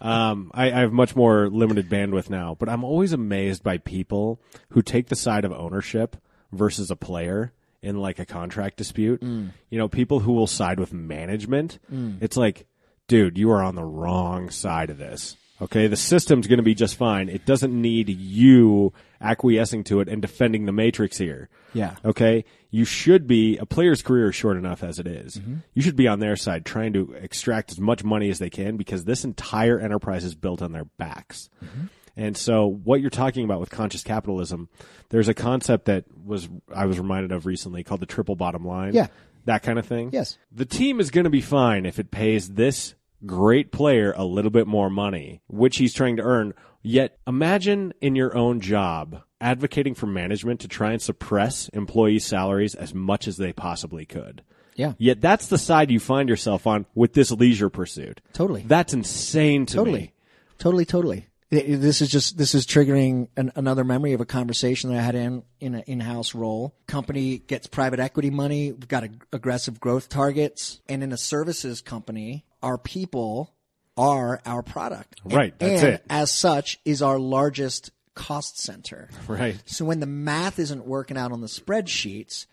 Um, 0.00 0.50
I, 0.52 0.72
I 0.72 0.80
have 0.80 0.92
much 0.92 1.14
more 1.14 1.48
limited 1.48 1.88
bandwidth 1.88 2.30
now, 2.30 2.56
but 2.58 2.68
I'm 2.68 2.82
always 2.82 3.12
amazed 3.12 3.62
by 3.62 3.78
people 3.78 4.40
who 4.70 4.82
take 4.82 5.06
the 5.06 5.14
side 5.14 5.44
of 5.44 5.52
ownership 5.52 6.16
versus 6.50 6.90
a 6.90 6.96
player 6.96 7.52
in 7.80 8.00
like 8.00 8.18
a 8.18 8.26
contract 8.26 8.76
dispute. 8.76 9.20
Mm. 9.20 9.50
You 9.70 9.78
know, 9.78 9.86
people 9.86 10.18
who 10.18 10.32
will 10.32 10.48
side 10.48 10.80
with 10.80 10.92
management. 10.92 11.78
It's 12.20 12.36
like, 12.36 12.66
dude, 13.06 13.38
you 13.38 13.52
are 13.52 13.62
on 13.62 13.76
the 13.76 13.84
wrong 13.84 14.50
side 14.50 14.90
of 14.90 14.98
this. 14.98 15.36
Okay, 15.60 15.86
the 15.86 15.96
system's 15.96 16.46
going 16.46 16.58
to 16.58 16.62
be 16.62 16.74
just 16.74 16.96
fine. 16.96 17.28
It 17.28 17.46
doesn't 17.46 17.72
need 17.72 18.10
you 18.10 18.92
acquiescing 19.20 19.84
to 19.84 20.00
it 20.00 20.08
and 20.08 20.20
defending 20.20 20.66
the 20.66 20.72
matrix 20.72 21.16
here. 21.16 21.48
Yeah. 21.72 21.96
Okay. 22.04 22.44
You 22.70 22.84
should 22.84 23.26
be, 23.26 23.56
a 23.56 23.64
player's 23.64 24.02
career 24.02 24.28
is 24.28 24.34
short 24.34 24.58
enough 24.58 24.82
as 24.82 24.98
it 24.98 25.06
is. 25.06 25.36
Mm-hmm. 25.36 25.56
You 25.72 25.82
should 25.82 25.96
be 25.96 26.08
on 26.08 26.20
their 26.20 26.36
side 26.36 26.66
trying 26.66 26.92
to 26.92 27.12
extract 27.12 27.70
as 27.70 27.80
much 27.80 28.04
money 28.04 28.28
as 28.28 28.38
they 28.38 28.50
can 28.50 28.76
because 28.76 29.04
this 29.04 29.24
entire 29.24 29.78
enterprise 29.78 30.24
is 30.24 30.34
built 30.34 30.60
on 30.60 30.72
their 30.72 30.84
backs. 30.84 31.48
Mm-hmm. 31.64 31.86
And 32.18 32.36
so 32.36 32.66
what 32.66 33.00
you're 33.00 33.08
talking 33.08 33.44
about 33.44 33.60
with 33.60 33.70
conscious 33.70 34.02
capitalism, 34.02 34.68
there's 35.08 35.28
a 35.28 35.34
concept 35.34 35.86
that 35.86 36.04
was, 36.22 36.48
I 36.74 36.84
was 36.84 36.98
reminded 36.98 37.32
of 37.32 37.46
recently 37.46 37.82
called 37.82 38.00
the 38.00 38.06
triple 38.06 38.36
bottom 38.36 38.66
line. 38.66 38.92
Yeah. 38.92 39.06
That 39.46 39.62
kind 39.62 39.78
of 39.78 39.86
thing. 39.86 40.10
Yes. 40.12 40.36
The 40.52 40.66
team 40.66 41.00
is 41.00 41.10
going 41.10 41.24
to 41.24 41.30
be 41.30 41.40
fine 41.40 41.86
if 41.86 41.98
it 41.98 42.10
pays 42.10 42.48
this 42.48 42.94
great 43.24 43.72
player 43.72 44.12
a 44.16 44.24
little 44.24 44.50
bit 44.50 44.66
more 44.66 44.90
money, 44.90 45.40
which 45.48 45.78
he's 45.78 45.94
trying 45.94 46.16
to 46.16 46.22
earn. 46.22 46.54
Yet 46.82 47.18
imagine 47.26 47.92
in 48.00 48.14
your 48.14 48.36
own 48.36 48.60
job 48.60 49.22
advocating 49.40 49.94
for 49.94 50.06
management 50.06 50.60
to 50.60 50.68
try 50.68 50.92
and 50.92 51.02
suppress 51.02 51.68
employees' 51.70 52.24
salaries 52.24 52.74
as 52.74 52.94
much 52.94 53.26
as 53.26 53.36
they 53.36 53.52
possibly 53.52 54.06
could. 54.06 54.42
Yeah. 54.76 54.92
Yet 54.98 55.20
that's 55.20 55.46
the 55.48 55.58
side 55.58 55.90
you 55.90 55.98
find 55.98 56.28
yourself 56.28 56.66
on 56.66 56.86
with 56.94 57.14
this 57.14 57.30
leisure 57.30 57.70
pursuit. 57.70 58.20
Totally. 58.32 58.62
That's 58.66 58.92
insane 58.92 59.66
to 59.66 59.76
Totally. 59.76 60.00
me. 60.00 60.12
Totally, 60.58 60.84
totally. 60.84 61.26
This 61.48 62.00
is 62.02 62.08
just 62.08 62.36
this 62.36 62.56
is 62.56 62.66
triggering 62.66 63.28
an, 63.36 63.52
another 63.54 63.84
memory 63.84 64.14
of 64.14 64.20
a 64.20 64.26
conversation 64.26 64.90
that 64.90 64.98
I 64.98 65.02
had 65.02 65.14
in 65.14 65.44
in 65.60 65.76
an 65.76 65.82
in-house 65.86 66.34
role. 66.34 66.74
Company 66.88 67.38
gets 67.38 67.68
private 67.68 68.00
equity 68.00 68.30
money. 68.30 68.72
We've 68.72 68.88
got 68.88 69.04
ag- 69.04 69.24
aggressive 69.32 69.78
growth 69.78 70.08
targets, 70.08 70.80
and 70.88 71.04
in 71.04 71.12
a 71.12 71.16
services 71.16 71.80
company, 71.82 72.44
our 72.66 72.76
people 72.78 73.54
are 73.96 74.42
our 74.44 74.62
product. 74.62 75.20
And- 75.24 75.32
Right, 75.32 75.58
that's 75.58 75.82
and 75.82 75.94
it. 75.94 76.04
As 76.10 76.30
such, 76.30 76.78
is 76.84 77.00
our 77.00 77.18
largest 77.18 77.92
cost 78.14 78.58
center. 78.58 79.08
Right. 79.28 79.56
So 79.66 79.84
when 79.84 80.00
the 80.00 80.06
math 80.06 80.58
isn't 80.58 80.84
working 80.86 81.16
out 81.16 81.32
on 81.32 81.40
the 81.40 81.46
spreadsheets, 81.46 82.46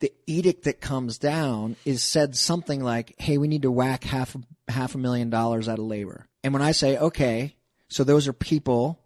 the 0.00 0.12
edict 0.26 0.64
that 0.64 0.80
comes 0.80 1.18
down 1.18 1.76
is 1.84 2.02
said 2.02 2.36
something 2.36 2.82
like, 2.82 3.14
"Hey, 3.18 3.38
we 3.38 3.48
need 3.48 3.62
to 3.62 3.70
whack 3.70 4.04
half 4.04 4.36
half 4.68 4.94
a 4.94 4.98
million 4.98 5.30
dollars 5.30 5.68
out 5.68 5.78
of 5.78 5.84
labor." 5.86 6.26
And 6.44 6.52
when 6.52 6.62
I 6.62 6.72
say, 6.72 6.96
"Okay," 6.98 7.54
so 7.88 8.04
those 8.04 8.26
are 8.28 8.32
people 8.32 8.98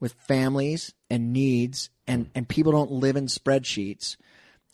with 0.00 0.14
families 0.14 0.94
and 1.10 1.32
needs, 1.32 1.90
and 2.06 2.28
and 2.34 2.48
people 2.48 2.72
don't 2.72 2.92
live 2.92 3.16
in 3.16 3.26
spreadsheets. 3.26 4.16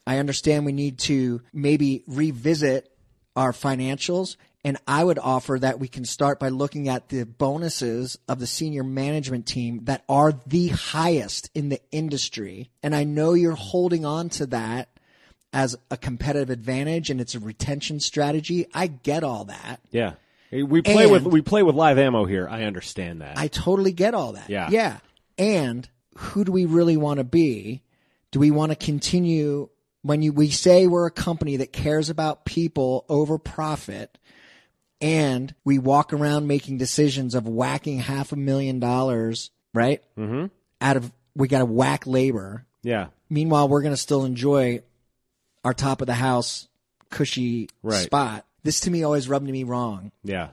I 0.06 0.18
understand 0.18 0.64
we 0.64 0.72
need 0.72 0.98
to 1.00 1.42
maybe 1.52 2.02
revisit 2.06 2.90
our 3.38 3.52
financials. 3.52 4.36
And 4.64 4.76
I 4.88 5.04
would 5.04 5.20
offer 5.20 5.56
that 5.60 5.78
we 5.78 5.86
can 5.86 6.04
start 6.04 6.40
by 6.40 6.48
looking 6.48 6.88
at 6.88 7.08
the 7.08 7.24
bonuses 7.24 8.18
of 8.28 8.40
the 8.40 8.46
senior 8.46 8.82
management 8.82 9.46
team 9.46 9.84
that 9.84 10.02
are 10.08 10.32
the 10.46 10.68
highest 10.68 11.48
in 11.54 11.68
the 11.68 11.80
industry. 11.92 12.68
And 12.82 12.94
I 12.94 13.04
know 13.04 13.34
you're 13.34 13.54
holding 13.54 14.04
on 14.04 14.28
to 14.30 14.46
that 14.46 14.88
as 15.52 15.76
a 15.90 15.96
competitive 15.96 16.50
advantage 16.50 17.08
and 17.08 17.20
it's 17.20 17.36
a 17.36 17.40
retention 17.40 18.00
strategy. 18.00 18.66
I 18.74 18.88
get 18.88 19.22
all 19.22 19.44
that. 19.44 19.80
Yeah. 19.92 20.14
We 20.50 20.82
play 20.82 21.04
And- 21.04 21.12
with 21.12 21.26
we 21.26 21.40
play 21.40 21.62
with 21.62 21.76
live 21.76 21.96
ammo 21.98 22.24
here. 22.24 22.48
I 22.50 22.64
understand 22.64 23.20
that. 23.22 23.38
I 23.38 23.46
totally 23.48 23.92
get 23.92 24.12
all 24.14 24.32
that. 24.32 24.50
Yeah. 24.50 24.68
Yeah. 24.70 24.96
And 25.38 25.88
who 26.16 26.44
do 26.44 26.50
we 26.52 26.64
really 26.64 26.96
want 26.96 27.18
to 27.18 27.24
be? 27.24 27.82
Do 28.32 28.40
we 28.40 28.50
want 28.50 28.72
to 28.72 28.76
continue 28.76 29.68
when 30.02 30.22
you, 30.22 30.32
we 30.32 30.50
say 30.50 30.86
we're 30.86 31.06
a 31.06 31.10
company 31.10 31.56
that 31.56 31.72
cares 31.72 32.08
about 32.10 32.44
people 32.44 33.04
over 33.08 33.38
profit 33.38 34.16
and 35.00 35.54
we 35.64 35.78
walk 35.78 36.12
around 36.12 36.46
making 36.46 36.78
decisions 36.78 37.34
of 37.34 37.46
whacking 37.46 37.98
half 37.98 38.32
a 38.32 38.36
million 38.36 38.80
dollars, 38.80 39.50
right? 39.72 40.02
Mm-hmm. 40.18 40.46
Out 40.80 40.96
of 40.96 41.12
we 41.36 41.46
got 41.48 41.58
to 41.60 41.64
whack 41.66 42.06
labor. 42.06 42.64
Yeah. 42.82 43.08
Meanwhile, 43.30 43.68
we're 43.68 43.82
going 43.82 43.92
to 43.94 44.00
still 44.00 44.24
enjoy 44.24 44.82
our 45.64 45.74
top 45.74 46.00
of 46.00 46.06
the 46.06 46.14
house 46.14 46.68
cushy 47.10 47.68
Right. 47.82 48.04
spot. 48.04 48.44
This 48.64 48.80
to 48.80 48.90
me 48.90 49.02
always 49.04 49.28
rubbed 49.28 49.48
me 49.48 49.64
wrong. 49.64 50.10
Yeah. 50.24 50.48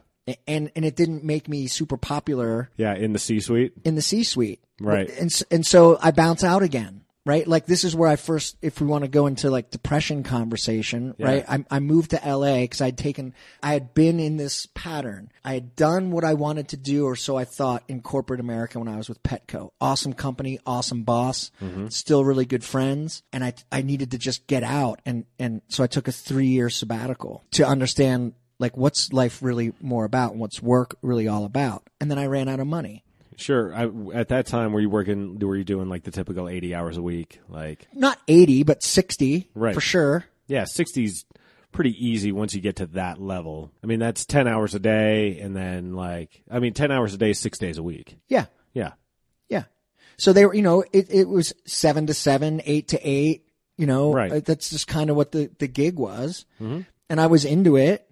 And 0.48 0.72
and 0.76 0.84
it 0.86 0.96
didn't 0.96 1.24
make 1.24 1.48
me 1.48 1.68
super 1.68 1.98
popular 1.98 2.70
Yeah. 2.78 2.96
In 2.96 3.14
the 3.14 3.20
C 3.20 3.40
suite. 3.40 3.74
in 3.84 3.96
the 3.96 4.02
C 4.02 4.24
suite. 4.24 4.60
Right. 4.80 5.10
And 5.20 5.32
and 5.52 5.66
so 5.66 5.98
I 6.02 6.12
bounce 6.12 6.44
out 6.44 6.62
again. 6.64 7.02
Right. 7.26 7.48
Like 7.48 7.66
this 7.66 7.84
is 7.84 7.96
where 7.96 8.08
I 8.08 8.18
first, 8.18 8.56
if 8.62 8.80
we 8.80 8.86
want 8.86 9.04
to 9.04 9.08
go 9.08 9.26
into 9.26 9.50
like 9.50 9.72
depression 9.72 10.22
conversation, 10.22 11.16
right? 11.20 11.44
I, 11.48 11.66
I 11.72 11.80
moved 11.80 12.12
to 12.12 12.22
LA 12.24 12.62
because 12.62 12.82
I'd 12.82 13.00
taken, 13.00 13.34
I 13.64 13.74
had 13.74 13.96
been 13.96 14.20
in 14.20 14.38
this 14.38 14.68
pattern. 14.76 15.32
I 15.44 15.56
had 15.56 15.76
done 15.76 16.12
what 16.12 16.24
I 16.24 16.36
wanted 16.36 16.70
to 16.70 16.78
do, 16.78 17.06
or 17.06 17.16
so 17.16 17.36
I 17.36 17.46
thought 17.46 17.84
in 17.88 18.02
corporate 18.02 18.40
America 18.40 18.78
when 18.78 18.88
I 18.88 18.98
was 18.98 19.10
with 19.10 19.24
Petco. 19.24 19.72
Awesome 19.82 20.14
company, 20.14 20.60
awesome 20.68 21.02
boss, 21.02 21.50
mm-hmm. 21.62 21.88
still 21.88 22.24
really 22.24 22.46
good 22.46 22.64
friends. 22.64 23.24
And 23.34 23.44
I, 23.44 23.54
I 23.72 23.82
needed 23.82 24.12
to 24.12 24.20
just 24.20 24.46
get 24.46 24.62
out. 24.62 25.02
And, 25.04 25.26
and 25.40 25.64
so 25.68 25.84
I 25.84 25.88
took 25.88 26.08
a 26.08 26.12
three 26.12 26.48
year 26.48 26.70
sabbatical 26.70 27.44
to 27.52 27.66
understand 27.66 28.34
like 28.60 28.78
what's 28.78 29.12
life 29.12 29.42
really 29.42 29.74
more 29.82 30.06
about 30.06 30.32
and 30.32 30.40
what's 30.40 30.62
work 30.62 30.96
really 31.02 31.28
all 31.28 31.46
about. 31.46 31.90
And 32.00 32.10
then 32.10 32.20
I 32.20 32.28
ran 32.28 32.48
out 32.48 32.60
of 32.60 32.68
money. 32.68 33.04
Sure. 33.38 33.74
I, 33.74 33.90
at 34.14 34.30
that 34.30 34.48
time, 34.48 34.72
were 34.74 34.80
you 34.80 34.90
working? 34.90 35.38
Were 35.40 35.56
you 35.56 35.64
doing 35.64 35.90
like 35.90 36.04
the 36.04 36.12
typical 36.12 36.48
eighty 36.50 36.74
hours 36.76 36.98
a 36.98 37.02
week? 37.02 37.40
Like, 37.50 37.88
Not 37.94 38.20
80, 38.28 38.64
but 38.64 38.82
60 38.84 39.50
Right. 39.54 39.74
for 39.74 39.82
sure. 39.82 40.26
yeah, 40.48 40.66
sixty's 40.66 41.26
pretty 41.72 41.92
easy 42.06 42.32
once 42.32 42.56
you 42.56 42.62
get 42.62 42.78
to 42.78 42.86
that 42.88 43.20
level. 43.22 43.72
I 43.84 43.88
mean, 43.88 44.00
that's 44.00 44.26
ten 44.26 44.48
hours 44.48 44.74
a 44.76 44.80
day, 44.80 45.40
and 45.40 45.56
then 45.56 45.94
like, 45.94 46.42
I 46.50 46.60
mean, 46.60 46.74
ten 46.74 46.92
hours 46.92 47.14
a 47.14 47.18
day, 47.18 47.34
six 47.34 47.58
days 47.58 47.78
a 47.78 47.84
week. 47.84 48.18
Yeah. 48.30 48.46
Yeah. 48.74 48.92
Yeah. 49.50 49.64
So 50.18 50.32
they 50.32 50.46
were, 50.46 50.54
you 50.54 50.62
know, 50.62 50.84
it, 50.94 51.08
it 51.10 51.28
was 51.28 51.54
seven 51.66 52.08
to 52.08 52.14
seven, 52.14 52.62
eight 52.66 52.88
to 52.90 53.00
eight, 53.08 53.46
you 53.78 53.86
know, 53.86 54.14
Right. 54.14 54.32
uh, 54.32 54.40
that's 54.40 54.70
just 54.70 54.88
kind 54.88 55.10
of 55.10 55.18
what 55.18 55.34
the, 55.34 55.50
the 55.60 55.68
gig 55.68 55.98
was. 56.00 56.46
And 56.60 56.86
I 57.22 57.28
was 57.28 57.44
into 57.46 57.76
it 57.76 58.10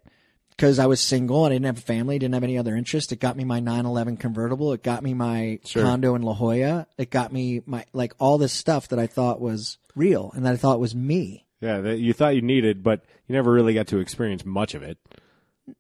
because 0.56 0.80
I 0.80 0.86
was 0.86 1.02
single. 1.02 1.46
and 1.46 1.52
I 1.52 1.56
didn't 1.56 1.66
have 1.66 1.78
a 1.78 1.82
family, 1.82 2.20
didn't 2.20 2.34
have 2.34 2.44
any 2.44 2.58
other 2.58 2.76
interest. 2.76 3.12
It 3.12 3.20
got 3.20 3.36
me 3.36 3.44
my 3.44 3.60
911 3.60 4.18
convertible. 4.18 4.74
It 4.74 4.84
got 4.84 5.04
me 5.04 5.14
my 5.14 5.60
condo 5.74 6.16
in 6.16 6.22
La 6.22 6.34
Jolla. 6.34 6.88
It 6.98 7.10
got 7.10 7.32
me 7.34 7.62
my, 7.66 7.86
like 7.94 8.14
all 8.20 8.38
this 8.38 8.54
stuff 8.54 8.88
that 8.90 9.00
I 9.00 9.08
thought 9.08 9.42
was 9.42 9.78
real 9.96 10.32
and 10.36 10.46
that 10.46 10.54
I 10.54 10.58
thought 10.58 10.80
was 10.80 10.96
me. 10.96 11.46
Yeah. 11.62 11.82
That 11.82 12.00
you 12.00 12.14
thought 12.14 12.36
you 12.36 12.42
needed, 12.42 12.84
but 12.84 13.06
you 13.28 13.34
never 13.34 13.52
really 13.52 13.74
got 13.74 13.88
to 13.88 14.00
experience 14.00 14.46
much 14.46 14.74
of 14.76 14.84
it. 14.84 14.98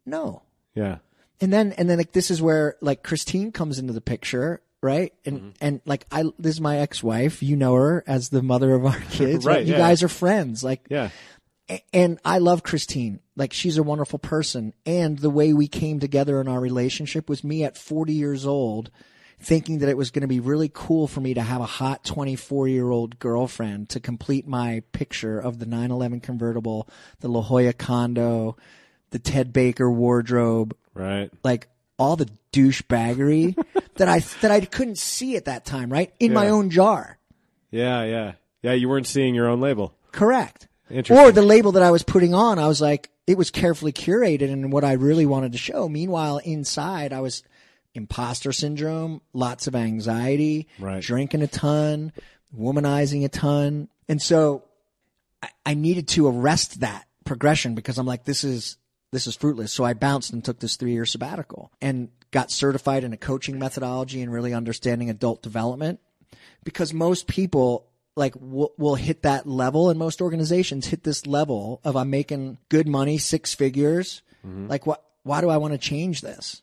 No. 0.05 0.43
Yeah. 0.75 0.97
and 1.41 1.51
then 1.51 1.73
and 1.73 1.89
then 1.89 1.97
like 1.97 2.13
this 2.13 2.31
is 2.31 2.41
where 2.41 2.75
like 2.81 3.03
Christine 3.03 3.51
comes 3.51 3.77
into 3.79 3.93
the 3.93 4.01
picture, 4.01 4.61
right? 4.81 5.13
And 5.25 5.37
mm-hmm. 5.37 5.49
and 5.61 5.81
like 5.85 6.05
I 6.11 6.23
this 6.39 6.55
is 6.55 6.61
my 6.61 6.77
ex-wife. 6.79 7.43
You 7.43 7.55
know 7.55 7.75
her 7.75 8.03
as 8.07 8.29
the 8.29 8.41
mother 8.41 8.73
of 8.73 8.85
our 8.85 8.99
kids. 9.11 9.45
Right, 9.45 9.65
You 9.65 9.73
yeah. 9.73 9.79
guys 9.79 10.03
are 10.03 10.07
friends. 10.07 10.63
Like 10.63 10.85
Yeah. 10.89 11.09
And 11.91 12.19
I 12.25 12.37
love 12.39 12.63
Christine. 12.63 13.19
Like 13.35 13.53
she's 13.53 13.77
a 13.77 13.83
wonderful 13.83 14.19
person. 14.19 14.73
And 14.85 15.17
the 15.17 15.29
way 15.29 15.53
we 15.53 15.67
came 15.67 15.99
together 15.99 16.39
in 16.41 16.47
our 16.47 16.59
relationship 16.59 17.29
was 17.29 17.43
me 17.43 17.63
at 17.63 17.77
40 17.77 18.13
years 18.13 18.45
old 18.45 18.91
thinking 19.39 19.79
that 19.79 19.89
it 19.89 19.97
was 19.97 20.09
going 20.11 20.21
to 20.21 20.27
be 20.27 20.39
really 20.39 20.69
cool 20.73 21.05
for 21.07 21.19
me 21.19 21.33
to 21.33 21.41
have 21.41 21.59
a 21.59 21.65
hot 21.65 22.03
24 22.05 22.67
year 22.69 22.89
old 22.89 23.19
girlfriend 23.19 23.89
to 23.89 23.99
complete 23.99 24.47
my 24.47 24.81
picture 24.93 25.37
of 25.39 25.59
the 25.59 25.65
911 25.65 26.19
convertible, 26.21 26.87
the 27.19 27.27
La 27.27 27.41
Jolla 27.41 27.73
condo, 27.73 28.55
the 29.09 29.19
Ted 29.19 29.51
Baker 29.51 29.91
wardrobe, 29.91 30.75
Right. 30.93 31.29
like 31.43 31.67
all 31.99 32.15
the 32.15 32.29
douchebaggery 32.53 33.55
that 33.95 34.07
I 34.07 34.19
that 34.41 34.51
I 34.51 34.61
couldn't 34.61 34.97
see 34.97 35.35
at 35.35 35.45
that 35.45 35.65
time, 35.65 35.91
right? 35.91 36.13
In 36.19 36.33
my 36.33 36.49
own 36.49 36.69
jar. 36.69 37.17
Yeah. 37.71 38.03
Yeah. 38.03 38.33
Yeah. 38.61 38.73
You 38.73 38.87
weren't 38.89 39.07
seeing 39.07 39.35
your 39.35 39.47
own 39.47 39.59
label. 39.59 39.95
Correct. 40.11 40.67
Or 41.09 41.31
the 41.31 41.41
label 41.41 41.73
that 41.73 41.83
I 41.83 41.91
was 41.91 42.03
putting 42.03 42.33
on, 42.33 42.59
I 42.59 42.67
was 42.67 42.81
like, 42.81 43.09
it 43.25 43.37
was 43.37 43.51
carefully 43.51 43.91
curated 43.91 44.51
and 44.51 44.71
what 44.71 44.83
I 44.83 44.93
really 44.93 45.25
wanted 45.25 45.53
to 45.53 45.57
show. 45.57 45.87
Meanwhile, 45.87 46.39
inside, 46.39 47.13
I 47.13 47.21
was 47.21 47.43
imposter 47.95 48.51
syndrome, 48.51 49.21
lots 49.33 49.67
of 49.67 49.75
anxiety, 49.75 50.67
Right. 50.79 51.01
drinking 51.01 51.41
a 51.41 51.47
ton, 51.47 52.11
womanizing 52.57 53.23
a 53.23 53.29
ton. 53.29 53.87
And 54.09 54.21
so 54.21 54.63
I, 55.41 55.49
I 55.65 55.73
needed 55.73 56.07
to 56.09 56.27
arrest 56.27 56.81
that 56.81 57.05
progression 57.23 57.75
because 57.75 57.97
I'm 57.97 58.05
like, 58.05 58.25
this 58.25 58.43
is, 58.43 58.77
this 59.11 59.27
is 59.27 59.35
fruitless. 59.35 59.71
So 59.71 59.83
I 59.83 59.93
bounced 59.93 60.33
and 60.33 60.43
took 60.43 60.59
this 60.59 60.75
three 60.75 60.93
year 60.93 61.05
sabbatical 61.05 61.71
and 61.81 62.09
got 62.31 62.51
certified 62.51 63.03
in 63.03 63.13
a 63.13 63.17
coaching 63.17 63.59
methodology 63.59 64.21
and 64.21 64.33
really 64.33 64.53
understanding 64.53 65.09
adult 65.09 65.43
development 65.43 65.99
because 66.63 66.93
most 66.93 67.27
people 67.27 67.85
like 68.15 68.35
will, 68.39 68.73
will 68.77 68.95
hit 68.95 69.23
that 69.23 69.47
level 69.47 69.89
and 69.89 69.97
most 69.97 70.21
organizations 70.21 70.87
hit 70.87 71.03
this 71.03 71.25
level 71.25 71.81
of 71.83 71.95
I'm 71.95 72.09
making 72.09 72.57
good 72.69 72.87
money, 72.87 73.17
six 73.17 73.53
figures. 73.53 74.21
Mm-hmm. 74.45 74.67
Like 74.67 74.85
what, 74.85 75.03
why 75.23 75.41
do 75.41 75.49
I 75.49 75.57
want 75.57 75.73
to 75.73 75.77
change 75.79 76.21
this? 76.21 76.61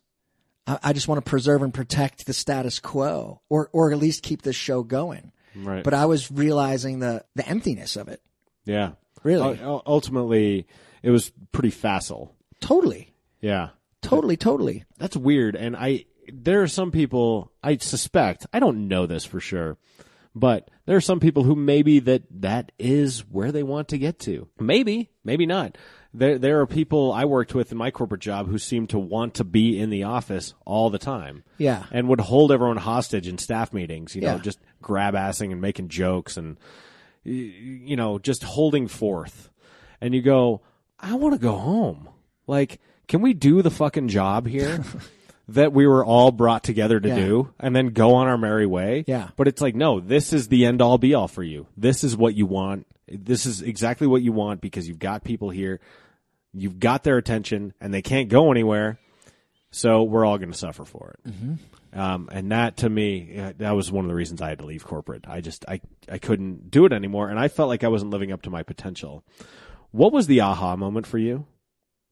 I, 0.66 0.78
I 0.82 0.92
just 0.92 1.08
want 1.08 1.24
to 1.24 1.28
preserve 1.28 1.62
and 1.62 1.74
protect 1.74 2.26
the 2.26 2.32
status 2.32 2.78
quo 2.78 3.40
or, 3.48 3.68
or 3.72 3.90
at 3.92 3.98
least 3.98 4.22
keep 4.22 4.42
this 4.42 4.56
show 4.56 4.82
going. 4.82 5.32
Right. 5.56 5.82
But 5.82 5.94
I 5.94 6.06
was 6.06 6.30
realizing 6.30 7.00
the, 7.00 7.24
the 7.34 7.46
emptiness 7.48 7.96
of 7.96 8.08
it. 8.08 8.20
yeah. 8.64 8.92
Really? 9.22 9.58
U- 9.58 9.82
ultimately, 9.84 10.66
it 11.02 11.10
was 11.10 11.30
pretty 11.52 11.68
facile. 11.68 12.34
Totally. 12.60 13.12
Yeah. 13.42 13.70
Totally. 14.00 14.38
Totally. 14.38 14.84
That's 14.98 15.14
weird. 15.14 15.56
And 15.56 15.76
I, 15.76 16.06
there 16.32 16.62
are 16.62 16.68
some 16.68 16.90
people, 16.90 17.52
I 17.62 17.76
suspect, 17.76 18.46
I 18.50 18.60
don't 18.60 18.88
know 18.88 19.04
this 19.04 19.26
for 19.26 19.38
sure, 19.38 19.76
but 20.34 20.70
there 20.90 20.96
are 20.96 21.00
some 21.00 21.20
people 21.20 21.44
who 21.44 21.54
maybe 21.54 22.00
that 22.00 22.24
that 22.40 22.72
is 22.76 23.20
where 23.30 23.52
they 23.52 23.62
want 23.62 23.86
to 23.90 23.96
get 23.96 24.18
to. 24.18 24.48
Maybe, 24.58 25.08
maybe 25.22 25.46
not. 25.46 25.78
There, 26.12 26.36
there 26.36 26.58
are 26.62 26.66
people 26.66 27.12
I 27.12 27.26
worked 27.26 27.54
with 27.54 27.70
in 27.70 27.78
my 27.78 27.92
corporate 27.92 28.20
job 28.22 28.48
who 28.48 28.58
seemed 28.58 28.90
to 28.90 28.98
want 28.98 29.34
to 29.34 29.44
be 29.44 29.78
in 29.78 29.90
the 29.90 30.02
office 30.02 30.52
all 30.66 30.90
the 30.90 30.98
time. 30.98 31.44
Yeah. 31.58 31.84
And 31.92 32.08
would 32.08 32.18
hold 32.18 32.50
everyone 32.50 32.76
hostage 32.76 33.28
in 33.28 33.38
staff 33.38 33.72
meetings, 33.72 34.16
you 34.16 34.22
know, 34.22 34.34
Yeah. 34.34 34.38
just 34.38 34.58
grab 34.82 35.14
assing 35.14 35.52
and 35.52 35.60
making 35.60 35.90
jokes 35.90 36.36
and, 36.36 36.56
you 37.22 37.94
know, 37.94 38.18
just 38.18 38.42
holding 38.42 38.88
forth. 38.88 39.48
And 40.00 40.12
you 40.12 40.22
go, 40.22 40.60
I 40.98 41.14
want 41.14 41.34
to 41.34 41.40
go 41.40 41.54
home. 41.56 42.08
Like, 42.48 42.80
can 43.06 43.20
we 43.22 43.32
do 43.32 43.62
the 43.62 43.70
fucking 43.70 44.08
job 44.08 44.48
here 44.48 44.82
that 45.54 45.72
we 45.72 45.86
were 45.86 46.04
all 46.04 46.30
brought 46.32 46.62
together 46.64 46.98
to 47.00 47.08
Yeah. 47.08 47.14
do 47.16 47.52
and 47.58 47.74
then 47.74 47.88
go 47.88 48.14
on 48.14 48.26
our 48.28 48.38
merry 48.38 48.66
way? 48.66 49.04
Yeah. 49.06 49.28
But 49.36 49.48
it's 49.48 49.60
like, 49.60 49.74
no, 49.74 50.00
this 50.00 50.32
is 50.32 50.48
the 50.48 50.66
end 50.66 50.80
all 50.82 50.98
be 50.98 51.14
all 51.14 51.28
for 51.28 51.42
you. 51.42 51.66
This 51.76 52.04
is 52.04 52.16
what 52.16 52.34
you 52.34 52.46
want. 52.46 52.86
This 53.08 53.46
is 53.46 53.60
exactly 53.62 54.06
what 54.06 54.22
you 54.22 54.32
want 54.32 54.60
because 54.60 54.86
you've 54.88 54.98
got 54.98 55.24
people 55.24 55.50
here. 55.50 55.80
You've 56.52 56.78
got 56.80 57.04
their 57.04 57.16
attention 57.16 57.72
and 57.80 57.92
they 57.94 58.02
can't 58.02 58.28
go 58.28 58.50
anywhere. 58.50 58.98
So 59.72 60.02
we're 60.02 60.24
all 60.24 60.36
going 60.38 60.50
to 60.50 60.58
suffer 60.58 60.84
for 60.84 61.14
it. 61.24 61.32
Um, 61.96 62.28
and 62.32 62.50
that 62.52 62.78
to 62.78 62.88
me, 62.90 63.38
uh, 63.38 63.52
that 63.58 63.70
was 63.72 63.90
one 63.92 64.04
of 64.04 64.08
the 64.08 64.14
reasons 64.14 64.40
I 64.42 64.48
had 64.48 64.58
to 64.58 64.64
leave 64.66 64.84
corporate. 64.84 65.24
I 65.28 65.40
just, 65.40 65.64
I, 65.68 65.80
I 66.10 66.18
couldn't 66.18 66.70
do 66.70 66.86
it 66.86 66.92
anymore. 66.92 67.28
And 67.30 67.38
I 67.38 67.48
felt 67.48 67.68
like 67.68 67.84
I 67.84 67.88
wasn't 67.88 68.10
living 68.10 68.32
up 68.32 68.42
to 68.42 68.50
my 68.50 68.62
potential. 68.64 69.24
What 69.92 70.12
was 70.12 70.26
the 70.26 70.40
aha 70.40 70.76
moment 70.76 71.06
for 71.06 71.18
you? 71.18 71.46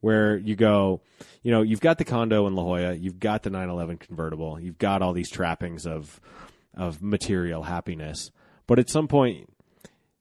Where 0.00 0.36
you 0.36 0.54
go, 0.54 1.00
you 1.42 1.50
know, 1.50 1.62
you've 1.62 1.80
got 1.80 1.98
the 1.98 2.04
condo 2.04 2.46
in 2.46 2.54
La 2.54 2.62
Jolla, 2.62 2.94
you've 2.94 3.18
got 3.18 3.42
the 3.42 3.50
911 3.50 3.98
convertible, 3.98 4.60
you've 4.60 4.78
got 4.78 5.02
all 5.02 5.12
these 5.12 5.30
trappings 5.30 5.86
of, 5.86 6.20
of 6.74 7.02
material 7.02 7.64
happiness. 7.64 8.30
But 8.68 8.78
at 8.78 8.90
some 8.90 9.08
point, 9.08 9.52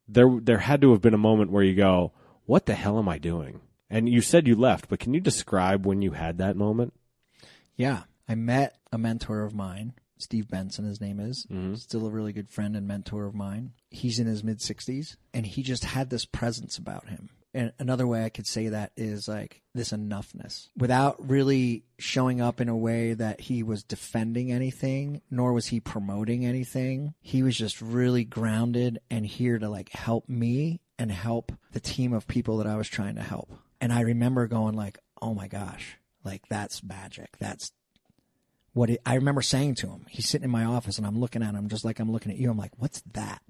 there, 0.08 0.28
there 0.42 0.58
had 0.60 0.82
to 0.82 0.92
have 0.92 1.02
been 1.02 1.14
a 1.14 1.20
moment 1.20 1.52
where 1.52 1.64
you 1.64 1.76
go, 1.76 2.14
what 2.46 2.66
the 2.66 2.74
hell 2.74 2.98
am 2.98 3.10
I 3.10 3.18
doing? 3.18 3.62
And 3.90 4.10
you 4.10 4.22
said 4.22 4.48
you 4.48 4.56
left, 4.56 4.90
but 4.90 5.00
can 5.00 5.14
you 5.14 5.20
describe 5.20 5.86
when 5.86 6.02
you 6.02 6.12
had 6.12 6.38
that 6.38 6.58
moment? 6.58 6.94
Yeah. 7.76 8.04
I 8.28 8.36
met 8.36 8.78
a 8.92 8.98
mentor 8.98 9.44
of 9.44 9.54
mine, 9.54 9.94
Steve 10.18 10.50
Benson, 10.50 10.86
his 10.86 11.00
name 11.00 11.20
is, 11.20 11.46
mm-hmm. 11.50 11.76
still 11.76 12.06
a 12.06 12.10
really 12.10 12.34
good 12.34 12.50
friend 12.50 12.76
and 12.76 12.88
mentor 12.88 13.26
of 13.26 13.36
mine. 13.36 13.72
He's 13.90 14.20
in 14.20 14.28
his 14.28 14.44
mid 14.44 14.60
60s 14.60 15.16
and 15.34 15.46
he 15.46 15.64
just 15.64 15.86
had 15.86 16.10
this 16.10 16.26
presence 16.26 16.78
about 16.78 17.08
him. 17.08 17.30
And 17.54 17.72
another 17.80 18.06
way 18.06 18.24
I 18.24 18.30
could 18.30 18.46
say 18.46 18.70
that 18.70 18.92
is 18.98 19.28
like 19.28 19.62
this 19.74 19.92
enoughness 19.92 20.70
without 20.78 21.30
really 21.30 21.84
showing 21.98 22.42
up 22.42 22.62
in 22.62 22.70
a 22.70 22.78
way 22.78 23.14
that 23.14 23.42
he 23.42 23.64
was 23.64 23.84
defending 23.84 24.52
anything, 24.52 25.22
nor 25.32 25.54
was 25.54 25.68
he 25.68 25.80
promoting 25.80 26.46
anything. 26.46 27.14
He 27.22 27.44
was 27.44 27.58
just 27.58 27.82
really 27.82 28.24
grounded 28.26 29.00
and 29.10 29.26
here 29.26 29.58
to 29.60 29.70
like 29.70 29.90
help 29.90 30.28
me 30.28 30.82
and 31.00 31.12
help 31.12 31.52
the 31.72 31.80
team 31.80 32.14
of 32.14 32.28
people 32.28 32.58
that 32.58 32.68
I 32.68 32.76
was 32.76 32.90
trying 32.90 33.16
to 33.16 33.24
help. 33.24 33.52
And 33.80 33.94
I 33.94 34.02
remember 34.02 34.48
going 34.48 34.76
like, 34.76 35.00
oh 35.22 35.34
my 35.34 35.48
gosh, 35.48 35.98
like 36.24 36.48
that's 36.50 36.84
magic. 36.84 37.38
That's 37.40 37.72
what 38.74 38.90
it, 38.90 39.02
I 39.06 39.16
remember 39.16 39.42
saying 39.42 39.76
to 39.76 39.88
him. 39.88 40.06
He's 40.10 40.28
sitting 40.28 40.46
in 40.46 40.52
my 40.52 40.66
office 40.66 40.98
and 40.98 41.08
I'm 41.08 41.20
looking 41.20 41.44
at 41.44 41.56
him 41.56 41.70
just 41.70 41.86
like 41.86 42.00
I'm 42.00 42.12
looking 42.12 42.32
at 42.32 42.38
you. 42.38 42.50
I'm 42.50 42.58
like, 42.58 42.74
what's 42.78 43.02
that? 43.14 43.42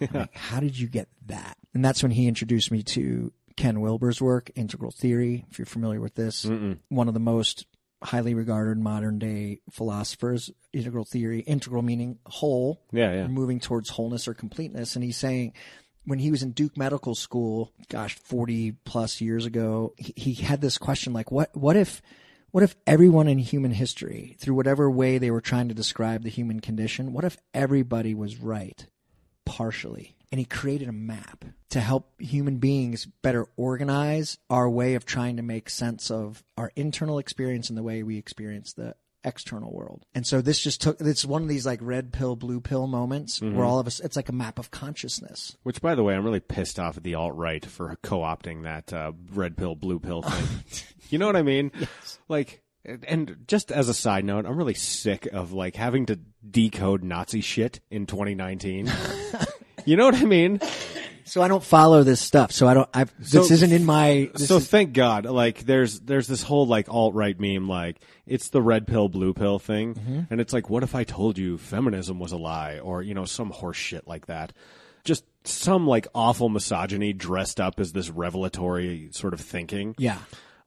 Like, 0.12 0.34
how 0.34 0.60
did 0.60 0.78
you 0.78 0.88
get 0.88 1.08
that? 1.26 1.56
And 1.74 1.84
that's 1.84 2.02
when 2.02 2.12
he 2.12 2.26
introduced 2.28 2.70
me 2.70 2.82
to 2.84 3.32
Ken 3.56 3.80
Wilber's 3.80 4.20
work, 4.20 4.50
Integral 4.54 4.90
Theory. 4.90 5.44
If 5.50 5.58
you're 5.58 5.66
familiar 5.66 6.00
with 6.00 6.14
this, 6.14 6.44
one 6.88 7.08
of 7.08 7.14
the 7.14 7.20
most 7.20 7.66
highly 8.02 8.34
regarded 8.34 8.78
modern 8.78 9.18
day 9.18 9.60
philosophers. 9.70 10.50
Integral 10.72 11.04
theory, 11.04 11.40
integral 11.40 11.82
meaning 11.82 12.18
whole. 12.26 12.82
Yeah, 12.92 13.12
yeah. 13.12 13.26
Moving 13.26 13.60
towards 13.60 13.90
wholeness 13.90 14.28
or 14.28 14.34
completeness. 14.34 14.94
And 14.94 15.04
he's 15.04 15.16
saying 15.16 15.54
when 16.04 16.18
he 16.18 16.30
was 16.30 16.42
in 16.42 16.52
Duke 16.52 16.76
Medical 16.76 17.14
School, 17.14 17.72
gosh, 17.88 18.14
40 18.16 18.72
plus 18.84 19.20
years 19.20 19.46
ago, 19.46 19.94
he, 19.96 20.12
he 20.16 20.34
had 20.34 20.60
this 20.60 20.78
question 20.78 21.12
like, 21.12 21.30
what, 21.32 21.56
what 21.56 21.76
if, 21.76 22.02
what 22.50 22.62
if 22.62 22.76
everyone 22.86 23.26
in 23.26 23.38
human 23.38 23.72
history, 23.72 24.36
through 24.38 24.54
whatever 24.54 24.90
way 24.90 25.18
they 25.18 25.30
were 25.30 25.40
trying 25.40 25.68
to 25.68 25.74
describe 25.74 26.22
the 26.22 26.30
human 26.30 26.60
condition, 26.60 27.12
what 27.12 27.24
if 27.24 27.36
everybody 27.54 28.14
was 28.14 28.38
right 28.38 28.86
partially? 29.46 30.14
And 30.30 30.38
he 30.38 30.44
created 30.44 30.88
a 30.88 30.92
map 30.92 31.44
to 31.70 31.80
help 31.80 32.20
human 32.20 32.58
beings 32.58 33.06
better 33.06 33.46
organize 33.56 34.36
our 34.50 34.68
way 34.68 34.94
of 34.94 35.06
trying 35.06 35.36
to 35.36 35.42
make 35.42 35.70
sense 35.70 36.10
of 36.10 36.44
our 36.58 36.72
internal 36.76 37.18
experience 37.18 37.70
and 37.70 37.78
the 37.78 37.82
way 37.82 38.02
we 38.02 38.18
experience 38.18 38.74
the 38.74 38.96
external 39.24 39.72
world. 39.72 40.04
And 40.14 40.26
so 40.26 40.40
this 40.40 40.58
just 40.58 40.80
took, 40.80 41.00
it's 41.00 41.24
one 41.24 41.42
of 41.42 41.48
these 41.48 41.66
like 41.66 41.80
red 41.82 42.12
pill, 42.12 42.36
blue 42.36 42.60
pill 42.60 42.86
moments 42.86 43.40
where 43.42 43.64
all 43.64 43.78
of 43.78 43.86
us, 43.86 44.00
it's 44.00 44.16
like 44.16 44.28
a 44.28 44.32
map 44.32 44.58
of 44.58 44.70
consciousness. 44.70 45.56
Which, 45.64 45.80
by 45.80 45.94
the 45.94 46.02
way, 46.02 46.14
I'm 46.14 46.24
really 46.24 46.40
pissed 46.40 46.78
off 46.78 46.96
at 46.96 47.02
the 47.02 47.16
alt 47.16 47.34
right 47.34 47.64
for 47.64 47.96
co-opting 48.02 48.62
that 48.62 48.92
uh, 48.92 49.12
red 49.32 49.56
pill, 49.56 49.74
blue 49.74 49.98
pill 49.98 50.22
thing. 50.22 50.64
you 51.10 51.18
know 51.18 51.26
what 51.26 51.36
I 51.36 51.42
mean? 51.42 51.72
Like, 52.28 52.62
and 53.06 53.36
just 53.46 53.70
as 53.72 53.88
a 53.88 53.94
side 53.94 54.24
note, 54.24 54.46
I'm 54.46 54.56
really 54.56 54.74
sick 54.74 55.26
of 55.32 55.52
like 55.52 55.76
having 55.76 56.06
to 56.06 56.18
decode 56.48 57.02
Nazi 57.02 57.40
shit 57.40 57.80
in 57.90 58.06
2019. 58.06 58.90
you 59.84 59.96
know 59.96 60.04
what 60.06 60.14
I 60.14 60.24
mean? 60.24 60.60
So 61.24 61.42
I 61.42 61.48
don't 61.48 61.62
follow 61.64 62.04
this 62.04 62.20
stuff. 62.20 62.52
So 62.52 62.68
I 62.68 62.74
don't, 62.74 62.88
I've, 62.94 63.12
this 63.18 63.30
So- 63.48 63.52
isn't 63.54 63.72
in 63.72 63.84
my, 63.84 64.30
so 64.36 64.58
is- 64.58 64.68
thank 64.68 64.92
God, 64.92 65.24
like 65.26 65.64
there's 65.66 65.98
there's 66.00 66.28
this 66.28 66.42
whole 66.44 66.66
like 66.68 66.88
alt 66.88 67.14
right 67.14 67.38
meme, 67.38 67.68
like 67.68 67.98
it's 68.26 68.50
the 68.50 68.62
red 68.62 68.86
pill 68.86 69.08
blue 69.08 69.34
pill 69.34 69.58
thing, 69.58 69.94
Mm-hmm. 69.94 70.20
and 70.30 70.40
it's 70.40 70.52
like, 70.52 70.70
what 70.70 70.82
if 70.84 70.94
I 70.94 71.02
told 71.04 71.36
you 71.36 71.58
feminism 71.58 72.20
was 72.20 72.30
a 72.32 72.36
lie, 72.36 72.78
or 72.78 73.02
you 73.02 73.12
know 73.14 73.24
some 73.24 73.50
horse 73.50 73.76
shit 73.76 74.06
like 74.06 74.26
that, 74.26 74.52
just 75.02 75.24
some 75.42 75.86
like 75.88 76.06
awful 76.14 76.48
misogyny 76.48 77.12
dressed 77.12 77.58
up 77.60 77.80
as 77.80 77.92
this 77.92 78.08
revelatory 78.08 79.08
sort 79.10 79.34
of 79.34 79.40
thinking, 79.40 79.96
yeah. 79.98 80.18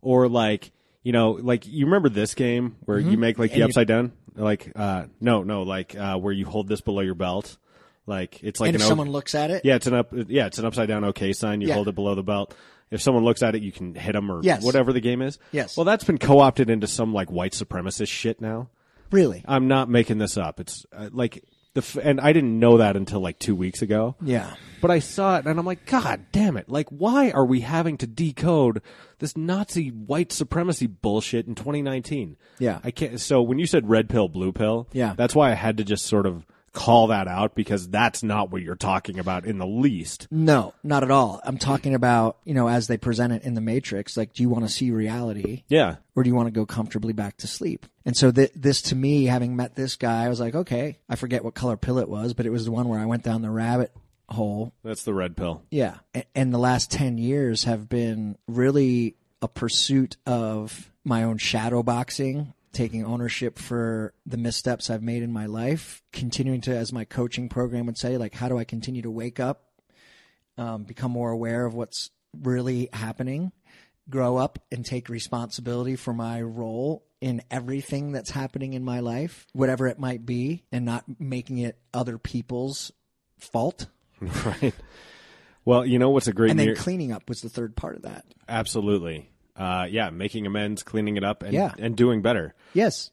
or 0.02 0.28
like 0.28 0.72
you 1.04 1.12
know 1.12 1.32
like 1.32 1.66
you 1.68 1.86
remember 1.86 2.10
this 2.10 2.36
game 2.36 2.76
where 2.86 3.00
you 3.00 3.18
make 3.18 3.40
like 3.40 3.52
the 3.52 3.56
Mm-hmm. 3.58 3.64
And 3.64 3.70
upside 3.72 3.88
down, 3.88 4.12
like 4.36 4.72
uh 4.76 5.06
no 5.22 5.44
no 5.44 5.64
like 5.64 5.96
uh 5.96 6.18
where 6.18 6.34
you 6.34 6.46
hold 6.46 6.68
this 6.68 6.82
below 6.82 7.02
your 7.02 7.16
belt, 7.16 7.58
like 8.06 8.44
it's 8.44 8.60
like 8.60 8.70
and 8.70 8.76
if 8.76 8.82
o- 8.84 8.88
someone 8.88 9.10
looks 9.10 9.36
at 9.36 9.52
it, 9.52 9.64
yeah, 9.66 9.76
it's 9.76 9.88
an 9.88 9.94
up. 9.94 10.10
Yeah, 10.14 10.48
it's 10.48 10.58
an 10.60 10.66
upside 10.66 10.88
down 10.88 11.04
OK 11.04 11.34
sign. 11.34 11.62
You 11.62 11.70
Yeah. 11.70 11.74
hold 11.76 11.88
it 11.88 11.96
below 11.96 12.16
the 12.16 12.24
belt. 12.24 12.56
If 12.92 13.02
someone 13.02 13.24
looks 13.24 13.44
at 13.44 13.54
it, 13.54 13.62
you 13.62 13.72
can 13.72 13.94
hit 13.94 14.14
them 14.14 14.32
or 14.32 14.42
Yes. 14.44 14.64
whatever 14.64 14.92
the 14.94 15.00
game 15.00 15.22
is. 15.22 15.38
Yes. 15.52 15.78
Well, 15.78 15.84
that's 15.84 16.04
been 16.04 16.18
co-opted 16.18 16.72
into 16.72 16.88
some 16.88 17.14
like 17.14 17.30
white 17.32 17.52
supremacist 17.54 18.08
shit 18.10 18.42
now. 18.42 18.70
really. 19.12 19.44
I'm 19.48 19.68
not 19.68 19.90
making 19.90 20.18
this 20.18 20.38
up. 20.38 20.60
It's 20.60 20.86
uh, 20.92 21.10
like 21.12 21.44
the 21.76 21.82
f- 21.82 21.98
and 22.02 22.20
I 22.20 22.34
didn't 22.34 22.58
know 22.60 22.78
that 22.78 22.96
until 22.96 23.20
like 23.20 23.40
two 23.40 23.56
weeks 23.56 23.82
ago. 23.82 24.16
Yeah. 24.22 24.56
But 24.82 24.92
I 24.92 25.00
saw 25.00 25.38
it 25.38 25.46
and 25.46 25.60
I'm 25.60 25.66
like, 25.66 25.86
God 25.86 26.26
damn 26.32 26.56
it! 26.58 26.70
Like, 26.70 26.88
why 26.90 27.32
are 27.32 27.46
we 27.46 27.60
having 27.62 27.98
to 27.98 28.08
decode 28.08 28.82
this 29.20 29.36
Nazi 29.36 29.90
white 29.90 30.32
supremacy 30.32 30.88
bullshit 30.88 31.48
in 31.48 31.56
2019? 31.56 32.38
Yeah. 32.60 32.80
I 32.84 32.92
can't. 32.92 33.20
So 33.20 33.42
when 33.42 33.60
you 33.60 33.66
said 33.66 33.90
red 33.90 34.08
pill, 34.10 34.30
blue 34.30 34.52
pill, 34.54 34.88
Yeah. 34.94 35.14
that's 35.18 35.36
why 35.36 35.52
I 35.52 35.56
had 35.56 35.78
to 35.78 35.84
just 35.84 36.06
sort 36.06 36.26
of 36.26 36.46
call 36.74 37.08
that 37.08 37.28
out 37.28 37.56
because 37.56 37.88
that's 37.90 38.24
not 38.24 38.52
what 38.52 38.62
you're 38.62 38.76
talking 38.76 39.20
about 39.20 39.46
in 39.46 39.58
the 39.58 39.66
least. 39.68 40.28
No, 40.32 40.74
not 40.84 41.04
at 41.04 41.12
all. 41.12 41.40
I'm 41.44 41.58
talking 41.58 41.94
about, 41.96 42.38
you 42.46 42.54
know, 42.54 42.68
as 42.70 42.88
they 42.88 42.98
present 42.98 43.34
it 43.34 43.44
in 43.44 43.54
the 43.54 43.62
Matrix, 43.62 44.16
like, 44.18 44.34
do 44.34 44.44
you 44.44 44.50
want 44.50 44.66
to 44.66 44.72
see 44.72 44.92
reality 44.92 45.64
Yeah. 45.68 45.98
or 46.16 46.24
do 46.24 46.30
you 46.30 46.36
want 46.36 46.48
to 46.48 46.52
go 46.52 46.66
comfortably 46.66 47.14
back 47.14 47.38
to 47.38 47.48
sleep? 47.48 47.86
And 48.06 48.16
so 48.18 48.32
th- 48.32 48.52
this 48.56 48.82
to 48.84 48.96
me, 48.96 49.26
having 49.26 49.56
met 49.56 49.76
this 49.76 49.96
guy, 49.96 50.26
I 50.26 50.30
was 50.30 50.40
like, 50.40 50.56
okay, 50.56 50.98
I 51.10 51.16
forget 51.16 51.44
what 51.44 51.54
color 51.54 51.78
pill 51.78 52.00
it 52.00 52.10
was, 52.10 52.34
but 52.34 52.46
it 52.46 52.50
was 52.52 52.66
the 52.66 52.72
one 52.72 52.88
where 52.88 53.00
I 53.00 53.06
went 53.06 53.24
down 53.24 53.42
the 53.42 53.52
rabbit 53.52 53.92
hole. 54.30 54.74
That's 54.84 55.04
the 55.04 55.14
red 55.14 55.36
pill. 55.36 55.64
Yeah. 55.72 55.96
A- 56.16 56.24
And 56.36 56.54
the 56.54 56.58
last 56.60 56.92
10 56.92 57.18
years 57.18 57.64
have 57.66 57.90
been 57.90 58.38
really 58.48 59.16
a 59.42 59.48
pursuit 59.48 60.18
of 60.26 60.92
my 61.04 61.24
own 61.24 61.38
shadow 61.38 61.82
boxing, 61.82 62.54
taking 62.72 63.06
ownership 63.06 63.58
for 63.58 64.14
the 64.26 64.38
missteps 64.38 64.90
I've 64.90 65.04
made 65.04 65.24
in 65.24 65.32
my 65.32 65.46
life, 65.46 66.04
continuing 66.12 66.62
to, 66.62 66.76
as 66.76 66.94
my 66.94 67.06
coaching 67.06 67.50
program 67.50 67.86
would 67.86 67.98
say, 67.98 68.18
like, 68.18 68.34
how 68.34 68.50
do 68.50 68.58
I 68.58 68.64
continue 68.64 69.02
to 69.02 69.12
wake 69.12 69.40
up, 69.40 69.64
um, 70.58 70.84
become 70.84 71.12
more 71.12 71.32
aware 71.32 71.66
of 71.66 71.74
what's 71.74 72.12
really 72.34 72.90
happening, 72.94 73.52
grow 74.10 74.38
up 74.38 74.60
and 74.72 74.86
take 74.86 75.10
responsibility 75.10 75.96
for 75.96 76.14
my 76.14 76.42
role 76.42 77.06
in 77.22 77.42
everything 77.52 78.12
that's 78.12 78.30
happening 78.32 78.74
in 78.74 78.84
my 78.84 79.00
life, 79.00 79.48
whatever 79.54 79.88
it 79.88 80.00
might 80.00 80.26
be, 80.26 80.64
and 80.72 80.86
not 80.86 81.04
making 81.20 81.58
it 81.58 81.78
other 81.94 82.18
people's 82.18 82.92
fault. 83.40 83.88
right. 84.22 84.74
Well, 85.66 85.86
you 85.86 86.00
know 86.00 86.10
what's 86.10 86.28
a 86.28 86.34
great 86.34 86.52
And 86.52 86.60
then 86.60 86.76
cleaning 86.76 87.12
up 87.12 87.28
was 87.30 87.42
the 87.42 87.50
third 87.50 87.76
part 87.76 87.96
of 87.96 88.04
that. 88.04 88.26
Absolutely. 88.48 89.30
Uh, 89.60 89.86
yeah, 89.90 90.10
making 90.10 90.48
amends, 90.48 90.82
cleaning 90.84 91.18
it 91.18 91.24
up, 91.24 91.44
and 91.44 91.54
Yeah. 91.54 91.74
and 91.78 91.96
doing 91.96 92.22
better. 92.22 92.56
Yes. 92.74 93.12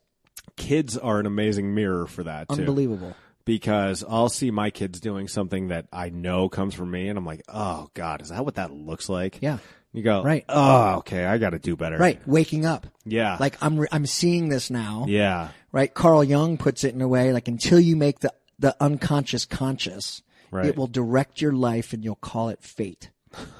Kids 0.56 0.96
are 0.96 1.18
an 1.20 1.26
amazing 1.26 1.74
mirror 1.74 2.06
for 2.06 2.22
that 2.22 2.48
too. 2.48 2.60
Unbelievable. 2.60 3.14
Because 3.44 4.04
I'll 4.08 4.28
see 4.28 4.50
my 4.50 4.70
kids 4.70 4.98
doing 5.00 5.28
something 5.28 5.68
that 5.68 5.86
I 5.92 6.08
know 6.08 6.48
comes 6.48 6.74
from 6.74 6.90
me, 6.90 7.08
and 7.08 7.18
I'm 7.18 7.26
like, 7.26 7.42
oh 7.48 7.88
God, 7.94 8.22
is 8.22 8.28
that 8.30 8.44
what 8.44 8.54
that 8.56 8.72
looks 8.72 9.08
like? 9.08 9.38
Yeah. 9.42 9.58
You 9.92 10.02
go, 10.02 10.22
Right. 10.22 10.44
Oh, 10.48 10.96
okay, 10.98 11.24
I 11.24 11.38
got 11.38 11.50
to 11.50 11.58
do 11.58 11.74
better. 11.74 11.96
Right. 11.96 12.20
Waking 12.28 12.66
up. 12.66 12.86
Yeah. 13.04 13.38
Like 13.40 13.56
I'm, 13.62 13.78
re- 13.78 13.88
I'm 13.90 14.04
seeing 14.06 14.48
this 14.50 14.70
now. 14.70 15.06
yeah. 15.08 15.48
Right. 15.72 15.92
Carl 15.92 16.22
Jung 16.24 16.58
puts 16.58 16.84
it 16.84 16.94
in 16.94 17.00
a 17.00 17.08
way 17.08 17.32
like 17.32 17.48
until 17.48 17.80
you 17.80 17.96
make 17.96 18.20
the, 18.20 18.32
the 18.58 18.76
unconscious 18.80 19.44
conscious, 19.46 20.22
Right. 20.50 20.66
it 20.66 20.76
will 20.76 20.86
direct 20.86 21.40
your 21.40 21.52
life 21.52 21.92
and 21.92 22.04
you'll 22.04 22.14
call 22.16 22.50
it 22.50 22.62
fate. 22.62 23.10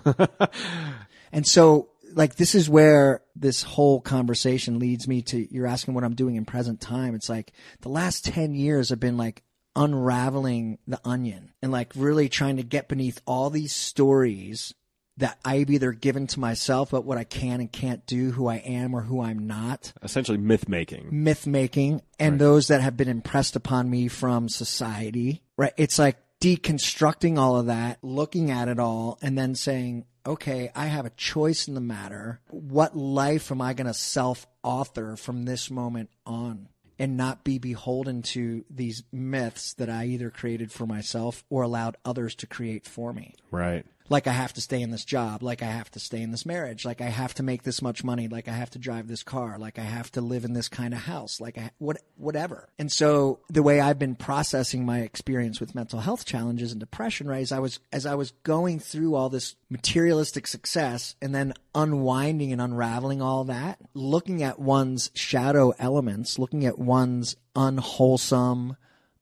and 1.33 1.47
so 1.47 1.89
like 2.17 2.35
this 2.37 2.55
is 2.57 2.69
where 2.69 3.23
this 3.37 3.63
whole 3.63 4.01
conversation 4.01 4.79
leads 4.81 5.07
me 5.07 5.23
to 5.23 5.55
you're 5.55 5.67
asking 5.67 5.95
what 5.95 6.03
I'm 6.03 6.15
doing 6.15 6.35
in 6.35 6.45
present 6.45 6.81
time. 6.81 7.15
It's 7.15 7.29
like 7.29 7.53
the 7.83 7.91
last 7.91 8.25
10 8.25 8.55
years 8.55 8.89
have 8.89 8.99
been 8.99 9.17
like 9.19 9.43
unraveling 9.77 10.79
the 10.89 10.99
onion 11.05 11.53
and 11.63 11.71
like 11.71 11.93
really 11.95 12.29
trying 12.29 12.57
to 12.57 12.63
get 12.63 12.89
beneath 12.89 13.21
all 13.27 13.51
these 13.51 13.75
stories 13.75 14.75
that 15.19 15.39
I've 15.45 15.71
either 15.71 15.93
given 15.93 16.27
to 16.29 16.41
myself 16.41 16.93
about 16.93 17.05
what 17.05 17.19
I 17.19 17.25
can 17.25 17.61
and 17.61 17.71
can't 17.73 18.05
do, 18.07 18.33
who 18.33 18.49
I 18.49 18.57
am 18.57 18.95
or 18.95 19.03
who 19.03 19.23
I'm 19.23 19.47
not, 19.47 19.93
Essentially, 20.03 20.37
myth 20.37 20.69
making. 20.69 21.09
myth 21.11 21.47
making, 21.47 22.03
and 22.19 22.39
those 22.39 22.69
that 22.69 22.83
have 22.83 22.99
been 22.99 23.09
impressed 23.09 23.57
upon 23.57 23.89
me 23.89 24.09
from 24.09 24.51
society. 24.51 25.43
Right. 25.57 25.73
It's 25.79 25.99
like 25.99 26.19
deconstructing 26.43 27.39
all 27.39 27.57
of 27.57 27.67
that, 27.67 27.99
looking 28.03 28.51
at 28.51 28.69
it 28.69 28.79
all, 28.79 29.19
and 29.23 29.39
then 29.39 29.55
saying, 29.55 30.05
okay, 30.27 30.71
I 30.75 30.87
have 30.87 31.07
a 31.07 31.11
choice 31.11 31.69
in 31.69 31.75
the 31.75 31.81
matter. 31.81 32.41
What 32.51 32.97
life 32.97 33.51
am 33.51 33.61
I 33.61 33.75
going 33.75 33.87
to 33.87 33.95
self 33.95 34.47
author 34.63 35.17
from 35.17 35.45
this 35.45 35.71
moment 35.71 36.11
on? 36.27 36.69
And 36.99 37.19
not 37.19 37.45
be 37.45 37.59
beholden 37.59 38.23
to 38.23 38.65
these 38.71 39.03
myths 39.13 39.75
that 39.75 39.91
I 39.91 40.07
either 40.07 40.31
created 40.31 40.73
for 40.73 40.87
myself 40.87 41.45
or 41.51 41.61
allowed 41.63 41.99
others 42.07 42.35
to 42.37 42.47
create 42.47 42.87
for 42.87 43.13
me 43.13 43.35
Right. 43.51 43.85
Like 44.09 44.27
I 44.27 44.33
have 44.33 44.53
to 44.55 44.61
stay 44.61 44.83
in 44.83 44.91
this 44.91 45.05
job, 45.05 45.43
like 45.43 45.63
I 45.63 45.67
have 45.67 45.91
to 45.93 46.01
stay 46.01 46.23
in 46.23 46.31
this 46.31 46.47
marriage, 46.47 46.85
like 46.85 47.01
I 47.01 47.09
have 47.09 47.35
to 47.35 47.43
make 47.43 47.63
this 47.63 47.83
much 47.83 48.05
money, 48.05 48.29
like 48.29 48.49
I 48.49 48.53
have 48.53 48.71
to 48.71 48.79
drive 48.79 49.09
this 49.09 49.23
car, 49.23 49.59
like 49.59 49.79
I 49.79 49.83
have 49.83 50.11
to 50.13 50.21
live 50.21 50.45
in 50.45 50.53
this 50.53 50.69
kind 50.69 50.95
of 50.95 51.01
house, 51.01 51.41
like 51.41 51.59
I 51.59 51.71
what 51.79 51.99
whatever. 52.17 52.69
And 52.79 52.91
so 52.91 53.41
the 53.49 53.63
way 53.63 53.81
I've 53.81 53.99
been 53.99 54.15
processing 54.15 54.85
my 54.85 55.01
experience 55.01 55.61
with 55.61 55.75
mental 55.75 56.01
health 56.01 56.25
challenges 56.25 56.73
and 56.73 56.81
depression, 56.81 57.29
right, 57.29 57.43
is 57.43 57.53
I 57.53 57.59
was 57.59 57.81
as 57.93 58.07
I 58.07 58.15
was 58.15 58.33
going 58.43 58.79
through 58.79 59.15
all 59.15 59.29
this 59.29 59.57
materialistic 59.69 60.47
success 60.47 61.17
and 61.21 61.35
then 61.35 61.55
unwinding 61.75 62.53
and 62.53 62.61
unraveling 62.61 63.21
all 63.21 63.45
that, 63.45 63.81
looking 63.95 64.43
at 64.43 64.59
one's 64.59 65.11
shadow 65.15 65.73
elements, 65.79 66.39
looking 66.39 66.65
at 66.65 66.79
one's 66.79 67.37
unwholesome, 67.55 68.77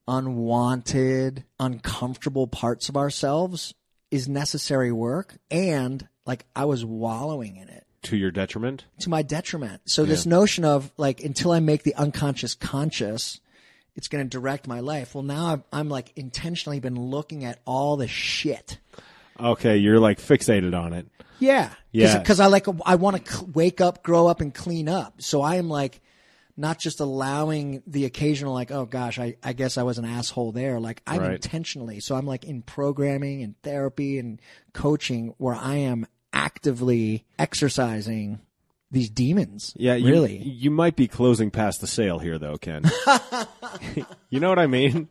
unwanted, 0.06 1.44
uncomfortable 1.58 2.46
parts 2.46 2.88
of 2.88 2.96
ourselves 2.96 3.74
is 4.14 4.28
necessary 4.28 4.92
work 4.92 5.36
and 5.50 6.06
like 6.24 6.44
I 6.54 6.64
was 6.66 6.84
wallowing 6.84 7.56
in 7.56 7.68
it 7.68 7.84
To 8.04 8.16
your 8.16 8.30
detriment. 8.30 8.84
to 9.00 9.10
my 9.10 9.22
detriment. 9.22 9.82
So 9.86 10.04
this 10.04 10.24
notion 10.26 10.64
of 10.64 10.92
like 10.96 11.22
until 11.22 11.50
I 11.52 11.60
make 11.60 11.82
the 11.82 11.94
unconscious 11.96 12.54
conscious, 12.54 13.40
it's 13.96 14.08
going 14.08 14.24
to 14.24 14.28
direct 14.30 14.66
my 14.66 14.80
life. 14.80 15.14
Well, 15.14 15.24
now 15.24 15.46
I'm, 15.46 15.64
I'm 15.72 15.88
like 15.88 16.12
intentionally 16.16 16.80
been 16.80 16.98
looking 16.98 17.44
at 17.44 17.60
all 17.64 17.96
the 17.96 18.08
shit. 18.08 18.78
Okay, 19.38 19.76
you're 19.78 19.98
like 19.98 20.18
fixated 20.18 20.78
on 20.78 20.92
it. 20.92 21.06
Yeah. 21.40 21.70
Yeah. 21.90 22.22
Cause 22.22 22.38
I 22.40 22.46
like, 22.46 22.66
I 22.86 22.94
want 22.94 23.24
to 23.24 23.32
cl- 23.32 23.50
wake 23.52 23.80
up, 23.80 24.02
grow 24.04 24.28
up 24.28 24.40
and 24.40 24.54
clean 24.54 24.88
up. 24.88 25.20
So 25.20 25.42
I 25.42 25.56
am 25.56 25.68
like, 25.68 26.00
not 26.56 26.78
just 26.78 27.00
allowing 27.00 27.82
the 27.86 28.04
occasional 28.04 28.52
like, 28.54 28.70
oh 28.70 28.84
gosh, 28.86 29.18
I, 29.18 29.36
I 29.42 29.52
guess 29.52 29.76
I 29.76 29.82
was 29.82 29.98
an 29.98 30.04
asshole 30.04 30.52
there. 30.52 30.78
Like 30.80 31.02
I'm 31.06 31.20
Right. 31.20 31.32
intentionally. 31.32 32.00
So 32.00 32.14
I'm 32.14 32.26
like 32.26 32.44
in 32.44 32.62
programming 32.62 33.42
and 33.42 33.60
therapy 33.62 34.18
and 34.18 34.40
coaching 34.72 35.34
where 35.38 35.54
I 35.54 35.76
am 35.76 36.06
actively 36.32 37.24
exercising 37.38 38.40
these 38.90 39.10
demons. 39.10 39.72
Yeah, 39.76 39.94
you, 39.96 40.08
really. 40.12 40.36
You 40.38 40.70
might 40.70 40.94
be 40.94 41.08
closing 41.08 41.50
past 41.50 41.80
the 41.80 41.86
sale 41.88 42.20
here, 42.20 42.38
though, 42.38 42.56
Ken. 42.56 42.84
you 44.30 44.38
know 44.40 44.48
what 44.48 44.58
I 44.60 44.68
mean? 44.68 45.08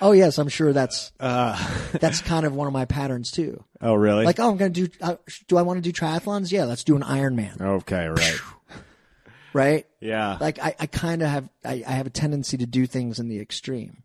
Oh 0.00 0.12
yes, 0.12 0.38
I'm 0.38 0.48
sure 0.48 0.72
that's 0.72 1.10
Uh. 1.18 1.56
that's 2.00 2.20
kind 2.20 2.46
of 2.46 2.54
one 2.54 2.66
of 2.68 2.72
my 2.72 2.84
patterns 2.84 3.30
too. 3.32 3.64
Oh, 3.80 3.94
really? 3.94 4.24
Like, 4.24 4.38
oh, 4.38 4.50
I'm 4.50 4.56
gonna 4.56 4.70
do. 4.70 4.88
Uh, 5.00 5.16
do 5.48 5.56
I 5.56 5.62
want 5.62 5.78
to 5.78 5.80
do 5.82 5.92
triathlons? 5.92 6.52
Yeah, 6.52 6.64
let's 6.64 6.84
do 6.84 6.94
an 6.96 7.02
Ironman, 7.02 7.60
okay, 7.60 8.06
right. 8.06 8.40
Right? 9.54 9.86
Yeah. 10.00 10.36
Like, 10.40 10.58
I, 10.58 10.74
I 10.78 10.86
kind 10.86 11.22
of 11.22 11.28
have, 11.28 11.48
I, 11.64 11.82
I 11.86 11.92
have 11.92 12.06
a 12.06 12.10
tendency 12.10 12.58
to 12.58 12.66
do 12.66 12.86
things 12.86 13.18
in 13.18 13.28
the 13.28 13.40
extreme. 13.40 14.02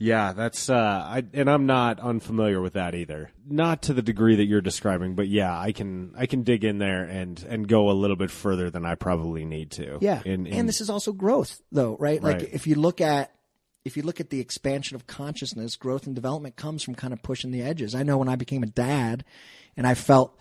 Yeah, 0.00 0.32
that's 0.32 0.70
uh 0.70 0.76
I 0.76 1.24
and 1.32 1.50
I'm 1.50 1.66
not 1.66 1.98
unfamiliar 1.98 2.60
with 2.60 2.74
that 2.74 2.94
either. 2.94 3.32
Not 3.44 3.82
to 3.82 3.92
the 3.92 4.02
degree 4.02 4.36
that 4.36 4.44
you're 4.44 4.60
describing, 4.60 5.16
but 5.16 5.26
yeah, 5.26 5.58
I 5.58 5.72
can 5.72 6.12
I 6.16 6.26
can 6.26 6.44
dig 6.44 6.64
in 6.64 6.78
there 6.78 7.02
and 7.02 7.44
and 7.48 7.66
go 7.66 7.90
a 7.90 7.92
little 7.92 8.14
bit 8.14 8.30
further 8.30 8.70
than 8.70 8.86
I 8.86 8.94
probably 8.94 9.44
need 9.44 9.72
to. 9.72 9.98
Yeah, 10.00 10.22
In, 10.24 10.46
in, 10.46 10.52
and 10.52 10.68
this 10.68 10.80
is 10.80 10.88
also 10.88 11.12
growth, 11.12 11.60
though, 11.72 11.96
right? 11.98 12.22
right? 12.22 12.40
Like, 12.40 12.54
if 12.54 12.68
you 12.68 12.76
look 12.76 13.00
at 13.00 13.32
if 13.84 13.96
you 13.96 14.04
look 14.04 14.20
at 14.20 14.30
the 14.30 14.38
expansion 14.38 14.94
of 14.94 15.08
consciousness, 15.08 15.74
growth 15.74 16.06
and 16.06 16.14
development 16.14 16.54
comes 16.54 16.84
from 16.84 16.94
kind 16.94 17.12
of 17.12 17.20
pushing 17.22 17.50
the 17.50 17.62
edges. 17.62 17.96
I 17.96 18.04
know 18.04 18.18
when 18.18 18.28
I 18.28 18.36
became 18.36 18.62
a 18.62 18.66
dad, 18.66 19.24
and 19.76 19.84
I 19.84 19.94
felt 19.94 20.38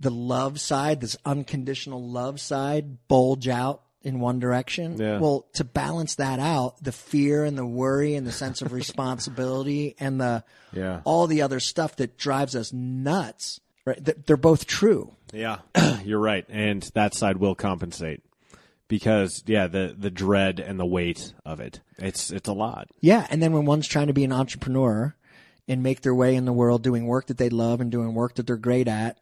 the 0.00 0.10
love 0.10 0.60
side, 0.60 1.00
this 1.00 1.16
unconditional 1.24 2.02
love 2.02 2.40
side, 2.40 3.08
bulge 3.08 3.48
out 3.48 3.82
in 4.02 4.20
one 4.20 4.38
direction. 4.38 4.96
Yeah. 4.96 5.18
Well, 5.18 5.46
to 5.54 5.64
balance 5.64 6.14
that 6.16 6.38
out, 6.38 6.82
the 6.82 6.92
fear 6.92 7.44
and 7.44 7.58
the 7.58 7.66
worry 7.66 8.14
and 8.14 8.26
the 8.26 8.32
sense 8.32 8.62
of 8.62 8.72
responsibility 9.18 9.96
and 9.98 10.20
the 10.20 10.44
Yeah. 10.72 11.00
all 11.04 11.26
the 11.26 11.42
other 11.42 11.60
stuff 11.60 11.96
that 11.96 12.16
drives 12.16 12.54
us 12.54 12.72
nuts, 12.72 13.60
right? 13.84 13.98
They're 14.26 14.36
both 14.36 14.66
true. 14.66 15.14
Yeah, 15.32 15.58
you're 16.04 16.20
right, 16.20 16.46
and 16.48 16.82
that 16.94 17.12
side 17.14 17.36
will 17.38 17.54
compensate 17.54 18.22
because 18.88 19.42
yeah, 19.46 19.66
the 19.66 19.94
the 19.98 20.10
dread 20.10 20.60
and 20.60 20.78
the 20.80 20.86
weight 20.86 21.34
of 21.44 21.60
it, 21.60 21.80
it's 21.98 22.30
it's 22.30 22.48
a 22.48 22.52
lot. 22.54 22.88
Yeah, 23.00 23.26
and 23.30 23.42
then 23.42 23.52
when 23.52 23.64
one's 23.66 23.86
trying 23.88 24.06
to 24.06 24.12
be 24.14 24.24
an 24.24 24.32
entrepreneur 24.32 25.14
and 25.66 25.82
make 25.82 26.00
their 26.00 26.14
way 26.14 26.34
in 26.34 26.44
the 26.46 26.52
world 26.52 26.82
doing 26.82 27.06
work 27.06 27.26
that 27.26 27.36
they 27.36 27.50
love 27.50 27.80
and 27.82 27.90
doing 27.90 28.14
work 28.14 28.36
that 28.36 28.46
they're 28.46 28.56
great 28.56 28.88
at, 28.88 29.18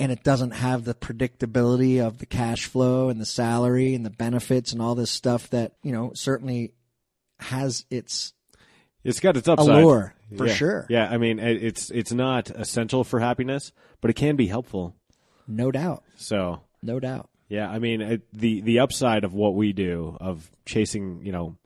and 0.00 0.10
it 0.10 0.24
doesn't 0.24 0.50
have 0.52 0.84
the 0.84 0.94
predictability 0.94 2.04
of 2.04 2.18
the 2.18 2.26
cash 2.26 2.66
flow 2.66 3.08
and 3.10 3.20
the 3.20 3.26
salary 3.26 3.94
and 3.94 4.04
the 4.04 4.10
benefits 4.10 4.72
and 4.72 4.82
all 4.82 4.94
this 4.96 5.10
stuff 5.10 5.48
that, 5.50 5.74
you 5.84 5.92
know, 5.92 6.10
certainly 6.14 6.72
has 7.38 7.84
its 7.90 8.32
It's 9.04 9.20
got 9.20 9.36
its 9.36 9.46
upside. 9.48 9.68
allure 9.68 10.14
for 10.36 10.46
Yeah. 10.46 10.54
sure. 10.54 10.86
Yeah, 10.90 11.08
I 11.08 11.16
mean, 11.18 11.38
it's 11.38 11.90
it's 11.90 12.12
not 12.12 12.50
essential 12.50 13.04
for 13.04 13.20
happiness, 13.20 13.72
but 14.00 14.10
it 14.10 14.14
can 14.14 14.36
be 14.36 14.46
helpful. 14.46 14.94
No 15.46 15.70
doubt. 15.70 16.02
So 16.16 16.60
No 16.82 16.98
doubt. 16.98 17.28
Yeah, 17.48 17.68
I 17.70 17.78
mean 17.78 18.00
it, 18.00 18.22
the 18.32 18.60
the 18.62 18.78
upside 18.80 19.24
of 19.24 19.34
what 19.34 19.54
we 19.54 19.72
do 19.72 20.16
of 20.20 20.50
chasing, 20.66 21.20
you 21.24 21.32
know, 21.32 21.56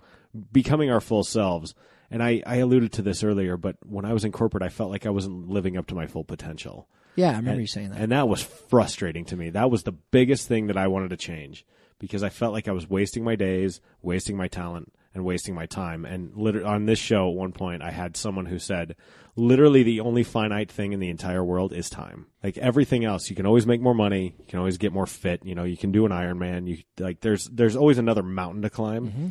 becoming 0.53 0.91
our 0.91 1.01
full 1.01 1.23
selves. 1.25 1.75
And 2.11 2.23
I 2.23 2.43
I 2.47 2.57
alluded 2.57 2.93
to 2.93 3.03
this 3.03 3.25
earlier, 3.25 3.57
but 3.57 3.77
when 3.85 4.05
I 4.05 4.13
was 4.13 4.25
in 4.25 4.33
corporate, 4.33 4.63
I 4.63 4.69
felt 4.69 4.91
like 4.91 5.07
I 5.07 5.11
wasn't 5.11 5.49
living 5.49 5.77
up 5.77 5.87
to 5.89 5.95
my 5.95 6.07
full 6.07 6.25
potential. 6.25 6.89
Yeah, 7.17 7.29
I 7.29 7.37
remember 7.37 7.53
and, 7.53 7.61
you 7.61 7.67
saying 7.67 7.91
that. 7.91 8.01
And 8.01 8.13
that 8.13 8.29
was 8.29 8.43
frustrating 8.43 9.25
to 9.27 9.37
me. 9.37 9.51
That 9.51 9.71
was 9.71 9.85
the 9.85 9.93
biggest 9.93 10.49
thing 10.49 10.67
that 10.67 10.77
I 10.77 10.89
wanted 10.89 11.11
to 11.11 11.17
change 11.17 11.65
because 11.99 12.23
I 12.23 12.29
felt 12.29 12.53
like 12.53 12.69
I 12.69 12.73
was 12.73 12.91
wasting 12.91 13.23
my 13.25 13.37
days, 13.37 13.81
wasting 14.03 14.37
my 14.37 14.49
talent, 14.49 14.93
and 15.15 15.25
wasting 15.25 15.55
my 15.55 15.67
time. 15.67 16.05
And 16.05 16.37
literally, 16.37 16.67
on 16.67 16.87
this 16.87 16.99
show, 16.99 17.31
at 17.31 17.37
one 17.37 17.53
point, 17.53 17.83
I 17.83 17.93
had 17.93 18.17
someone 18.17 18.47
who 18.47 18.59
said, 18.59 18.97
literally, 19.37 19.85
the 19.85 20.01
only 20.01 20.25
finite 20.25 20.71
thing 20.71 20.93
in 20.93 20.99
the 20.99 21.09
entire 21.09 21.45
world 21.45 21.73
is 21.73 21.89
time. 21.89 22.27
Like 22.43 22.59
everything 22.59 23.05
else, 23.05 23.31
you 23.31 23.37
can 23.37 23.47
always 23.47 23.67
make 23.67 23.81
more 23.81 23.95
money, 23.95 24.35
you 24.39 24.45
can 24.47 24.59
always 24.59 24.77
get 24.77 24.93
more 24.93 25.07
fit. 25.07 25.45
You 25.45 25.55
know, 25.55 25.65
you 25.65 25.77
can 25.77 25.93
do 25.93 26.05
an 26.05 26.13
Ironman. 26.13 26.67
You 26.67 26.79
like, 26.99 27.21
there's 27.21 27.47
there's 27.47 27.77
always 27.77 27.99
another 27.99 28.23
mountain 28.23 28.63
to 28.63 28.71
climb, 28.71 29.07
Mm-hmm. 29.07 29.29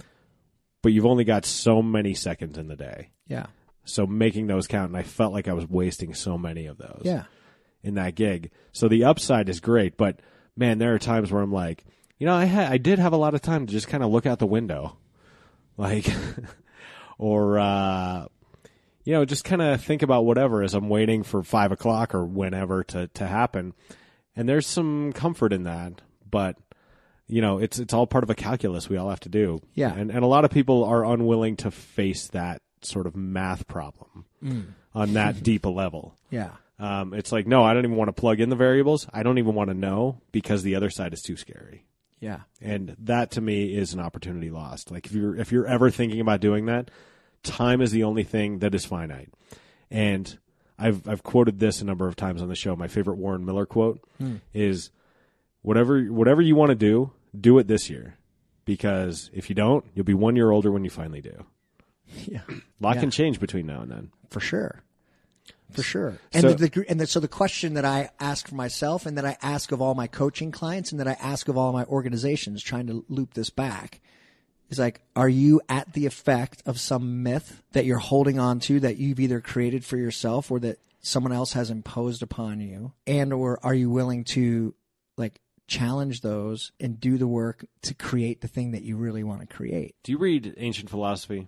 But 0.84 0.92
you've 0.94 1.08
only 1.08 1.24
got 1.24 1.46
so 1.46 1.82
many 1.82 2.14
seconds 2.14 2.60
in 2.60 2.68
the 2.68 2.76
day. 2.76 3.10
yeah. 3.28 3.48
So 3.86 4.06
making 4.08 4.48
those 4.48 4.68
count, 4.68 4.90
and 4.90 4.98
I 4.98 5.04
felt 5.04 5.34
like 5.34 5.48
I 5.50 5.54
was 5.54 5.68
wasting 5.68 6.14
so 6.14 6.38
many 6.38 6.68
of 6.68 6.78
those 6.78 7.02
Yeah. 7.04 7.24
in 7.82 7.96
that 7.96 8.16
gig. 8.16 8.50
So 8.72 8.88
the 8.88 9.04
upside 9.04 9.50
is 9.50 9.60
great, 9.60 9.98
but 9.98 10.22
man, 10.56 10.78
there 10.78 10.94
are 10.94 11.00
times 11.00 11.32
where 11.34 11.42
I'm 11.42 11.52
like, 11.52 11.84
you 12.18 12.26
know, 12.28 12.34
I 12.36 12.46
had 12.46 12.72
I 12.72 12.78
did 12.78 13.00
have 13.00 13.12
a 13.12 13.18
lot 13.18 13.34
of 13.34 13.42
time 13.42 13.66
to 13.66 13.72
just 13.74 13.90
kind 13.90 14.02
of 14.04 14.10
look 14.12 14.26
out 14.26 14.40
the 14.40 14.46
window, 14.46 14.96
like, 15.78 16.08
or 17.18 17.60
uh, 17.60 18.26
you 19.04 19.14
know, 19.14 19.26
just 19.26 19.44
kind 19.44 19.62
of 19.62 19.82
think 19.84 20.02
about 20.02 20.26
whatever 20.26 20.64
as 20.64 20.74
I'm 20.74 20.88
waiting 20.90 21.24
for 21.24 21.44
five 21.44 21.72
o'clock 21.74 22.16
or 22.16 22.24
whenever 22.26 22.84
to 22.86 23.08
to 23.08 23.28
happen. 23.28 23.74
And 24.36 24.48
there's 24.48 24.66
some 24.66 25.12
comfort 25.14 25.52
in 25.54 25.64
that, 25.64 26.02
but 26.30 26.56
you 27.28 27.42
know, 27.42 27.58
it's 27.58 27.80
it's 27.80 27.94
all 27.94 28.08
part 28.08 28.24
of 28.24 28.30
a 28.30 28.36
calculus 28.36 28.90
we 28.90 28.98
all 28.98 29.10
have 29.10 29.20
to 29.22 29.30
do. 29.30 29.62
Yeah. 29.74 29.94
and 29.94 30.12
and 30.12 30.24
a 30.24 30.28
lot 30.28 30.46
of 30.46 30.52
people 30.52 30.84
are 30.84 31.06
unwilling 31.06 31.56
to 31.58 31.72
face 31.72 32.28
that 32.30 32.62
sort 32.82 33.08
of 33.08 33.16
math 33.16 33.68
problem 33.68 34.26
on 34.94 35.14
that 35.14 35.42
deep 35.44 35.66
a 35.66 35.70
level. 35.70 36.16
Yeah. 36.30 36.52
Um, 36.80 37.14
it's 37.14 37.32
like, 37.32 37.48
no, 37.48 37.64
I 37.64 37.74
don't 37.74 37.86
even 37.86 37.96
want 37.96 38.10
to 38.10 38.14
plug 38.14 38.40
in 38.42 38.50
the 38.50 38.56
variables. 38.56 39.08
I 39.14 39.24
don't 39.24 39.38
even 39.38 39.56
want 39.56 39.70
to 39.70 39.74
know 39.74 40.20
because 40.32 40.64
the 40.64 40.76
other 40.76 40.90
side 40.90 41.14
is 41.14 41.22
too 41.22 41.38
scary. 41.38 41.86
Yeah. 42.20 42.42
And 42.62 42.96
that 43.00 43.32
to 43.32 43.42
me 43.42 43.76
is 43.76 43.94
an 43.94 44.00
opportunity 44.00 44.50
lost. 44.50 44.92
Like 44.92 45.06
if 45.06 45.14
you're 45.14 45.36
if 45.36 45.52
you're 45.52 45.68
ever 45.68 45.90
thinking 45.90 46.20
about 46.20 46.40
doing 46.42 46.66
that, 46.66 46.90
time 47.44 47.82
is 47.82 47.92
the 47.92 48.04
only 48.04 48.24
thing 48.24 48.60
that 48.60 48.74
is 48.76 48.86
finite. 48.86 49.30
And 49.92 50.38
I've 50.78 51.08
I've 51.08 51.24
quoted 51.24 51.60
this 51.60 51.82
a 51.82 51.86
number 51.86 52.08
of 52.08 52.16
times 52.16 52.42
on 52.42 52.50
the 52.50 52.56
show. 52.56 52.76
My 52.76 52.88
favorite 52.88 53.18
Warren 53.18 53.46
Miller 53.46 53.66
quote 53.66 54.02
is 54.54 54.90
whatever 55.64 56.04
whatever 56.04 56.42
you 56.42 56.56
want 56.56 56.70
to 56.70 56.76
do, 56.76 57.12
do 57.38 57.58
it 57.58 57.68
this 57.68 57.90
year. 57.90 58.18
Because 58.66 59.30
if 59.34 59.50
you 59.50 59.56
don't, 59.56 59.84
you'll 59.94 60.06
be 60.06 60.14
one 60.14 60.36
year 60.38 60.52
older 60.52 60.72
when 60.72 60.84
you 60.84 60.90
finally 60.90 61.22
do. 61.22 61.44
Yeah. 62.28 62.42
A 62.50 62.54
lot 62.80 62.96
Yeah. 62.96 63.02
can 63.02 63.12
change 63.12 63.40
between 63.40 63.66
now 63.66 63.82
and 63.82 63.90
then. 63.92 64.12
For 64.30 64.40
sure. 64.40 64.84
For 65.72 65.82
sure. 65.82 66.20
And 66.32 66.44
So- 66.44 66.54
the, 66.54 66.68
the 66.70 66.86
and 66.88 67.00
the, 67.02 67.08
so 67.08 67.20
the 67.20 67.28
question 67.28 67.74
that 67.74 67.86
I 67.86 68.12
ask 68.20 68.48
for 68.48 68.54
myself 68.56 69.06
and 69.08 69.18
that 69.18 69.26
I 69.26 69.36
ask 69.42 69.72
of 69.72 69.82
all 69.82 69.96
my 69.96 70.06
coaching 70.08 70.52
clients 70.52 70.92
and 70.92 71.00
that 71.00 71.08
I 71.08 71.14
ask 71.20 71.48
of 71.48 71.58
all 71.58 71.74
my 71.74 71.86
organizations 71.86 72.62
trying 72.62 72.86
to 72.88 73.04
loop 73.10 73.34
this 73.34 73.50
back 73.50 74.00
is 74.70 74.78
like, 74.78 75.02
are 75.16 75.28
you 75.30 75.60
at 75.68 75.94
the 75.94 76.06
effect 76.06 76.62
of 76.68 76.80
some 76.80 77.24
myth 77.24 77.64
that 77.72 77.86
you're 77.86 77.98
holding 77.98 78.38
on 78.40 78.60
to 78.62 78.80
that 78.82 78.98
you've 78.98 79.20
either 79.20 79.42
created 79.42 79.84
for 79.84 79.98
yourself 79.98 80.52
or 80.52 80.60
that 80.60 80.78
someone 81.02 81.34
else 81.34 81.54
has 81.54 81.72
imposed 81.72 82.22
upon 82.22 82.60
you? 82.62 82.94
And 83.08 83.34
or 83.34 83.60
are 83.66 83.74
you 83.74 83.90
willing 83.90 84.24
to 84.26 84.76
like 85.18 85.40
challenge 85.68 86.22
those 86.22 86.72
and 86.80 87.00
do 87.00 87.18
the 87.18 87.28
work 87.28 87.66
to 87.84 87.94
create 87.94 88.42
the 88.42 88.48
thing 88.48 88.72
that 88.72 88.84
you 88.84 88.96
really 88.98 89.24
want 89.24 89.42
to 89.42 89.48
create? 89.48 89.96
Do 90.04 90.12
you 90.12 90.18
read 90.18 90.54
ancient 90.58 90.90
philosophy? 90.90 91.48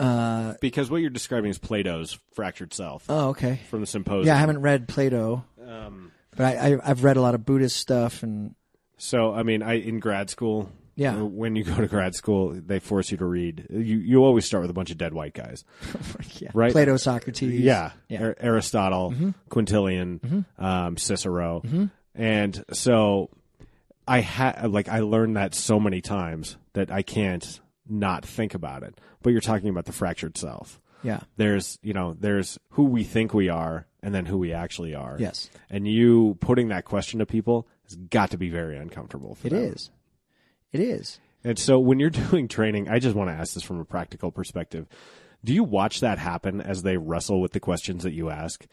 Uh, 0.00 0.54
because 0.60 0.90
what 0.90 0.98
you're 1.00 1.10
describing 1.10 1.50
is 1.50 1.58
Plato's 1.58 2.18
fractured 2.34 2.72
self 2.72 3.04
Oh, 3.08 3.30
okay. 3.30 3.58
from 3.68 3.80
the 3.80 3.86
symposium. 3.86 4.26
Yeah, 4.28 4.36
I 4.36 4.38
haven't 4.38 4.60
read 4.60 4.86
Plato, 4.86 5.44
but 5.56 6.44
I, 6.44 6.74
I, 6.74 6.90
I've 6.90 7.02
read 7.02 7.16
a 7.16 7.20
lot 7.20 7.34
of 7.34 7.44
Buddhist 7.44 7.76
stuff, 7.76 8.22
and 8.22 8.54
So, 8.96 9.34
I 9.34 9.42
mean, 9.42 9.60
I 9.60 9.74
in 9.74 9.98
grad 9.98 10.30
school, 10.30 10.70
Yeah. 10.94 11.16
uh, 11.16 11.24
when 11.24 11.56
you 11.56 11.64
go 11.64 11.74
to 11.74 11.88
grad 11.88 12.14
school, 12.14 12.50
they 12.50 12.78
force 12.78 13.10
you 13.10 13.16
to 13.16 13.24
read. 13.24 13.66
You 13.70 13.96
you 13.98 14.18
always 14.24 14.44
start 14.44 14.62
with 14.62 14.70
a 14.70 14.74
bunch 14.74 14.92
of 14.92 14.98
dead 14.98 15.14
white 15.14 15.34
guys, 15.34 15.64
yeah, 16.38 16.50
Right. 16.54 16.70
Plato, 16.70 16.96
Socrates, 16.96 17.58
yeah, 17.60 17.90
yeah, 18.08 18.22
Ar- 18.22 18.36
Aristotle, 18.38 19.12
Quintilian, 19.48 20.44
um, 20.60 20.96
Cicero, 20.96 21.60
and 22.18 22.62
so 22.72 23.30
I 24.06 24.20
had 24.20 24.70
like 24.70 24.88
I 24.88 25.00
learned 25.00 25.36
that 25.36 25.54
so 25.54 25.80
many 25.80 26.00
times 26.02 26.56
that 26.74 26.90
I 26.90 27.00
can't 27.02 27.60
not 27.88 28.26
think 28.26 28.52
about 28.54 28.82
it. 28.82 29.00
But 29.22 29.30
you're 29.30 29.40
talking 29.40 29.68
about 29.70 29.86
the 29.86 29.92
fractured 29.92 30.36
self. 30.36 30.80
yeah, 31.02 31.20
there's 31.36 31.78
you 31.82 31.92
know 31.94 32.14
there's 32.18 32.58
who 32.70 32.84
we 32.84 33.04
think 33.04 33.32
we 33.32 33.48
are 33.48 33.86
and 34.02 34.14
then 34.14 34.26
who 34.26 34.38
we 34.38 34.52
actually 34.52 34.94
are 34.94 35.16
Yes. 35.18 35.48
and 35.70 35.86
you 35.88 36.36
putting 36.40 36.68
that 36.68 36.84
question 36.84 37.18
to 37.20 37.26
people 37.26 37.66
has 37.84 37.96
got 37.96 38.30
to 38.32 38.38
be 38.38 38.48
very 38.50 38.76
uncomfortable 38.76 39.34
for 39.34 39.46
It 39.48 39.50
them. 39.50 39.72
is, 39.72 39.90
it 40.72 40.80
is. 40.80 41.18
and 41.44 41.58
so 41.58 41.78
when 41.80 41.98
you're 41.98 42.10
doing 42.30 42.46
training 42.48 42.88
i 42.88 42.98
just 43.00 43.16
want 43.16 43.28
to 43.30 43.34
ask 43.34 43.54
this 43.54 43.62
from 43.64 43.80
a 43.80 43.84
practical 43.84 44.30
perspective 44.30 44.86
do 45.44 45.52
you 45.52 45.64
watch 45.64 45.98
that 46.00 46.18
happen 46.18 46.60
as 46.60 46.82
they 46.84 46.96
wrestle 46.96 47.40
with 47.40 47.52
the 47.52 47.60
questions 47.60 48.02
that 48.04 48.12
you 48.12 48.30
ask 48.30 48.66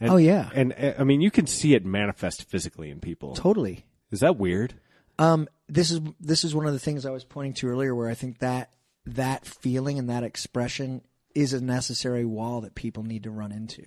and, 0.00 0.10
Oh, 0.10 0.16
yeah. 0.16 0.48
and 0.54 0.72
uh, 0.72 0.94
i 0.98 1.04
mean 1.04 1.20
you 1.20 1.30
can 1.30 1.46
see 1.46 1.74
it 1.74 1.84
manifest 1.84 2.44
physically 2.44 2.90
in 2.90 3.00
people 3.00 3.34
Totally. 3.34 3.84
is 4.10 4.20
that 4.20 4.36
weird 4.38 4.74
Um, 5.18 5.48
this 5.68 5.90
is 5.90 6.00
this 6.18 6.44
is 6.44 6.54
one 6.54 6.66
of 6.66 6.72
the 6.72 6.78
things 6.78 7.04
I 7.06 7.10
was 7.10 7.24
pointing 7.24 7.52
to 7.54 7.68
earlier, 7.68 7.94
where 7.94 8.08
I 8.08 8.14
think 8.14 8.38
that 8.38 8.72
that 9.06 9.44
feeling 9.44 9.98
and 9.98 10.08
that 10.08 10.24
expression 10.24 11.02
is 11.34 11.52
a 11.52 11.60
necessary 11.60 12.24
wall 12.24 12.62
that 12.62 12.74
people 12.74 13.02
need 13.02 13.22
to 13.24 13.30
run 13.30 13.52
into. 13.52 13.84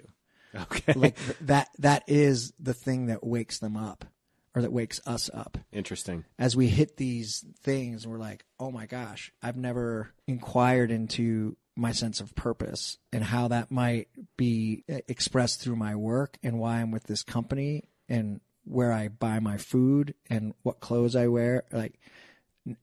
okay 0.55 0.93
Like 0.95 1.15
th- 1.17 1.37
that 1.41 1.69
that 1.79 2.03
is 2.07 2.53
the 2.59 2.73
thing 2.75 3.07
that 3.07 3.23
wakes 3.25 3.57
them 3.59 3.75
up, 3.75 4.05
or 4.55 4.61
that 4.61 4.71
wakes 4.71 5.01
us 5.07 5.29
up. 5.33 5.57
interesting 5.71 6.23
as 6.37 6.55
we 6.55 6.67
hit 6.67 6.97
these 6.97 7.43
things 7.63 8.05
we're 8.05 8.19
like 8.19 8.45
oh 8.59 8.69
my 8.71 8.85
gosh 8.85 9.31
i've 9.41 9.57
never 9.57 10.11
inquired 10.27 10.91
into 10.91 11.57
my 11.75 11.91
sense 11.91 12.19
of 12.19 12.35
purpose 12.35 12.97
and 13.11 13.23
how 13.23 13.47
that 13.47 13.71
might 13.71 14.07
be 14.37 14.83
uh, 14.91 14.97
expressed 15.07 15.61
through 15.61 15.75
my 15.75 15.95
work 15.95 16.37
and 16.43 16.59
why 16.59 16.79
i'm 16.79 16.91
with 16.91 17.03
this 17.05 17.23
company 17.23 17.83
and 18.07 18.39
where 18.65 18.91
I 18.91 19.07
buy 19.09 19.39
my 19.39 19.57
food 19.57 20.13
and 20.29 20.53
what 20.63 20.79
clothes 20.79 21.15
I 21.15 21.27
wear. 21.27 21.63
Like 21.71 21.99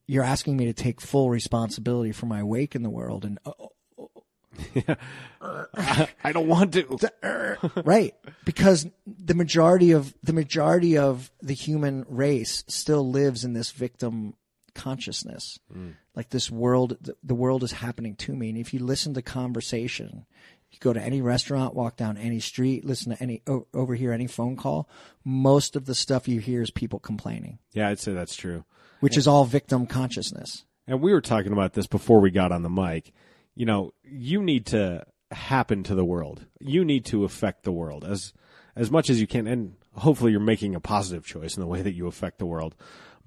you're 0.06 0.24
asking 0.24 0.56
me 0.56 0.66
to 0.66 0.72
take 0.72 1.00
full 1.00 1.30
responsibility 1.30 2.12
for 2.12 2.26
my 2.26 2.42
wake 2.42 2.74
in 2.74 2.82
the 2.82 2.90
world 2.90 3.24
and 3.24 3.38
uh, 3.46 4.96
I 6.24 6.32
don't 6.32 6.48
want 6.48 6.74
to. 6.74 7.70
right 7.84 8.14
because 8.44 8.86
the 9.06 9.34
majority 9.34 9.92
of 9.92 10.12
the 10.22 10.32
majority 10.32 10.98
of 10.98 11.30
the 11.40 11.54
human 11.54 12.04
race 12.08 12.64
still 12.66 13.08
lives 13.08 13.44
in 13.44 13.52
this 13.52 13.70
victim 13.70 14.34
consciousness 14.74 15.58
mm. 15.74 15.94
like 16.14 16.30
this 16.30 16.50
world 16.50 16.96
the, 17.00 17.16
the 17.22 17.34
world 17.34 17.62
is 17.62 17.72
happening 17.72 18.14
to 18.16 18.34
me 18.34 18.48
and 18.50 18.58
if 18.58 18.72
you 18.74 18.80
listen 18.80 19.14
to 19.14 19.22
conversation 19.22 20.24
you 20.70 20.78
go 20.80 20.92
to 20.92 21.00
any 21.02 21.20
restaurant 21.20 21.74
walk 21.74 21.96
down 21.96 22.16
any 22.16 22.40
street 22.40 22.84
listen 22.84 23.14
to 23.14 23.22
any 23.22 23.42
o- 23.46 23.66
overhear 23.74 24.12
any 24.12 24.26
phone 24.26 24.56
call 24.56 24.88
most 25.24 25.76
of 25.76 25.86
the 25.86 25.94
stuff 25.94 26.28
you 26.28 26.40
hear 26.40 26.62
is 26.62 26.70
people 26.70 26.98
complaining 26.98 27.58
Yeah, 27.72 27.88
I'd 27.88 27.98
say 27.98 28.12
that's 28.12 28.36
true. 28.36 28.64
which 29.00 29.16
is 29.16 29.26
all 29.26 29.44
victim 29.44 29.86
consciousness 29.86 30.64
And 30.86 31.00
we 31.00 31.12
were 31.12 31.20
talking 31.20 31.52
about 31.52 31.74
this 31.74 31.86
before 31.86 32.20
we 32.20 32.30
got 32.30 32.52
on 32.52 32.62
the 32.62 32.70
mic. 32.70 33.12
You 33.54 33.66
know, 33.66 33.92
you 34.02 34.42
need 34.42 34.66
to 34.66 35.04
happen 35.30 35.82
to 35.84 35.94
the 35.94 36.04
world. 36.04 36.46
You 36.58 36.84
need 36.84 37.04
to 37.06 37.24
affect 37.24 37.62
the 37.62 37.72
world 37.72 38.04
as 38.04 38.32
as 38.74 38.90
much 38.90 39.10
as 39.10 39.20
you 39.20 39.26
can 39.26 39.46
and 39.46 39.74
hopefully 39.94 40.30
you're 40.30 40.40
making 40.40 40.74
a 40.74 40.80
positive 40.80 41.24
choice 41.26 41.56
in 41.56 41.60
the 41.60 41.66
way 41.66 41.82
that 41.82 41.94
you 41.94 42.06
affect 42.06 42.38
the 42.38 42.46
world. 42.46 42.74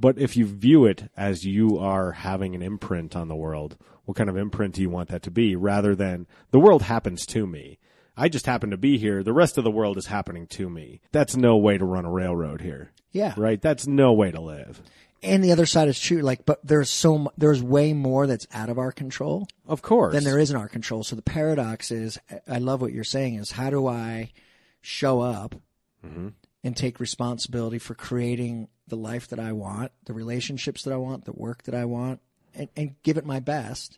But 0.04 0.18
if 0.20 0.36
you 0.36 0.46
view 0.46 0.84
it 0.84 1.10
as 1.16 1.46
you 1.46 1.78
are 1.80 2.12
having 2.12 2.56
an 2.56 2.62
imprint 2.62 3.16
on 3.16 3.30
the 3.30 3.38
world, 3.38 3.78
what 4.04 4.18
kind 4.18 4.30
of 4.30 4.36
imprint 4.36 4.76
do 4.76 4.82
you 4.82 4.90
want 4.90 5.08
that 5.08 5.24
to 5.24 5.32
be 5.32 5.56
rather 5.56 5.96
than 5.96 6.28
the 6.52 6.60
world 6.60 6.82
happens 6.82 7.26
to 7.28 7.48
me? 7.48 7.80
I 8.18 8.28
just 8.28 8.46
happen 8.46 8.70
to 8.72 8.78
be 8.78 8.98
here. 8.98 9.24
The 9.24 9.32
rest 9.32 9.58
of 9.58 9.64
the 9.64 9.72
world 9.72 9.98
is 9.98 10.08
happening 10.08 10.46
to 10.48 10.70
me. 10.70 11.00
That's 11.14 11.38
no 11.38 11.56
way 11.56 11.78
to 11.78 11.86
run 11.86 12.04
a 12.04 12.12
railroad 12.12 12.60
here. 12.60 12.92
Yeah. 13.14 13.34
Right? 13.38 13.62
That's 13.62 13.88
no 13.88 14.12
way 14.12 14.30
to 14.32 14.42
live. 14.42 14.82
and 15.24 15.42
the 15.42 15.54
other 15.54 15.66
side 15.66 15.88
is 15.88 15.98
true 15.98 16.22
like 16.22 16.46
but 16.46 16.60
there's 16.66 16.90
so 16.90 17.18
mu- 17.18 17.30
there's 17.38 17.64
way 17.64 17.94
more 17.94 18.28
that's 18.28 18.46
out 18.54 18.68
of 18.70 18.78
our 18.78 18.92
control 18.92 19.48
Of 19.66 19.82
course. 19.82 20.14
than 20.14 20.26
there 20.26 20.38
is 20.38 20.52
in 20.52 20.58
our 20.58 20.68
control 20.68 21.02
so 21.06 21.16
the 21.16 21.22
paradox 21.22 21.92
is 21.92 22.20
i 22.46 22.58
love 22.58 22.82
what 22.82 22.92
you're 22.92 23.06
saying 23.06 23.36
is 23.36 23.52
how 23.52 23.70
do 23.70 23.88
i 23.88 24.34
show 24.82 25.22
up 25.22 25.56
mm-hmm. 26.06 26.28
And 26.64 26.76
take 26.76 27.00
responsibility 27.00 27.80
for 27.80 27.94
creating 27.94 28.68
the 28.88 28.96
life 28.96 29.28
that 29.28 29.40
i 29.40 29.52
want 29.52 29.92
the 30.06 30.14
relationships 30.14 30.84
that 30.84 30.94
i 30.94 30.98
want 30.98 31.26
the 31.26 31.34
work 31.34 31.64
that 31.64 31.76
i 31.76 31.86
want 31.86 32.20
and, 32.54 32.70
and 32.76 32.96
give 33.04 33.18
it 33.18 33.26
my 33.26 33.40
best 33.40 33.98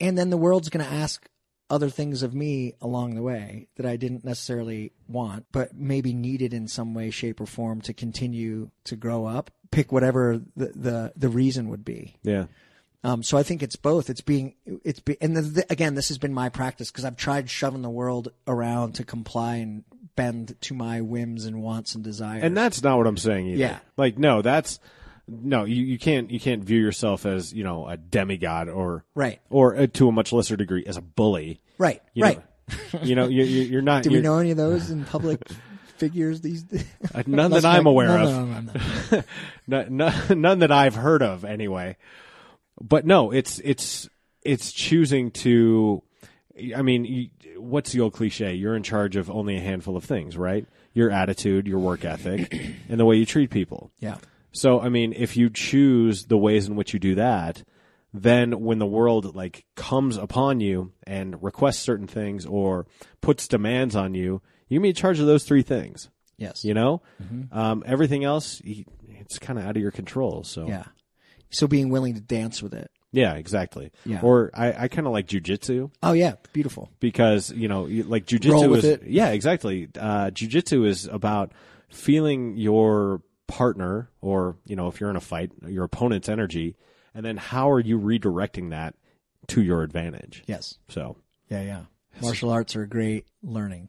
and 0.00 0.16
then 0.16 0.30
the 0.30 0.36
world's 0.36 0.68
going 0.68 0.84
to 0.84 0.92
ask 0.92 1.28
other 1.70 1.90
things 1.90 2.22
of 2.22 2.34
me 2.34 2.74
along 2.80 3.14
the 3.14 3.22
way 3.22 3.68
that 3.76 3.86
I 3.86 3.96
didn't 3.96 4.24
necessarily 4.24 4.92
want, 5.06 5.46
but 5.52 5.74
maybe 5.74 6.14
needed 6.14 6.54
in 6.54 6.68
some 6.68 6.94
way, 6.94 7.10
shape, 7.10 7.40
or 7.40 7.46
form 7.46 7.80
to 7.82 7.92
continue 7.92 8.70
to 8.84 8.96
grow 8.96 9.26
up. 9.26 9.50
Pick 9.70 9.92
whatever 9.92 10.40
the 10.56 10.66
the, 10.66 11.12
the 11.14 11.28
reason 11.28 11.68
would 11.68 11.84
be. 11.84 12.16
Yeah. 12.22 12.46
Um, 13.04 13.22
so 13.22 13.38
I 13.38 13.42
think 13.44 13.62
it's 13.62 13.76
both. 13.76 14.10
It's 14.10 14.20
being 14.20 14.54
it's 14.84 14.98
be, 15.00 15.16
and 15.20 15.36
the, 15.36 15.42
the, 15.42 15.66
again, 15.70 15.94
this 15.94 16.08
has 16.08 16.18
been 16.18 16.34
my 16.34 16.48
practice 16.48 16.90
because 16.90 17.04
I've 17.04 17.16
tried 17.16 17.48
shoving 17.48 17.82
the 17.82 17.90
world 17.90 18.32
around 18.46 18.94
to 18.96 19.04
comply 19.04 19.56
and 19.56 19.84
bend 20.16 20.56
to 20.62 20.74
my 20.74 21.00
whims 21.00 21.44
and 21.44 21.62
wants 21.62 21.94
and 21.94 22.02
desires. 22.02 22.42
And 22.42 22.56
that's 22.56 22.82
not 22.82 22.98
what 22.98 23.06
I'm 23.06 23.16
saying 23.16 23.46
either. 23.46 23.56
Yeah. 23.58 23.78
Like 23.96 24.18
no, 24.18 24.42
that's 24.42 24.80
no, 25.28 25.64
you, 25.64 25.84
you 25.84 25.98
can't 25.98 26.30
you 26.30 26.40
can't 26.40 26.64
view 26.64 26.80
yourself 26.80 27.24
as, 27.24 27.52
you 27.52 27.62
know, 27.62 27.86
a 27.86 27.96
demigod 27.96 28.68
or 28.68 29.04
Right. 29.14 29.40
or 29.48 29.76
uh, 29.76 29.86
to 29.92 30.08
a 30.08 30.12
much 30.12 30.32
lesser 30.32 30.56
degree 30.56 30.84
as 30.86 30.96
a 30.96 31.02
bully. 31.02 31.60
right, 31.78 32.02
You 32.14 32.24
right. 32.24 32.38
Know, 32.92 33.00
you 33.02 33.14
know, 33.14 33.28
you, 33.28 33.44
you're 33.44 33.80
not 33.82 34.02
Do 34.04 34.10
we 34.10 34.20
know 34.20 34.38
any 34.38 34.50
of 34.50 34.56
those 34.56 34.90
in 34.90 35.04
public 35.06 35.40
figures 35.98 36.40
these 36.40 36.64
days? 36.64 36.84
uh, 37.14 37.22
none 37.28 37.52
that 37.52 37.64
I'm 37.64 37.86
aware 37.86 38.18
of. 38.18 38.28
no, 38.28 38.44
no, 38.44 38.60
no, 38.60 38.72
no. 39.12 39.22
No- 39.68 40.08
no- 40.10 40.34
none 40.34 40.58
that 40.60 40.72
I've 40.72 40.96
heard 40.96 41.22
of 41.22 41.44
anyway. 41.44 41.96
But 42.80 43.06
no, 43.06 43.30
it's 43.30 43.60
it's 43.64 44.08
it's 44.42 44.72
choosing 44.72 45.30
to. 45.32 46.02
I 46.74 46.82
mean, 46.82 47.04
you, 47.04 47.28
what's 47.56 47.92
the 47.92 48.00
old 48.00 48.14
cliche? 48.14 48.54
You're 48.54 48.74
in 48.74 48.82
charge 48.82 49.14
of 49.16 49.30
only 49.30 49.56
a 49.56 49.60
handful 49.60 49.96
of 49.96 50.04
things, 50.04 50.36
right? 50.36 50.66
Your 50.92 51.10
attitude, 51.10 51.68
your 51.68 51.78
work 51.78 52.04
ethic, 52.04 52.52
and 52.88 52.98
the 52.98 53.04
way 53.04 53.16
you 53.16 53.26
treat 53.26 53.50
people. 53.50 53.92
Yeah. 54.00 54.16
So, 54.50 54.80
I 54.80 54.88
mean, 54.88 55.12
if 55.16 55.36
you 55.36 55.50
choose 55.50 56.24
the 56.24 56.38
ways 56.38 56.66
in 56.66 56.74
which 56.74 56.92
you 56.92 56.98
do 56.98 57.14
that, 57.14 57.62
then 58.12 58.60
when 58.60 58.78
the 58.78 58.86
world 58.86 59.36
like 59.36 59.66
comes 59.76 60.16
upon 60.16 60.60
you 60.60 60.92
and 61.06 61.40
requests 61.42 61.78
certain 61.78 62.06
things 62.08 62.44
or 62.46 62.86
puts 63.20 63.46
demands 63.46 63.94
on 63.94 64.14
you, 64.14 64.40
you 64.68 64.78
can 64.78 64.82
be 64.82 64.88
in 64.88 64.94
charge 64.94 65.20
of 65.20 65.26
those 65.26 65.44
three 65.44 65.62
things. 65.62 66.10
Yes. 66.38 66.64
You 66.64 66.74
know, 66.74 67.02
um, 67.52 67.82
everything 67.86 68.24
else, 68.24 68.60
it's 68.64 69.38
kind 69.38 69.58
of 69.58 69.64
out 69.64 69.76
of 69.76 69.82
your 69.82 69.90
control. 69.90 70.42
So, 70.44 70.66
Yeah. 70.66 70.84
So 71.50 71.66
being 71.66 71.88
willing 71.90 72.14
to 72.14 72.20
dance 72.20 72.62
with 72.62 72.74
it. 72.74 72.90
Yeah, 73.10 73.34
exactly. 73.34 73.90
Yeah. 74.04 74.20
Or 74.22 74.50
I, 74.52 74.84
I 74.84 74.88
kind 74.88 75.06
of 75.06 75.14
like 75.14 75.26
jujitsu 75.26 75.90
Oh 76.02 76.12
yeah, 76.12 76.34
beautiful. 76.52 76.90
because 77.00 77.50
you 77.52 77.66
know, 77.68 77.84
like 77.84 78.26
jujitsu 78.26 78.76
is 78.76 78.84
it. 78.84 79.02
yeah, 79.06 79.30
exactly. 79.30 79.88
Uh, 79.98 80.30
jujitsu 80.30 80.86
is 80.86 81.06
about 81.06 81.52
feeling 81.88 82.56
your 82.56 83.22
partner, 83.46 84.10
or 84.20 84.56
you 84.66 84.76
know, 84.76 84.88
if 84.88 85.00
you're 85.00 85.08
in 85.10 85.16
a 85.16 85.20
fight, 85.20 85.52
your 85.66 85.84
opponent's 85.84 86.28
energy, 86.28 86.76
and 87.14 87.24
then 87.24 87.38
how 87.38 87.70
are 87.70 87.80
you 87.80 87.98
redirecting 87.98 88.70
that 88.70 88.94
to 89.48 89.62
your 89.62 89.82
advantage? 89.82 90.42
Yes. 90.46 90.74
So 90.88 91.16
Yeah, 91.48 91.62
yeah. 91.62 91.80
Martial 92.20 92.50
arts 92.50 92.76
are 92.76 92.84
great 92.84 93.24
learning. 93.42 93.88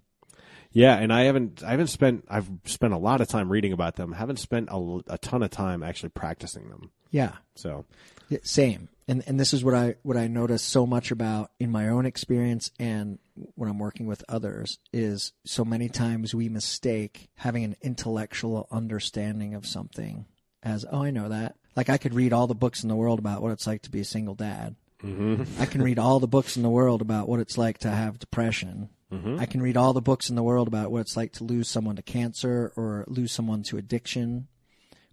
yeah, 0.72 0.96
and 0.96 1.12
I 1.12 1.24
haven't 1.24 1.62
I 1.62 1.72
haven't 1.72 1.88
spent 1.88 2.24
I've 2.30 2.50
spent 2.64 2.94
a 2.94 2.98
lot 2.98 3.20
of 3.20 3.28
time 3.28 3.50
reading 3.52 3.74
about 3.74 3.98
them. 3.98 4.14
Haven't 4.14 4.40
spent 4.40 4.70
a, 4.72 5.00
a 5.08 5.18
ton 5.18 5.44
of 5.44 5.50
time 5.50 5.84
actually 5.84 6.10
practicing 6.10 6.70
them. 6.70 6.92
Yeah. 7.12 7.34
So 7.56 7.86
Yeah, 8.30 8.40
Same. 8.44 8.90
And 9.08 9.24
and 9.26 9.40
this 9.40 9.54
is 9.54 9.64
what 9.64 9.74
I 9.74 9.96
what 10.04 10.18
I 10.18 10.28
notice 10.28 10.62
so 10.62 10.86
much 10.86 11.10
about 11.12 11.52
in 11.60 11.72
my 11.72 11.90
own 11.90 12.06
experience 12.06 12.72
and 12.80 13.18
when 13.56 13.70
I'm 13.70 13.80
working 13.80 14.06
with 14.06 14.24
others 14.30 14.78
is 14.94 15.34
so 15.46 15.66
many 15.66 15.90
times 15.90 16.36
we 16.36 16.50
mistake 16.50 17.30
having 17.36 17.64
an 17.64 17.76
intellectual 17.82 18.68
understanding 18.70 19.56
of 19.56 19.66
something 19.66 20.26
as 20.62 20.86
oh 20.92 21.04
I 21.04 21.12
know 21.12 21.30
that. 21.30 21.56
Like 21.76 21.90
I 21.90 21.98
could 21.98 22.14
read 22.14 22.34
all 22.34 22.48
the 22.48 22.56
books 22.56 22.84
in 22.84 22.90
the 22.90 22.96
world 22.96 23.20
about 23.20 23.42
what 23.42 23.52
it's 23.52 23.66
like 23.66 23.82
to 23.84 23.90
be 23.90 24.02
a 24.02 24.06
single 24.06 24.36
dad. 24.36 24.76
Mm-hmm. 25.04 25.62
I 25.62 25.66
can 25.66 25.82
read 25.82 25.98
all 25.98 26.20
the 26.20 26.28
books 26.28 26.58
in 26.58 26.64
the 26.64 26.70
world 26.70 27.02
about 27.02 27.28
what 27.28 27.40
it's 27.40 27.58
like 27.58 27.80
to 27.80 27.90
have 27.90 28.20
depression. 28.20 28.90
Mm-hmm. 29.12 29.40
I 29.40 29.46
can 29.46 29.62
read 29.62 29.78
all 29.78 29.94
the 29.94 30.02
books 30.02 30.30
in 30.30 30.36
the 30.36 30.44
world 30.44 30.68
about 30.68 30.92
what 30.92 31.02
it's 31.02 31.18
like 31.18 31.34
to 31.34 31.44
lose 31.44 31.68
someone 31.68 31.96
to 31.96 32.02
cancer 32.02 32.74
or 32.76 33.06
lose 33.08 33.32
someone 33.32 33.64
to 33.64 33.78
addiction. 33.78 34.48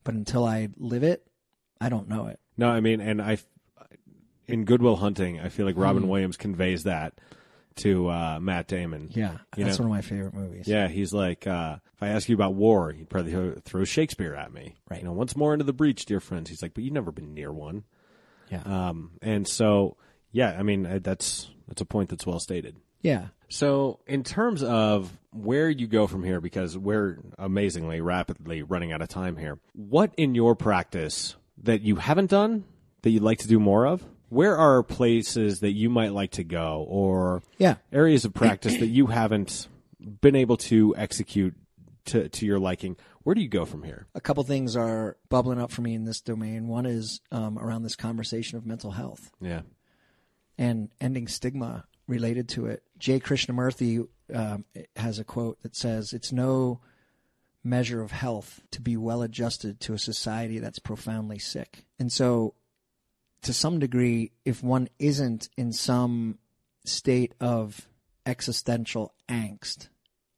But 0.04 0.14
until 0.14 0.44
I 0.44 0.68
live 0.76 1.02
it, 1.02 1.25
I 1.80 1.88
don't 1.88 2.08
know 2.08 2.26
it. 2.26 2.38
No, 2.56 2.68
I 2.68 2.80
mean, 2.80 3.00
and 3.00 3.20
I, 3.20 3.38
in 4.46 4.64
Good 4.64 4.80
Will 4.82 4.96
Hunting, 4.96 5.40
I 5.40 5.48
feel 5.48 5.66
like 5.66 5.76
Robin 5.76 6.08
Williams 6.08 6.36
conveys 6.36 6.84
that 6.84 7.14
to 7.76 8.08
uh, 8.08 8.38
Matt 8.40 8.68
Damon. 8.68 9.10
Yeah, 9.12 9.38
You 9.56 9.64
that's 9.64 9.78
know? 9.78 9.86
one 9.86 9.98
of 9.98 10.04
my 10.04 10.08
favorite 10.08 10.32
movies. 10.34 10.66
Yeah, 10.66 10.88
he's 10.88 11.12
like, 11.12 11.46
uh, 11.46 11.76
if 11.94 12.02
I 12.02 12.08
ask 12.08 12.28
you 12.28 12.34
about 12.34 12.54
war, 12.54 12.90
you'd 12.96 13.10
probably 13.10 13.32
throw- 13.32 13.54
throw 13.62 13.84
Shakespeare 13.84 14.34
at 14.34 14.52
me. 14.52 14.76
Right. 14.90 15.00
You 15.00 15.04
know, 15.06 15.12
once 15.12 15.36
more 15.36 15.52
into 15.52 15.64
the 15.66 15.74
breach, 15.74 16.06
dear 16.06 16.20
friends. 16.20 16.48
He's 16.48 16.62
like, 16.62 16.72
but 16.72 16.84
you've 16.84 16.94
never 16.94 17.12
been 17.12 17.34
near 17.34 17.52
one. 17.52 17.84
yeah, 18.50 18.62
Um, 18.64 19.10
and 19.20 19.46
so, 19.46 19.96
yeah, 20.32 20.56
I 20.58 20.62
mean, 20.62 20.86
uh, 20.86 21.00
that's 21.02 21.50
that's 21.68 21.82
a 21.82 21.86
point 21.86 22.08
that's 22.08 22.26
well 22.26 22.40
stated. 22.40 22.76
yeah. 23.02 23.26
So, 23.48 24.00
in 24.08 24.24
terms 24.24 24.64
of 24.64 25.16
where 25.30 25.70
you 25.70 25.86
go 25.86 26.08
from 26.08 26.24
here, 26.24 26.40
because 26.40 26.76
we're 26.76 27.18
amazingly 27.38 28.00
rapidly 28.00 28.62
running 28.64 28.90
out 28.90 29.02
of 29.02 29.08
time 29.08 29.36
here, 29.36 29.60
what 29.72 30.12
in 30.16 30.34
your 30.34 30.56
practice 30.56 31.36
that 31.66 31.82
you 31.82 31.96
haven't 31.96 32.30
done 32.30 32.64
that 33.02 33.10
you'd 33.10 33.22
like 33.22 33.38
to 33.40 33.48
do 33.48 33.60
more 33.60 33.86
of? 33.86 34.02
Where 34.28 34.56
are 34.56 34.82
places 34.82 35.60
that 35.60 35.72
you 35.72 35.88
might 35.88 36.12
like 36.12 36.32
to 36.32 36.42
go, 36.44 36.84
or 36.88 37.42
Yeah. 37.58 37.76
areas 37.92 38.24
of 38.24 38.34
practice 38.34 38.76
that 38.78 38.88
you 38.88 39.06
haven't 39.06 39.68
been 40.20 40.34
able 40.34 40.56
to 40.56 40.94
execute 40.96 41.54
to 42.06 42.28
to 42.28 42.46
your 42.46 42.58
liking? 42.58 42.96
Where 43.22 43.34
do 43.34 43.40
you 43.40 43.48
go 43.48 43.64
from 43.64 43.82
here? 43.84 44.06
A 44.14 44.20
couple 44.20 44.42
things 44.44 44.74
are 44.76 45.16
bubbling 45.28 45.60
up 45.60 45.70
for 45.70 45.82
me 45.82 45.94
in 45.94 46.04
this 46.04 46.20
domain. 46.20 46.66
One 46.68 46.86
is 46.86 47.20
um, 47.30 47.58
around 47.58 47.82
this 47.84 47.96
conversation 47.96 48.56
of 48.58 48.64
mental 48.66 48.92
health 48.92 49.30
Yeah, 49.40 49.62
and 50.58 50.88
ending 51.00 51.28
stigma 51.28 51.84
related 52.08 52.48
to 52.50 52.66
it. 52.66 52.82
Jay 52.98 53.20
Krishnamurti 53.20 54.06
um, 54.34 54.64
has 54.96 55.18
a 55.18 55.24
quote 55.24 55.60
that 55.62 55.76
says, 55.76 56.12
"It's 56.12 56.32
no 56.32 56.80
measure 57.66 58.00
of 58.00 58.12
health 58.12 58.62
to 58.70 58.80
be 58.80 58.96
well 58.96 59.22
adjusted 59.22 59.80
to 59.80 59.94
a 59.94 59.98
society 59.98 60.58
that's 60.58 60.78
profoundly 60.78 61.38
sick." 61.38 61.84
And 61.98 62.12
so, 62.12 62.54
to 63.42 63.52
some 63.52 63.78
degree, 63.78 64.32
if 64.44 64.62
one 64.62 64.88
isn't 64.98 65.48
in 65.56 65.72
some 65.72 66.38
state 66.84 67.34
of 67.40 67.88
existential 68.24 69.14
angst 69.28 69.88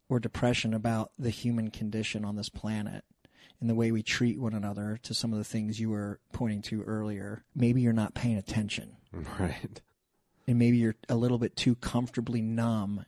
or 0.08 0.20
depression 0.20 0.74
about 0.74 1.12
the 1.18 1.30
human 1.30 1.70
condition 1.70 2.24
on 2.24 2.36
this 2.36 2.48
planet 2.48 3.04
and 3.60 3.68
the 3.68 3.74
way 3.74 3.90
we 3.90 4.02
treat 4.02 4.38
one 4.38 4.54
another 4.54 4.98
to 5.02 5.14
some 5.14 5.32
of 5.32 5.38
the 5.38 5.44
things 5.44 5.80
you 5.80 5.90
were 5.90 6.20
pointing 6.32 6.62
to 6.62 6.82
earlier, 6.82 7.44
maybe 7.54 7.80
you're 7.80 7.92
not 7.92 8.14
paying 8.14 8.36
attention 8.36 8.96
right. 9.40 9.80
and 10.46 10.58
maybe 10.58 10.76
you're 10.76 10.96
a 11.08 11.16
little 11.16 11.38
bit 11.38 11.56
too 11.56 11.74
comfortably 11.76 12.42
numb 12.42 13.04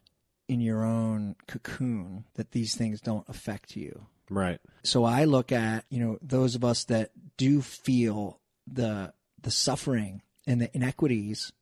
in 0.49 0.61
your 0.61 0.85
own 0.85 1.37
cocoon 1.47 2.25
that 2.35 2.51
these 2.51 2.75
things 2.75 3.01
don't 3.01 3.29
affect 3.29 3.77
you. 3.77 4.07
Right. 4.31 4.61
So 4.83 5.05
I 5.05 5.25
look 5.25 5.53
at, 5.53 5.85
you 5.91 6.01
know, 6.01 6.19
those 6.23 6.55
of 6.55 6.65
us 6.65 6.85
that 6.85 7.11
do 7.37 7.61
feel 7.61 8.39
the 8.67 9.13
the 9.43 9.51
suffering 9.51 10.23
and 10.47 10.61
the 10.61 10.75
inequities 10.75 11.53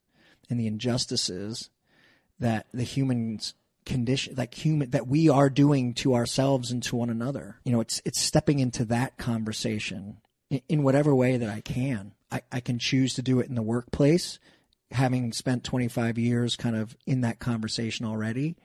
and 0.51 0.59
the 0.61 0.67
injustices 0.67 1.71
that 2.41 2.67
the 2.73 2.83
humans 2.83 3.55
condition 3.85 4.35
like 4.37 4.55
human 4.55 4.91
that 4.91 5.07
we 5.07 5.29
are 5.29 5.49
doing 5.49 5.95
to 5.95 6.15
ourselves 6.15 6.71
and 6.71 6.83
to 6.85 6.97
one 6.97 7.11
another. 7.11 7.59
You 7.65 7.73
know, 7.73 7.81
it's 7.81 8.03
it's 8.05 8.21
stepping 8.21 8.59
into 8.59 8.85
that 8.87 9.17
conversation 9.17 10.19
in, 10.51 10.61
in 10.69 10.83
whatever 10.83 11.15
way 11.15 11.37
that 11.37 11.49
I 11.49 11.61
can. 11.61 12.13
I, 12.31 12.43
I 12.53 12.61
can 12.61 12.79
choose 12.79 13.15
to 13.15 13.23
do 13.23 13.41
it 13.41 13.49
in 13.49 13.55
the 13.55 13.63
workplace, 13.63 14.39
having 14.91 15.33
spent 15.33 15.65
25 15.65 16.17
years 16.19 16.57
kind 16.57 16.75
of 16.77 16.97
in 17.07 17.21
that 17.23 17.39
conversation 17.39 18.07
already. 18.07 18.57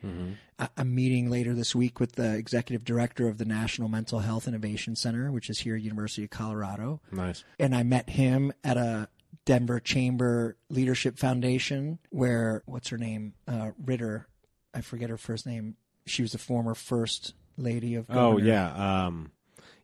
I, 0.58 0.68
I'm 0.76 0.94
meeting 0.94 1.30
later 1.30 1.52
this 1.52 1.74
week 1.74 2.00
with 2.00 2.12
the 2.12 2.34
executive 2.34 2.84
director 2.84 3.28
of 3.28 3.38
the 3.38 3.44
National 3.44 3.88
Mental 3.88 4.20
Health 4.20 4.46
Innovation 4.48 4.96
Center, 4.96 5.30
which 5.30 5.50
is 5.50 5.58
here 5.60 5.74
at 5.76 5.82
University 5.82 6.24
of 6.24 6.30
Colorado 6.30 7.00
Nice. 7.12 7.44
and 7.58 7.74
I 7.74 7.82
met 7.82 8.08
him 8.10 8.52
at 8.62 8.76
a 8.76 9.08
Denver 9.44 9.80
Chamber 9.80 10.56
Leadership 10.70 11.18
Foundation 11.18 11.98
where 12.10 12.62
what's 12.66 12.88
her 12.88 12.96
name 12.98 13.34
uh, 13.46 13.72
Ritter, 13.84 14.26
I 14.72 14.80
forget 14.80 15.10
her 15.10 15.18
first 15.18 15.44
name. 15.46 15.76
She 16.06 16.22
was 16.22 16.32
the 16.32 16.38
former 16.38 16.74
first 16.74 17.34
lady 17.58 17.94
of. 17.96 18.06
Oh 18.08 18.38
yeah. 18.38 19.04
Um, 19.06 19.32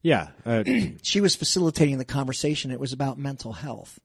yeah. 0.03 0.29
Uh, 0.47 0.65
she 1.03 1.21
was 1.21 1.37
facilitating 1.37 1.99
the 1.99 2.05
conversation. 2.07 2.71
It 2.71 2.81
was 2.81 2.93
about 2.95 3.19
mental 3.19 3.53
health, 3.53 3.99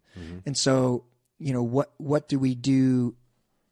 and 0.45 0.57
so 0.57 1.05
you 1.39 1.53
know 1.53 1.63
what 1.63 1.91
what 1.97 2.27
do 2.27 2.39
we 2.39 2.55
do 2.55 3.15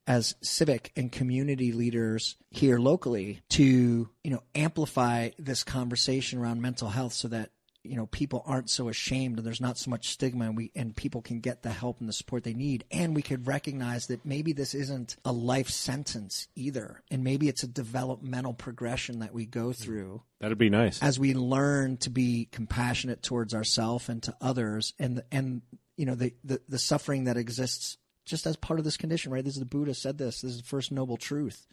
as 0.05 0.36
civic 0.41 0.91
and 0.95 1.11
community 1.11 1.72
leaders 1.72 2.36
here 2.49 2.78
locally 2.78 3.41
to 3.49 4.09
you 4.24 4.32
know 4.32 4.43
amplify 4.55 5.30
this 5.39 5.64
conversation 5.64 6.39
around 6.39 6.61
mental 6.61 6.89
health 6.89 7.14
so 7.14 7.28
that 7.28 7.51
you 7.84 7.95
know 7.95 8.05
people 8.07 8.43
aren't 8.45 8.70
so 8.70 8.89
ashamed 8.89 9.38
and 9.38 9.45
there's 9.45 9.61
not 9.61 9.78
so 9.78 9.89
much 9.91 10.09
stigma 10.09 10.45
and 10.45 10.57
we 10.57 10.72
and 10.76 10.95
people 10.95 11.22
can 11.22 11.39
get 11.39 11.64
the 11.64 11.70
help 11.70 11.99
and 11.99 12.07
the 12.07 12.14
support 12.14 12.43
they 12.43 12.53
need 12.53 12.84
and 12.91 13.16
we 13.16 13.22
could 13.22 13.45
recognize 13.45 14.07
that 14.07 14.26
maybe 14.26 14.53
this 14.53 14.74
isn't 14.74 15.18
a 15.26 15.32
life 15.32 15.70
sentence 15.70 16.47
either 16.55 17.01
and 17.11 17.24
maybe 17.24 17.47
it's 17.47 17.64
a 17.64 17.68
developmental 17.68 18.53
progression 18.53 19.20
that 19.20 19.34
we 19.34 19.45
go 19.45 19.74
through 19.74 20.22
that'd 20.39 20.57
be 20.57 20.70
nice. 20.70 21.01
as 21.01 21.20
we 21.20 21.34
learn 21.34 21.97
to 21.97 22.09
be 22.09 22.47
compassionate 22.51 23.22
towards 23.22 23.53
ourselves 23.53 24.09
and 24.09 24.24
to 24.24 24.36
others 24.41 24.93
and 24.97 25.22
and 25.32 25.61
you 25.97 26.05
know 26.05 26.15
the, 26.15 26.33
the 26.43 26.61
the 26.67 26.79
suffering 26.79 27.25
that 27.25 27.37
exists 27.37 27.97
just 28.25 28.45
as 28.45 28.55
part 28.55 28.79
of 28.79 28.85
this 28.85 28.97
condition 28.97 29.31
right? 29.31 29.43
This 29.43 29.53
is 29.55 29.59
the 29.59 29.65
buddha 29.65 29.93
said 29.93 30.17
this. 30.17 30.41
This 30.41 30.51
is 30.51 30.57
the 30.61 30.67
first 30.67 30.91
noble 30.91 31.17
truth. 31.17 31.67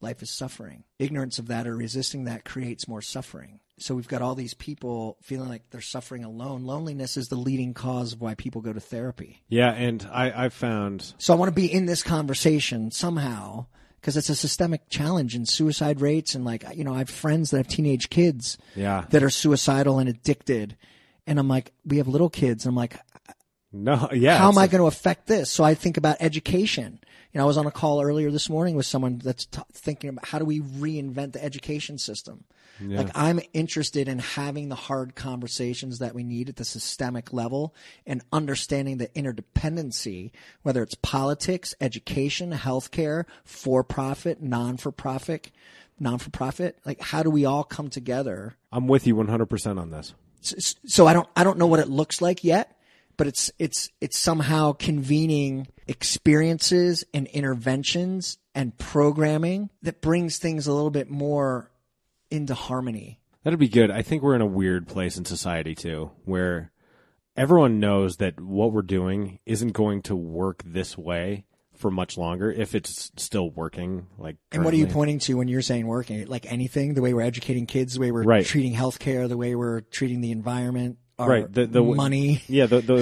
Life 0.00 0.22
is 0.22 0.30
suffering. 0.30 0.84
Ignorance 1.00 1.38
of 1.40 1.48
that 1.48 1.66
or 1.66 1.74
resisting 1.76 2.24
that 2.24 2.44
creates 2.44 2.86
more 2.86 3.02
suffering. 3.02 3.58
So 3.80 3.94
we've 3.96 4.06
got 4.06 4.22
all 4.22 4.36
these 4.36 4.54
people 4.54 5.16
feeling 5.22 5.48
like 5.48 5.62
they're 5.70 5.80
suffering 5.80 6.22
alone. 6.24 6.64
Loneliness 6.64 7.16
is 7.16 7.28
the 7.28 7.36
leading 7.36 7.74
cause 7.74 8.12
of 8.12 8.20
why 8.20 8.34
people 8.34 8.60
go 8.60 8.72
to 8.72 8.80
therapy. 8.80 9.42
Yeah, 9.48 9.70
and 9.72 10.08
I 10.12 10.44
I've 10.44 10.52
found 10.54 11.14
so 11.18 11.32
I 11.32 11.36
want 11.36 11.48
to 11.48 11.54
be 11.54 11.72
in 11.72 11.86
this 11.86 12.02
conversation 12.04 12.90
somehow 12.92 13.66
because 14.00 14.16
it's 14.16 14.28
a 14.28 14.36
systemic 14.36 14.88
challenge 14.88 15.34
in 15.34 15.46
suicide 15.46 16.00
rates 16.00 16.34
and 16.36 16.44
like 16.44 16.64
you 16.76 16.84
know 16.84 16.94
I 16.94 16.98
have 16.98 17.10
friends 17.10 17.50
that 17.50 17.56
have 17.56 17.68
teenage 17.68 18.08
kids 18.10 18.56
Yeah. 18.76 19.04
that 19.10 19.22
are 19.24 19.30
suicidal 19.30 19.98
and 19.98 20.08
addicted. 20.08 20.76
And 21.26 21.38
I'm 21.40 21.48
like 21.48 21.72
we 21.84 21.96
have 21.96 22.06
little 22.08 22.30
kids. 22.30 22.64
And 22.66 22.70
I'm 22.72 22.76
like 22.76 22.96
no. 23.72 24.08
Yeah. 24.12 24.38
how 24.38 24.48
am 24.48 24.58
I 24.58 24.66
going 24.66 24.80
to 24.80 24.86
affect 24.86 25.26
this 25.26 25.50
so 25.50 25.64
I 25.64 25.74
think 25.74 25.96
about 25.96 26.16
education 26.20 26.98
you 27.32 27.38
know 27.38 27.44
I 27.44 27.46
was 27.46 27.58
on 27.58 27.66
a 27.66 27.70
call 27.70 28.00
earlier 28.02 28.30
this 28.30 28.48
morning 28.48 28.74
with 28.76 28.86
someone 28.86 29.18
that's 29.18 29.46
t- 29.46 29.60
thinking 29.72 30.10
about 30.10 30.26
how 30.28 30.38
do 30.38 30.44
we 30.44 30.60
reinvent 30.60 31.32
the 31.32 31.44
education 31.44 31.98
system 31.98 32.44
like 32.80 33.10
I'm 33.16 33.40
interested 33.52 34.06
in 34.06 34.20
having 34.20 34.68
the 34.68 34.76
hard 34.76 35.16
conversations 35.16 35.98
that 35.98 36.14
we 36.14 36.22
need 36.22 36.48
at 36.48 36.54
the 36.54 36.64
systemic 36.64 37.32
level 37.32 37.74
and 38.06 38.22
understanding 38.32 38.98
the 38.98 39.08
interdependency, 39.08 40.30
whether 40.62 40.82
it's 40.84 40.94
politics, 40.94 41.74
education, 41.80 42.52
healthcare, 42.52 43.24
for 43.44 43.82
profit, 43.82 44.40
non 44.42 44.76
for 44.76 44.92
profit, 44.92 45.50
non 45.98 46.18
for 46.18 46.30
profit. 46.30 46.78
Like 46.84 47.00
how 47.00 47.24
do 47.24 47.30
we 47.30 47.44
all 47.44 47.64
come 47.64 47.90
together? 47.90 48.56
I'm 48.70 48.86
with 48.86 49.08
you 49.08 49.16
100 49.16 49.46
percent 49.46 49.80
on 49.80 49.90
this. 49.90 50.14
S- 50.42 50.76
So 50.86 51.08
I 51.08 51.12
don't 51.14 51.28
I 51.34 51.42
don't 51.42 51.58
know 51.58 51.66
what 51.66 51.80
it 51.80 51.88
looks 51.88 52.20
like 52.22 52.44
yet, 52.44 52.77
but 53.18 53.26
it's 53.26 53.52
it's 53.58 53.90
it's 54.00 54.16
somehow 54.16 54.72
convening 54.72 55.66
experiences 55.86 57.04
and 57.12 57.26
interventions 57.28 58.38
and 58.54 58.76
programming 58.78 59.68
that 59.82 60.00
brings 60.00 60.38
things 60.38 60.66
a 60.66 60.72
little 60.72 60.90
bit 60.90 61.10
more 61.10 61.70
into 62.30 62.54
harmony. 62.54 63.20
That'd 63.44 63.58
be 63.58 63.68
good. 63.68 63.90
I 63.90 64.02
think 64.02 64.22
we're 64.22 64.34
in 64.34 64.40
a 64.40 64.46
weird 64.46 64.88
place 64.88 65.18
in 65.18 65.24
society 65.26 65.74
too, 65.74 66.10
where 66.24 66.72
everyone 67.36 67.78
knows 67.80 68.16
that 68.16 68.40
what 68.40 68.72
we're 68.72 68.82
doing 68.82 69.38
isn't 69.46 69.72
going 69.72 70.02
to 70.02 70.16
work 70.16 70.62
this 70.64 70.96
way 70.96 71.44
for 71.74 71.90
much 71.90 72.18
longer 72.18 72.50
if 72.50 72.74
it's 72.74 73.12
still 73.16 73.50
working. 73.50 74.08
Like, 74.18 74.36
And 74.50 74.64
what 74.64 74.74
are 74.74 74.76
you 74.76 74.88
pointing 74.88 75.20
to 75.20 75.34
when 75.34 75.46
you're 75.46 75.62
saying 75.62 75.86
working? 75.86 76.26
Like 76.26 76.50
anything, 76.50 76.94
the 76.94 77.02
way 77.02 77.14
we're 77.14 77.22
educating 77.22 77.66
kids, 77.66 77.94
the 77.94 78.00
way 78.00 78.10
we're 78.10 78.24
Right. 78.24 78.44
treating 78.44 78.74
healthcare, 78.74 79.28
the 79.28 79.36
way 79.36 79.54
we're 79.54 79.82
treating 79.82 80.20
the 80.20 80.32
environment, 80.32 80.98
right 81.18 81.52
the, 81.52 81.66
the 81.66 81.82
money. 81.82 82.42
yeah 82.48 82.66
the 82.66 82.80
the, 82.80 82.94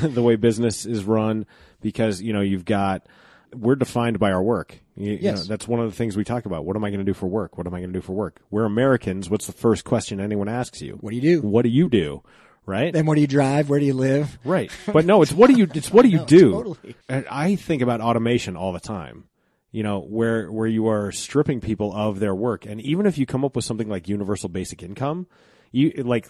the 0.00 0.08
the 0.14 0.22
way 0.22 0.36
business 0.36 0.84
is 0.86 1.04
run 1.04 1.46
because 1.80 2.20
you 2.20 2.32
know 2.32 2.40
you've 2.40 2.64
got 2.64 3.06
we're 3.54 3.76
defined 3.76 4.18
by 4.18 4.30
our 4.32 4.42
work 4.42 4.78
You- 4.96 5.12
you 5.12 5.18
Yes. 5.22 5.38
know, 5.38 5.44
that's 5.44 5.66
one 5.68 5.80
of 5.80 5.88
the 5.90 5.96
things 5.96 6.16
we 6.16 6.24
talk 6.24 6.44
about 6.46 6.64
what 6.64 6.76
am 6.76 6.84
i 6.84 6.90
going 6.90 6.98
to 7.00 7.04
do 7.04 7.14
for 7.14 7.26
work 7.26 7.56
what 7.56 7.66
am 7.66 7.74
i 7.74 7.78
going 7.80 7.92
to 7.92 7.98
do 7.98 8.02
for 8.02 8.12
work 8.12 8.40
we're 8.50 8.64
americans 8.66 9.30
what's 9.30 9.46
the 9.46 9.52
first 9.52 9.84
question 9.84 10.20
anyone 10.20 10.48
asks 10.48 10.82
you 10.82 10.94
What 11.00 11.10
do 11.10 11.16
you 11.16 11.22
do? 11.40 11.40
what 11.48 11.62
do 11.62 11.68
you 11.70 11.88
do 11.88 12.22
right 12.66 12.92
Then 12.92 13.06
what 13.06 13.14
do 13.14 13.20
you 13.20 13.26
drive? 13.28 13.70
Where 13.70 13.78
do 13.80 13.86
you 13.86 13.94
live? 13.94 14.38
right 14.44 14.70
but 14.92 15.06
no 15.06 15.22
it's 15.22 15.32
what 15.32 15.48
do 15.48 15.56
you 15.56 15.66
it's 15.72 15.90
what 15.90 16.02
do 16.02 16.08
you 16.08 16.24
do 16.26 16.50
totally. 16.52 16.96
and 17.08 17.26
i 17.30 17.56
think 17.56 17.80
about 17.82 18.00
automation 18.00 18.56
all 18.56 18.72
the 18.72 18.80
time 18.80 19.24
you 19.70 19.82
know 19.82 20.00
where 20.00 20.50
where 20.52 20.66
you 20.66 20.88
are 20.88 21.10
stripping 21.12 21.60
people 21.60 21.94
of 21.94 22.18
their 22.20 22.34
work 22.34 22.66
and 22.66 22.80
even 22.82 23.06
if 23.06 23.16
you 23.16 23.24
come 23.26 23.44
up 23.44 23.56
with 23.56 23.64
something 23.64 23.88
like 23.88 24.08
universal 24.08 24.48
basic 24.48 24.82
income 24.82 25.26
you 25.72 25.90
like 26.04 26.26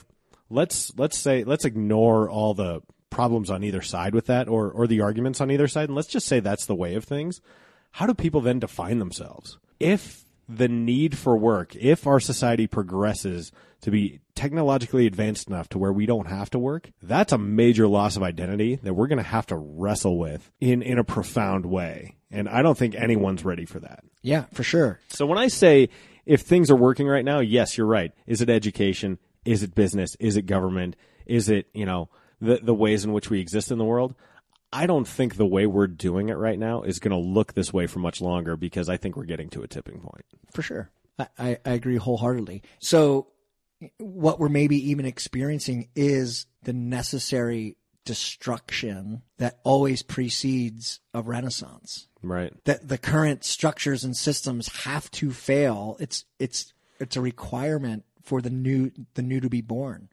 let's 0.51 0.92
let's 0.97 1.18
say 1.18 1.44
let's 1.44 1.64
ignore 1.64 2.28
all 2.28 2.55
the 2.55 2.80
problems 3.11 3.51
on 3.51 3.62
either 3.64 3.82
side 3.82 4.14
with 4.14 4.26
that 4.26 4.49
or 4.49 4.70
or 4.70 4.86
the 4.86 5.01
arguments 5.01 5.40
on 5.40 5.51
either 5.51 5.68
side 5.68 5.88
and 5.88 5.97
let's 5.97 6.09
just 6.09 6.26
say 6.26 6.40
that's 6.40 6.66
the 6.66 6.74
way 6.74 6.94
of 6.94 7.05
things 7.05 7.40
how 7.92 8.07
do 8.07 8.12
people 8.14 8.40
then 8.40 8.59
define 8.59 8.99
themselves 8.99 9.59
if 9.80 10.24
the 10.49 10.68
need 10.68 11.16
for 11.16 11.36
work 11.36 11.74
if 11.76 12.07
our 12.07 12.20
society 12.20 12.66
progresses 12.66 13.51
to 13.80 13.90
be 13.90 14.20
technologically 14.34 15.07
advanced 15.07 15.49
enough 15.49 15.68
to 15.68 15.78
where 15.78 15.92
we 15.92 16.05
don't 16.07 16.26
have 16.28 16.51
to 16.51 16.59
work 16.59 16.90
that's 17.03 17.32
a 17.32 17.38
major 17.38 17.88
loss 17.88 18.16
of 18.16 18.22
identity 18.22 18.76
that 18.82 18.94
we're 18.94 19.07
going 19.07 19.16
to 19.16 19.22
have 19.22 19.47
to 19.47 19.57
wrestle 19.57 20.18
with 20.18 20.51
in 20.61 20.82
in 20.82 20.99
a 20.99 21.05
profound 21.05 21.64
way 21.64 22.16
and 22.30 22.49
i 22.49 22.61
don't 22.61 22.76
think 22.78 22.94
anyone's 22.94 23.44
ready 23.44 23.64
for 23.64 23.80
that 23.80 24.05
Yeah, 24.22 24.44
for 24.53 24.62
sure. 24.62 25.01
so 25.09 25.26
when 25.26 25.38
I 25.38 25.49
say 25.49 25.88
if 26.26 26.40
things 26.40 26.72
are 26.72 26.76
working 26.76 27.07
right 27.07 27.24
now, 27.24 27.38
yes, 27.38 27.78
you're 27.78 27.86
right. 27.86 28.11
Is 28.26 28.40
it 28.40 28.51
education? 28.51 29.20
Is 29.47 29.62
it 29.62 29.74
business? 29.74 30.16
Is 30.20 30.36
it 30.36 30.42
government? 30.42 30.97
Is 31.24 31.49
it, 31.49 31.68
you 31.72 31.86
know, 31.86 32.09
the 32.40 32.59
the 32.62 32.74
ways 32.74 33.05
in 33.05 33.12
which 33.12 33.30
we 33.30 33.40
exist 33.40 33.70
in 33.70 33.78
the 33.78 33.84
world? 33.84 34.14
I 34.72 34.86
don't 34.86 35.07
think 35.07 35.36
the 35.36 35.47
way 35.47 35.66
we're 35.66 35.86
doing 35.86 36.28
it 36.28 36.34
right 36.34 36.59
now 36.59 36.82
is 36.82 36.99
going 36.99 37.12
to 37.12 37.16
look 37.16 37.55
this 37.55 37.72
way 37.72 37.86
for 37.86 38.01
much 38.01 38.20
longer 38.20 38.57
because 38.57 38.88
I 38.88 38.97
think 38.97 39.16
we're 39.16 39.24
getting 39.24 39.49
to 39.51 39.62
a 39.62 39.68
tipping 39.68 40.01
point. 40.01 40.24
For 40.53 40.61
sure. 40.61 40.90
I, 41.18 41.28
I, 41.38 41.59
I 41.64 41.70
agree 41.70 41.97
wholeheartedly. 41.97 42.62
So 42.78 43.28
what 43.99 44.38
we're 44.38 44.49
maybe 44.49 44.90
even 44.90 45.07
experiencing 45.07 45.88
is 45.94 46.47
the 46.64 46.72
necessary 46.72 47.76
destruction 48.05 49.22
that 49.38 49.59
always 49.64 50.03
precedes 50.03 51.01
a 51.12 51.22
renaissance. 51.22 52.09
Right. 52.22 52.53
That 52.64 52.88
the 52.88 52.99
current 52.99 53.44
structures 53.44 54.05
and 54.05 54.16
systems 54.16 54.68
have 54.84 55.11
to 55.12 55.30
fail. 55.30 55.97
It's 56.01 56.24
it's 56.38 56.72
it's 56.99 57.16
a 57.16 57.20
requirement 57.20 58.05
for 58.26 58.42
the 58.42 58.50
new 58.50 58.90
the 59.14 59.22
new 59.22 59.40
to 59.40 59.48
be 59.48 59.62
born. 59.62 60.08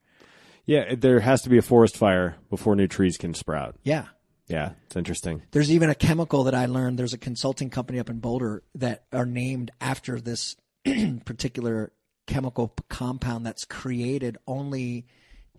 Yeah, 0.66 0.96
there 0.96 1.20
has 1.20 1.42
to 1.42 1.50
be 1.50 1.58
a 1.58 1.62
forest 1.62 1.98
fire 1.98 2.38
before 2.50 2.76
new 2.76 2.88
trees 2.88 3.18
can 3.18 3.34
sprout. 3.34 3.76
Yeah. 3.84 4.06
Yeah, 4.48 4.74
it's 4.86 4.96
interesting. 4.96 5.42
There's 5.52 5.72
even 5.72 5.90
a 5.90 5.96
chemical 5.96 6.44
that 6.46 6.56
I 6.56 6.66
learned. 6.66 7.00
There's 7.00 7.14
a 7.14 7.18
consulting 7.18 7.70
company 7.70 8.00
up 8.00 8.10
in 8.10 8.20
Boulder 8.20 8.64
that 8.76 9.06
are 9.12 9.26
named 9.26 9.72
after 9.82 10.20
this 10.20 10.56
particular 11.26 11.92
chemical 12.28 12.74
compound 12.90 13.46
that's 13.46 13.66
created 13.66 14.38
only 14.46 15.06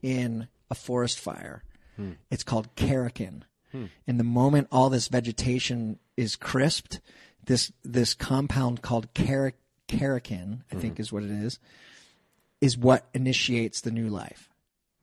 in 0.03 0.49
a 0.71 0.75
forest 0.75 1.19
fire. 1.19 1.65
Hmm. 1.97 2.13
It's 2.31 2.45
called 2.45 2.75
karrikin. 2.77 3.43
Hmm. 3.73 3.87
And 4.07 4.21
the 4.21 4.25
moment 4.25 4.69
all 4.71 4.91
this 4.91 5.09
vegetation 5.09 5.99
is 6.17 6.37
crisped, 6.37 7.01
this 7.47 7.73
this 7.83 8.15
compound 8.15 8.83
called 8.83 9.13
karrikin, 9.15 10.61
I 10.71 10.77
think 10.77 10.95
mm-hmm. 10.95 11.01
is 11.01 11.13
what 11.13 11.23
it 11.23 11.31
is, 11.31 11.59
is 12.65 12.79
what 12.79 13.07
initiates 13.13 13.83
the 13.83 13.91
new 13.91 14.09
life. 14.09 14.49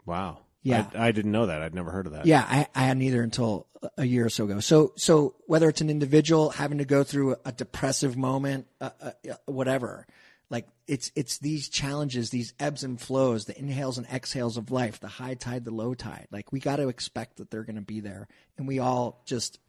Wow. 0.05 0.39
Yeah. 0.63 0.87
I, 0.93 1.07
I 1.07 1.11
didn't 1.11 1.31
know 1.31 1.45
that. 1.45 1.61
I'd 1.61 1.75
never 1.75 1.91
heard 1.91 2.07
of 2.07 2.13
that. 2.13 2.25
Yeah, 2.25 2.45
I, 2.47 2.67
I 2.75 2.83
hadn't 2.87 3.03
either 3.03 3.23
until 3.23 3.67
a 3.97 4.05
year 4.05 4.25
or 4.25 4.29
so 4.29 4.45
ago. 4.45 4.59
So, 4.59 4.93
so 4.95 5.35
whether 5.47 5.69
it's 5.69 5.81
an 5.81 5.89
individual 5.89 6.49
having 6.49 6.79
to 6.79 6.85
go 6.85 7.03
through 7.03 7.35
a 7.45 7.51
depressive 7.51 8.15
moment, 8.15 8.67
uh, 8.79 8.91
uh, 9.01 9.11
whatever, 9.45 10.05
Like 10.51 10.67
it's 10.85 11.11
it's 11.15 11.39
these 11.39 11.69
challenges, 11.69 12.29
these 12.29 12.53
ebbs 12.59 12.83
and 12.83 12.99
flows, 12.99 13.45
the 13.45 13.57
inhales 13.57 13.97
and 13.97 14.05
exhales 14.07 14.57
of 14.57 14.69
life, 14.69 14.99
the 14.99 15.07
high 15.07 15.35
tide, 15.35 15.63
the 15.63 15.71
low 15.71 15.93
tide. 15.93 16.27
Like 16.29 16.51
we 16.51 16.59
got 16.59 16.75
to 16.75 16.89
expect 16.89 17.37
that 17.37 17.49
they're 17.49 17.63
going 17.63 17.77
to 17.77 17.81
be 17.81 18.01
there, 18.01 18.27
and 18.57 18.67
we 18.67 18.79
all 18.79 19.23
just 19.25 19.59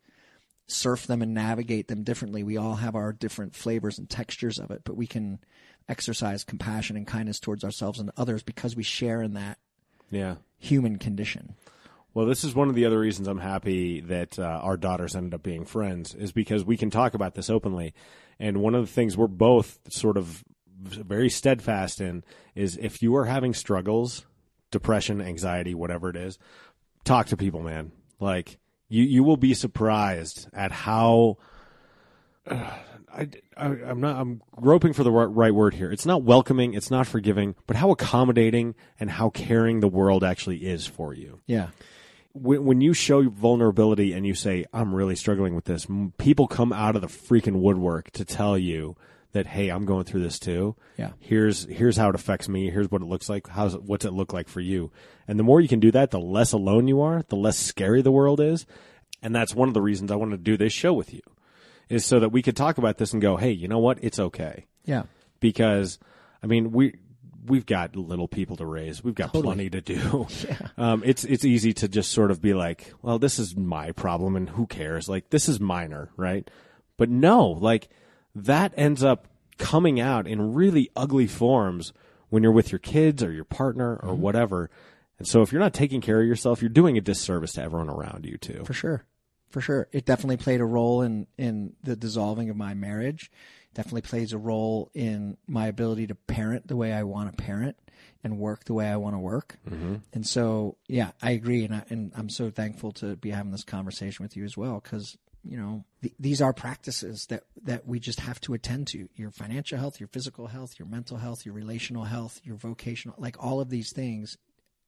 surf 0.73 1.07
them 1.07 1.23
and 1.23 1.35
navigate 1.35 1.89
them 1.89 2.03
differently. 2.03 2.43
We 2.43 2.57
all 2.57 2.77
have 2.77 2.95
our 2.97 3.13
different 3.13 3.55
flavors 3.55 3.99
and 3.99 4.09
textures 4.09 4.59
of 4.59 4.71
it, 4.71 4.83
but 4.85 4.97
we 4.97 5.07
can 5.07 5.39
exercise 5.89 6.45
compassion 6.45 6.97
and 6.97 7.07
kindness 7.07 7.41
towards 7.41 7.65
ourselves 7.65 7.99
and 7.99 8.11
others 8.17 8.43
because 8.43 8.77
we 8.77 8.83
share 8.83 9.21
in 9.23 9.35
that 9.35 9.59
Yeah. 10.11 10.37
human 10.59 10.97
condition. 10.99 11.55
Well, 12.15 12.27
this 12.27 12.45
is 12.45 12.55
one 12.55 12.69
of 12.69 12.75
the 12.75 12.85
other 12.85 12.99
reasons 13.01 13.27
I'm 13.27 13.39
happy 13.39 14.01
that 14.01 14.39
uh, 14.39 14.43
our 14.43 14.77
daughters 14.77 15.17
ended 15.17 15.33
up 15.35 15.43
being 15.43 15.65
friends 15.65 16.15
is 16.15 16.31
because 16.31 16.65
we 16.65 16.77
can 16.77 16.91
talk 16.91 17.15
about 17.15 17.35
this 17.35 17.49
openly. 17.49 17.95
And 18.39 18.59
one 18.59 18.75
of 18.75 18.83
the 18.87 18.93
things 18.93 19.17
we're 19.17 19.27
both 19.29 19.79
sort 19.91 20.17
of 20.19 20.45
very 20.79 21.31
steadfast 21.31 22.01
in 22.01 22.23
is 22.55 22.77
if 22.77 23.03
you 23.03 23.17
are 23.17 23.25
having 23.25 23.55
struggles, 23.55 24.27
depression, 24.71 25.21
anxiety, 25.23 25.75
whatever 25.75 26.11
it 26.11 26.17
is, 26.17 26.39
talk 27.05 27.27
to 27.29 27.37
people, 27.37 27.63
man. 27.63 27.93
Like 28.21 28.59
you, 28.93 29.05
you 29.05 29.25
will 29.25 29.39
be 29.39 29.55
surprised 29.55 30.49
at 30.53 30.71
how 30.71 31.39
I, 32.51 33.29
I, 33.57 33.67
am 33.67 34.01
not. 34.01 34.17
I'm 34.17 34.43
groping 34.57 34.93
for 34.93 35.03
the 35.03 35.11
right, 35.11 35.25
right 35.25 35.55
word 35.55 35.75
here. 35.75 35.91
It's 35.91 36.07
not 36.07 36.23
welcoming. 36.23 36.75
It's 36.75 36.91
not 36.91 37.07
forgiving, 37.07 37.55
but 37.67 37.77
how 37.77 37.91
accommodating 37.91 38.75
and 38.99 39.11
how 39.11 39.31
caring 39.31 39.81
the 39.81 39.89
world 39.89 40.25
actually 40.25 40.59
is 40.59 40.87
for 40.87 41.13
you. 41.13 41.41
Yeah. 41.47 41.69
When, 42.33 42.65
when 42.65 42.81
you 42.81 42.95
show 42.95 43.29
vulnerability 43.29 44.13
and 44.15 44.27
you 44.27 44.35
say, 44.35 44.65
"I'm 44.73 44.95
really 44.95 45.17
struggling 45.17 45.55
with 45.55 45.65
this," 45.65 45.87
people 46.19 46.47
come 46.47 46.73
out 46.73 46.97
of 46.97 47.03
the 47.03 47.09
freaking 47.09 47.61
woodwork 47.61 48.11
to 48.13 48.25
tell 48.25 48.57
you 48.57 48.97
that, 49.33 49.47
"Hey, 49.47 49.69
I'm 49.71 49.85
going 49.85 50.05
through 50.05 50.23
this 50.23 50.39
too. 50.39 50.77
Yeah. 50.97 51.13
Here's 51.19 51.65
here's 51.65 51.97
how 51.97 52.09
it 52.09 52.15
affects 52.15 52.49
me. 52.49 52.71
Here's 52.71 52.91
what 52.91 53.03
it 53.03 53.09
looks 53.09 53.29
like. 53.29 53.49
How's 53.49 53.75
it, 53.75 53.83
what's 53.83 54.05
it 54.05 54.13
look 54.13 54.33
like 54.33 54.49
for 54.49 54.61
you?" 54.61 54.91
And 55.29 55.39
the 55.39 55.45
more 55.45 55.61
you 55.61 55.69
can 55.69 55.81
do 55.81 55.91
that, 55.93 56.11
the 56.11 56.21
less 56.21 56.53
alone 56.53 56.89
you 56.89 57.01
are. 57.01 57.23
The 57.29 57.37
less 57.37 57.57
scary 57.59 58.03
the 58.03 58.13
world 58.13 58.41
is. 58.41 58.67
And 59.23 59.35
that's 59.35 59.55
one 59.55 59.69
of 59.69 59.75
the 59.75 59.81
reasons 59.83 60.11
I 60.11 60.17
wanted 60.17 60.39
to 60.39 60.43
do 60.43 60.57
this 60.57 60.73
show 60.73 60.93
with 60.93 61.15
you 61.15 61.21
is 61.89 62.05
so 62.05 62.19
that 62.21 62.31
we 62.31 62.43
could 62.43 62.57
talk 62.57 62.77
about 62.79 62.99
this 62.99 63.13
and 63.13 63.23
go, 63.23 63.37
hey, 63.37 63.53
you 63.53 63.69
know 63.69 63.79
what? 63.79 63.99
It's 64.03 64.19
okay. 64.19 64.67
Yeah. 64.85 65.05
Because, 65.39 65.99
I 66.43 66.47
mean, 66.49 66.73
we, 66.73 66.97
we've 67.47 67.67
got 67.67 67.95
little 67.95 68.27
people 68.27 68.57
to 68.57 68.67
raise. 68.67 69.05
We've 69.05 69.15
got 69.15 69.27
Totally. 69.33 69.43
plenty 69.43 69.71
to 69.71 69.81
do. 69.81 70.27
Yeah. 70.49 70.69
Um, 70.77 71.03
it's, 71.05 71.25
it's 71.25 71.45
easy 71.45 71.73
to 71.75 71.89
just 71.89 72.11
sort 72.11 72.33
of 72.33 72.43
be 72.43 72.53
like, 72.53 72.93
well, 73.01 73.19
this 73.21 73.39
is 73.39 73.57
my 73.57 73.93
problem 73.93 74.35
and 74.35 74.49
who 74.49 74.67
cares? 74.67 75.09
Like, 75.09 75.31
this 75.31 75.49
is 75.49 75.61
minor, 75.61 76.11
right? 76.17 76.51
But 76.97 77.09
no, 77.11 77.47
like, 77.47 77.89
that 78.35 78.73
ends 78.77 79.03
up 79.03 79.27
coming 79.59 80.01
out 80.01 80.27
in 80.27 80.55
really 80.55 80.91
ugly 80.97 81.27
forms 81.27 81.93
when 82.31 82.43
you're 82.43 82.53
with 82.53 82.73
your 82.73 82.79
kids 82.79 83.23
or 83.23 83.31
your 83.31 83.45
partner 83.45 83.97
or 83.97 84.11
mm-hmm. 84.11 84.23
whatever. 84.23 84.71
And 85.19 85.29
so 85.29 85.43
if 85.43 85.53
you're 85.53 85.61
not 85.61 85.75
taking 85.75 86.01
care 86.01 86.21
of 86.21 86.27
yourself, 86.27 86.63
you're 86.63 86.69
doing 86.69 86.97
a 86.97 87.01
disservice 87.01 87.53
to 87.53 87.63
everyone 87.63 87.91
around 87.91 88.25
you 88.25 88.39
too. 88.39 88.65
For 88.65 88.73
sure. 88.73 89.05
For 89.51 89.61
sure. 89.61 89.87
It 89.93 90.07
definitely 90.07 90.39
played 90.39 90.61
a 90.61 90.65
role 90.65 91.03
in, 91.03 91.27
in 91.37 91.75
the 91.83 91.95
dissolving 91.95 92.49
of 92.49 92.57
my 92.57 92.75
marriage. 92.75 93.31
Definitely 93.75 94.03
plays 94.03 94.33
a 94.33 94.39
role 94.39 94.91
in 94.95 95.37
my 95.47 95.67
ability 95.67 96.07
to 96.09 96.15
parent 96.15 96.67
the 96.69 96.77
way 96.77 96.93
I 96.93 97.03
want 97.03 97.37
to 97.37 97.43
parent 97.43 97.77
and 98.25 98.39
work 98.39 98.65
the 98.65 98.75
way 98.75 98.89
I 98.89 98.97
want 98.97 99.15
to 99.15 99.19
work. 99.19 99.59
Mm-hmm. 99.69 99.97
And 100.13 100.27
so, 100.27 100.77
yeah, 100.89 101.11
I 101.21 101.33
agree. 101.33 101.65
And, 101.65 101.75
I, 101.75 101.85
and 101.89 102.13
I'm 102.17 102.29
so 102.29 102.51
thankful 102.51 102.93
to 102.93 103.17
be 103.17 103.31
having 103.31 103.53
this 103.53 103.65
conversation 103.65 104.23
with 104.23 104.37
you 104.37 104.45
as 104.45 104.57
well 104.57 104.81
because, 104.83 105.17
you 105.45 105.57
know, 105.57 105.85
th- 106.03 106.15
these 106.21 106.41
are 106.41 106.53
practices 106.53 107.27
that, 107.27 107.43
that 107.65 107.87
we 107.87 107.99
just 107.99 108.21
have 108.21 108.41
to 108.43 108.55
attend 108.55 108.87
to 108.89 109.09
your 109.17 109.31
financial 109.31 109.79
health, 109.79 109.99
your 110.01 110.09
physical 110.09 110.47
health, 110.47 110.75
your 110.79 110.87
mental 110.89 111.17
health, 111.17 111.45
your 111.45 111.55
relational 111.55 112.05
health, 112.05 112.41
your 112.45 112.57
vocational, 112.57 113.17
like 113.19 113.37
all 113.43 113.61
of 113.61 113.71
these 113.71 113.93
things 113.93 114.37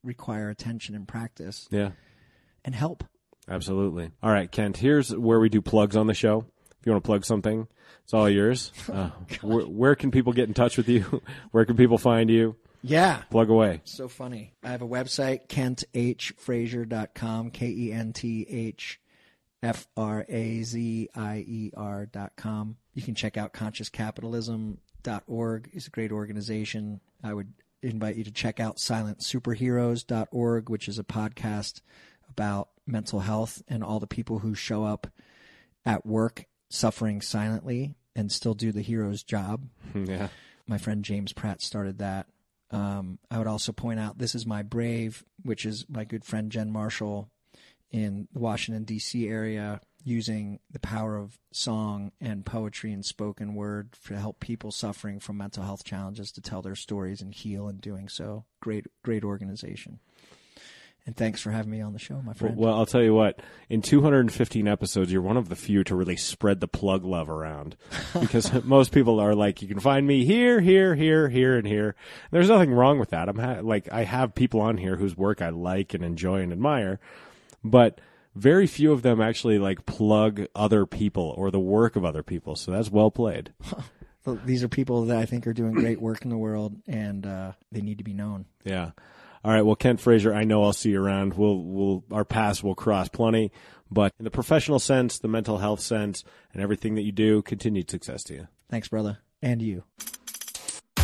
require 0.02 0.50
attention 0.50 0.94
and 0.94 1.08
practice 1.08 1.66
Yeah. 1.70 1.90
and 2.64 2.74
help. 2.74 3.04
Absolutely. 3.48 4.10
All 4.22 4.30
right, 4.30 4.50
Kent, 4.50 4.78
here's 4.78 5.14
where 5.14 5.40
we 5.40 5.48
do 5.48 5.60
plugs 5.60 5.96
on 5.96 6.06
the 6.06 6.14
show. 6.14 6.46
If 6.80 6.86
you 6.86 6.92
want 6.92 7.04
to 7.04 7.08
plug 7.08 7.24
something, 7.24 7.66
it's 8.04 8.14
all 8.14 8.28
yours. 8.28 8.72
Uh, 8.92 9.10
where, 9.42 9.64
where 9.64 9.94
can 9.94 10.10
people 10.10 10.32
get 10.32 10.48
in 10.48 10.54
touch 10.54 10.76
with 10.76 10.88
you? 10.88 11.22
where 11.50 11.64
can 11.64 11.76
people 11.76 11.98
find 11.98 12.30
you? 12.30 12.56
Yeah. 12.82 13.22
Plug 13.30 13.48
away. 13.48 13.80
So 13.84 14.08
funny. 14.08 14.52
I 14.62 14.70
have 14.70 14.82
a 14.82 14.88
website, 14.88 15.48
kenthfrazier.com, 15.48 17.50
K 17.50 17.66
E 17.68 17.92
N 17.92 18.12
T 18.12 18.46
H 18.48 19.00
F 19.64 19.88
R 19.96 20.24
A 20.28 20.62
Z 20.62 21.08
I 21.14 21.38
E 21.48 21.72
com. 22.36 22.76
You 22.92 23.02
can 23.02 23.14
check 23.14 23.38
out 23.38 23.54
consciouscapitalism.org. 23.54 25.70
It's 25.72 25.86
a 25.86 25.90
great 25.90 26.12
organization. 26.12 27.00
I 27.22 27.32
would 27.32 27.54
invite 27.82 28.16
you 28.16 28.24
to 28.24 28.30
check 28.30 28.60
out 28.60 28.76
silentsuperheroes.org, 28.76 30.68
which 30.68 30.86
is 30.86 30.98
a 30.98 31.04
podcast 31.04 31.80
about 32.28 32.68
mental 32.86 33.20
health 33.20 33.62
and 33.66 33.82
all 33.82 34.00
the 34.00 34.06
people 34.06 34.40
who 34.40 34.54
show 34.54 34.84
up 34.84 35.06
at 35.86 36.04
work 36.04 36.44
suffering 36.68 37.22
silently 37.22 37.94
and 38.14 38.30
still 38.30 38.52
do 38.54 38.70
the 38.70 38.82
hero's 38.82 39.22
job 39.22 39.66
yeah. 39.94 40.28
my 40.66 40.76
friend 40.78 41.04
James 41.04 41.32
Pratt 41.32 41.62
started 41.62 41.98
that. 41.98 42.26
Um, 42.70 43.18
I 43.30 43.38
would 43.38 43.46
also 43.46 43.72
point 43.72 44.00
out 44.00 44.18
this 44.18 44.34
is 44.34 44.46
my 44.46 44.62
brave, 44.62 45.24
which 45.42 45.64
is 45.64 45.86
my 45.88 46.04
good 46.04 46.24
friend 46.24 46.50
Jen 46.50 46.70
Marshall 46.70 47.30
in 47.94 48.26
the 48.32 48.40
Washington 48.40 48.82
D.C. 48.82 49.28
area, 49.28 49.80
using 50.02 50.58
the 50.68 50.80
power 50.80 51.16
of 51.16 51.38
song 51.52 52.10
and 52.20 52.44
poetry 52.44 52.92
and 52.92 53.04
spoken 53.04 53.54
word 53.54 53.96
to 54.04 54.18
help 54.18 54.40
people 54.40 54.72
suffering 54.72 55.20
from 55.20 55.36
mental 55.36 55.62
health 55.62 55.84
challenges 55.84 56.32
to 56.32 56.40
tell 56.40 56.60
their 56.60 56.74
stories 56.74 57.22
and 57.22 57.32
heal 57.32 57.68
in 57.68 57.76
doing 57.76 58.08
so. 58.08 58.46
Great, 58.60 58.88
great 59.04 59.22
organization. 59.22 60.00
And 61.06 61.16
thanks 61.16 61.40
for 61.40 61.52
having 61.52 61.70
me 61.70 61.82
on 61.82 61.92
the 61.92 61.98
show, 62.00 62.20
my 62.20 62.32
friend. 62.32 62.56
Well, 62.56 62.74
I'll 62.74 62.86
tell 62.86 63.02
you 63.02 63.14
what. 63.14 63.38
In 63.68 63.80
215 63.80 64.66
episodes, 64.66 65.12
you're 65.12 65.22
one 65.22 65.36
of 65.36 65.48
the 65.48 65.54
few 65.54 65.84
to 65.84 65.94
really 65.94 66.16
spread 66.16 66.58
the 66.58 66.66
plug 66.66 67.04
love 67.04 67.30
around, 67.30 67.76
because 68.20 68.64
most 68.64 68.90
people 68.90 69.20
are 69.20 69.36
like, 69.36 69.62
you 69.62 69.68
can 69.68 69.78
find 69.78 70.04
me 70.04 70.24
here, 70.24 70.60
here, 70.60 70.96
here, 70.96 71.28
here, 71.28 71.56
and 71.56 71.66
here. 71.66 71.94
There's 72.32 72.48
nothing 72.48 72.72
wrong 72.72 72.98
with 72.98 73.10
that. 73.10 73.28
I'm 73.28 73.38
ha- 73.38 73.60
like, 73.62 73.92
I 73.92 74.02
have 74.02 74.34
people 74.34 74.60
on 74.60 74.78
here 74.78 74.96
whose 74.96 75.16
work 75.16 75.40
I 75.40 75.50
like 75.50 75.94
and 75.94 76.02
enjoy 76.02 76.40
and 76.40 76.50
admire, 76.52 76.98
but 77.64 78.00
very 78.34 78.66
few 78.66 78.92
of 78.92 79.02
them 79.02 79.20
actually 79.20 79.58
like 79.58 79.86
plug 79.86 80.46
other 80.54 80.86
people 80.86 81.34
or 81.36 81.50
the 81.50 81.60
work 81.60 81.96
of 81.96 82.04
other 82.04 82.22
people. 82.22 82.56
So 82.56 82.70
that's 82.70 82.90
well 82.90 83.10
played. 83.10 83.52
Well, 84.24 84.40
These 84.44 84.64
are 84.64 84.68
people 84.68 85.04
that 85.06 85.18
I 85.18 85.26
think 85.26 85.46
are 85.46 85.52
doing 85.52 85.74
great 85.74 86.00
work 86.00 86.24
in 86.24 86.30
the 86.30 86.38
world, 86.38 86.76
and 86.86 87.26
uh, 87.26 87.52
they 87.70 87.82
need 87.82 87.98
to 87.98 88.04
be 88.04 88.14
known. 88.14 88.46
Yeah. 88.64 88.92
All 89.44 89.52
right. 89.52 89.60
Well, 89.60 89.76
Kent 89.76 90.00
Frazier, 90.00 90.34
I 90.34 90.44
know 90.44 90.64
I'll 90.64 90.72
see 90.72 90.90
you 90.92 91.02
around. 91.02 91.34
We'll, 91.34 91.58
we'll, 91.58 92.04
our 92.10 92.24
paths 92.24 92.62
will 92.62 92.74
cross 92.74 93.10
plenty, 93.10 93.52
but 93.90 94.12
in 94.18 94.24
the 94.24 94.30
professional 94.30 94.78
sense, 94.78 95.18
the 95.18 95.28
mental 95.28 95.58
health 95.58 95.80
sense, 95.80 96.24
and 96.54 96.62
everything 96.62 96.94
that 96.94 97.02
you 97.02 97.12
do, 97.12 97.42
continued 97.42 97.90
success 97.90 98.24
to 98.24 98.34
you. 98.34 98.48
Thanks, 98.70 98.88
brother, 98.88 99.18
and 99.42 99.60
you. 99.60 99.84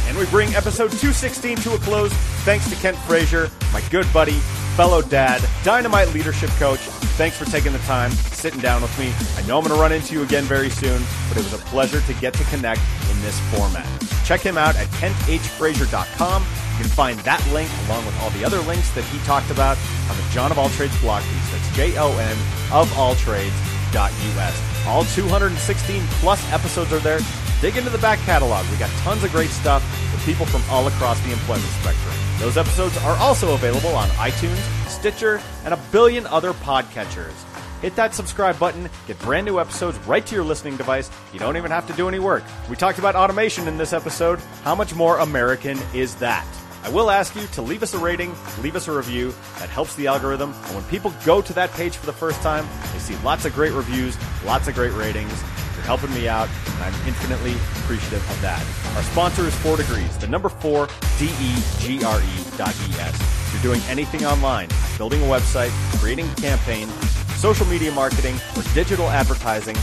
And 0.07 0.17
we 0.17 0.25
bring 0.27 0.55
episode 0.55 0.91
216 0.91 1.57
to 1.59 1.75
a 1.75 1.79
close 1.79 2.13
thanks 2.45 2.71
to 2.71 2.77
Kent 2.77 2.97
Frazier, 2.99 3.51
my 3.73 3.83
good 3.91 4.11
buddy, 4.15 4.41
fellow 4.81 5.03
dad, 5.03 5.47
dynamite 5.63 6.11
leadership 6.15 6.49
coach. 6.53 6.81
Thanks 7.21 7.37
for 7.37 7.45
taking 7.45 7.75
the 7.75 7.79
time, 7.81 8.11
sitting 8.13 8.61
down 8.61 8.81
with 8.81 8.99
me. 8.99 9.13
I 9.37 9.47
know 9.47 9.59
I'm 9.59 9.63
going 9.63 9.77
to 9.77 9.79
run 9.79 9.93
into 9.93 10.15
you 10.15 10.23
again 10.23 10.45
very 10.45 10.71
soon, 10.71 11.03
but 11.29 11.37
it 11.37 11.45
was 11.45 11.53
a 11.53 11.63
pleasure 11.67 12.01
to 12.01 12.15
get 12.15 12.33
to 12.33 12.45
connect 12.45 12.81
in 13.11 13.21
this 13.21 13.39
format. 13.53 13.87
Check 14.25 14.41
him 14.41 14.57
out 14.57 14.77
at 14.77 14.87
kenthfrazier.com. 14.97 16.43
You 16.43 16.77
can 16.79 16.89
find 16.89 17.19
that 17.21 17.47
link 17.53 17.69
along 17.85 18.07
with 18.07 18.19
all 18.23 18.31
the 18.31 18.43
other 18.43 18.61
links 18.61 18.91
that 18.93 19.05
he 19.05 19.19
talked 19.27 19.51
about 19.51 19.77
on 20.09 20.17
the 20.17 20.25
Jon 20.33 20.51
of 20.51 20.59
All 20.59 20.71
Trades 20.71 20.99
blog 21.03 21.23
piece. 21.25 21.51
That's 21.53 21.77
J-O-N 21.77 22.39
of 22.73 22.91
all 22.99 23.15
trades.us. 23.17 24.87
All 24.87 25.05
216 25.05 26.03
plus 26.25 26.53
episodes 26.55 26.91
are 26.95 27.01
there. 27.01 27.21
Dig 27.61 27.77
into 27.77 27.91
the 27.91 27.99
back 27.99 28.19
catalog. 28.21 28.65
We 28.71 28.79
got 28.79 28.89
tons 29.05 29.23
of 29.25 29.31
great 29.31 29.51
stuff 29.51 29.85
with 30.11 30.25
people 30.25 30.47
from 30.47 30.63
all 30.71 30.87
across 30.87 31.21
the 31.21 31.33
employment 31.33 31.69
spectrum. 31.83 32.30
Those 32.41 32.57
episodes 32.57 32.97
are 32.97 33.19
also 33.19 33.53
available 33.53 33.91
on 33.91 34.09
iTunes, 34.11 34.57
Stitcher, 34.89 35.43
and 35.67 35.75
a 35.75 35.77
billion 35.93 36.27
other 36.27 36.55
podcatchers. 36.55 37.35
Hit 37.83 37.95
that 37.97 38.15
subscribe 38.15 38.59
button, 38.59 38.89
get 39.07 39.19
brand 39.19 39.45
new 39.45 39.61
episodes 39.61 39.99
right 40.07 40.25
to 40.25 40.35
your 40.37 40.45
listening 40.45 40.79
device. 40.79 41.11
You 41.35 41.39
don't 41.39 41.59
even 41.59 41.71
have 41.71 41.87
to 41.89 41.93
do 41.93 42.09
any 42.09 42.19
work. 42.19 42.43
We 42.71 42.77
talked 42.77 42.99
about 42.99 43.15
automation 43.15 43.69
in 43.69 43.77
this 43.77 43.93
episode. 43.93 44.39
How 44.63 44.75
much 44.75 44.95
more 44.95 45.19
American 45.19 45.79
is 45.93 46.15
that? 46.17 46.47
I 46.83 46.89
will 46.89 47.11
ask 47.11 47.37
you 47.37 47.47
to 47.49 47.61
leave 47.61 47.83
us 47.83 47.93
a 47.93 47.99
rating, 47.99 48.35
leave 48.63 48.75
us 48.75 48.89
a 48.89 48.93
review. 48.93 49.35
That 49.59 49.69
helps 49.69 49.95
the 49.97 50.07
algorithm. 50.07 50.55
And 50.55 50.77
when 50.77 50.85
people 50.85 51.13
go 51.27 51.43
to 51.43 51.53
that 51.53 51.71
page 51.73 51.99
for 51.99 52.07
the 52.07 52.13
first 52.15 52.41
time, 52.41 52.67
they 52.95 53.01
see 53.01 53.17
lots 53.17 53.45
of 53.45 53.55
great 53.55 53.75
reviews, 53.75 54.17
lots 54.47 54.67
of 54.67 54.75
great 54.75 54.95
ratings. 54.95 55.45
Helping 55.91 56.15
me 56.15 56.29
out, 56.29 56.49
and 56.67 56.85
I'm 56.85 56.95
infinitely 57.09 57.53
appreciative 57.83 58.23
of 58.31 58.41
that. 58.43 58.65
Our 58.95 59.03
sponsor 59.03 59.43
is 59.49 59.57
4 59.57 59.77
Degrees, 59.77 60.17
the 60.19 60.29
number 60.29 60.49
4 60.49 60.87
D-E-G-R-E 61.19 62.57
dot 62.57 62.69
E-S. 62.69 63.21
If 63.21 63.53
you're 63.53 63.75
doing 63.75 63.83
anything 63.89 64.25
online, 64.25 64.69
building 64.97 65.21
a 65.21 65.27
website, 65.27 65.71
creating 65.99 66.31
a 66.31 66.35
campaign, 66.37 66.87
social 67.35 67.67
media 67.67 67.91
marketing, 67.91 68.37
or 68.57 68.63
digital 68.73 69.11
advertising, 69.11 69.75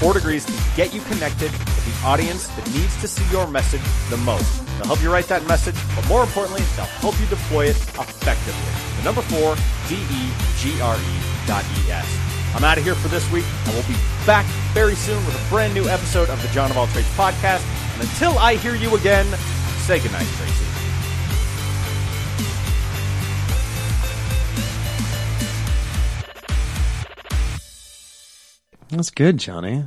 4 0.00 0.12
Degrees 0.12 0.44
can 0.44 0.54
get 0.76 0.92
you 0.92 1.00
connected 1.00 1.50
with 1.50 1.84
the 1.86 2.06
audience 2.06 2.46
that 2.48 2.66
needs 2.74 3.00
to 3.00 3.08
see 3.08 3.24
your 3.32 3.46
message 3.46 3.80
the 4.10 4.18
most. 4.18 4.66
They'll 4.76 4.88
help 4.88 5.02
you 5.02 5.10
write 5.10 5.28
that 5.28 5.46
message, 5.46 5.76
but 5.96 6.06
more 6.08 6.24
importantly, 6.24 6.60
they'll 6.76 6.84
help 7.00 7.18
you 7.18 7.26
deploy 7.28 7.68
it 7.68 7.76
effectively. 7.76 8.70
The 8.98 9.04
number 9.04 9.22
four, 9.22 9.56
D-E-G-R-E 9.88 11.46
dot 11.46 11.64
E-S. 11.64 12.23
I'm 12.54 12.62
out 12.62 12.78
of 12.78 12.84
here 12.84 12.94
for 12.94 13.08
this 13.08 13.30
week. 13.32 13.44
I 13.66 13.74
will 13.74 13.82
be 13.82 13.96
back 14.24 14.46
very 14.72 14.94
soon 14.94 15.16
with 15.26 15.34
a 15.34 15.48
brand 15.50 15.74
new 15.74 15.88
episode 15.88 16.30
of 16.30 16.40
the 16.40 16.48
Jon 16.48 16.70
of 16.70 16.76
All 16.76 16.86
Trades 16.86 17.08
podcast. 17.16 17.64
And 17.94 18.02
until 18.02 18.38
I 18.38 18.54
hear 18.54 18.74
you 18.76 18.94
again, 18.94 19.26
say 19.78 19.98
goodnight, 19.98 20.26
Tracy. 20.26 20.64
That's 28.90 29.10
good, 29.10 29.38
Johnny. 29.38 29.84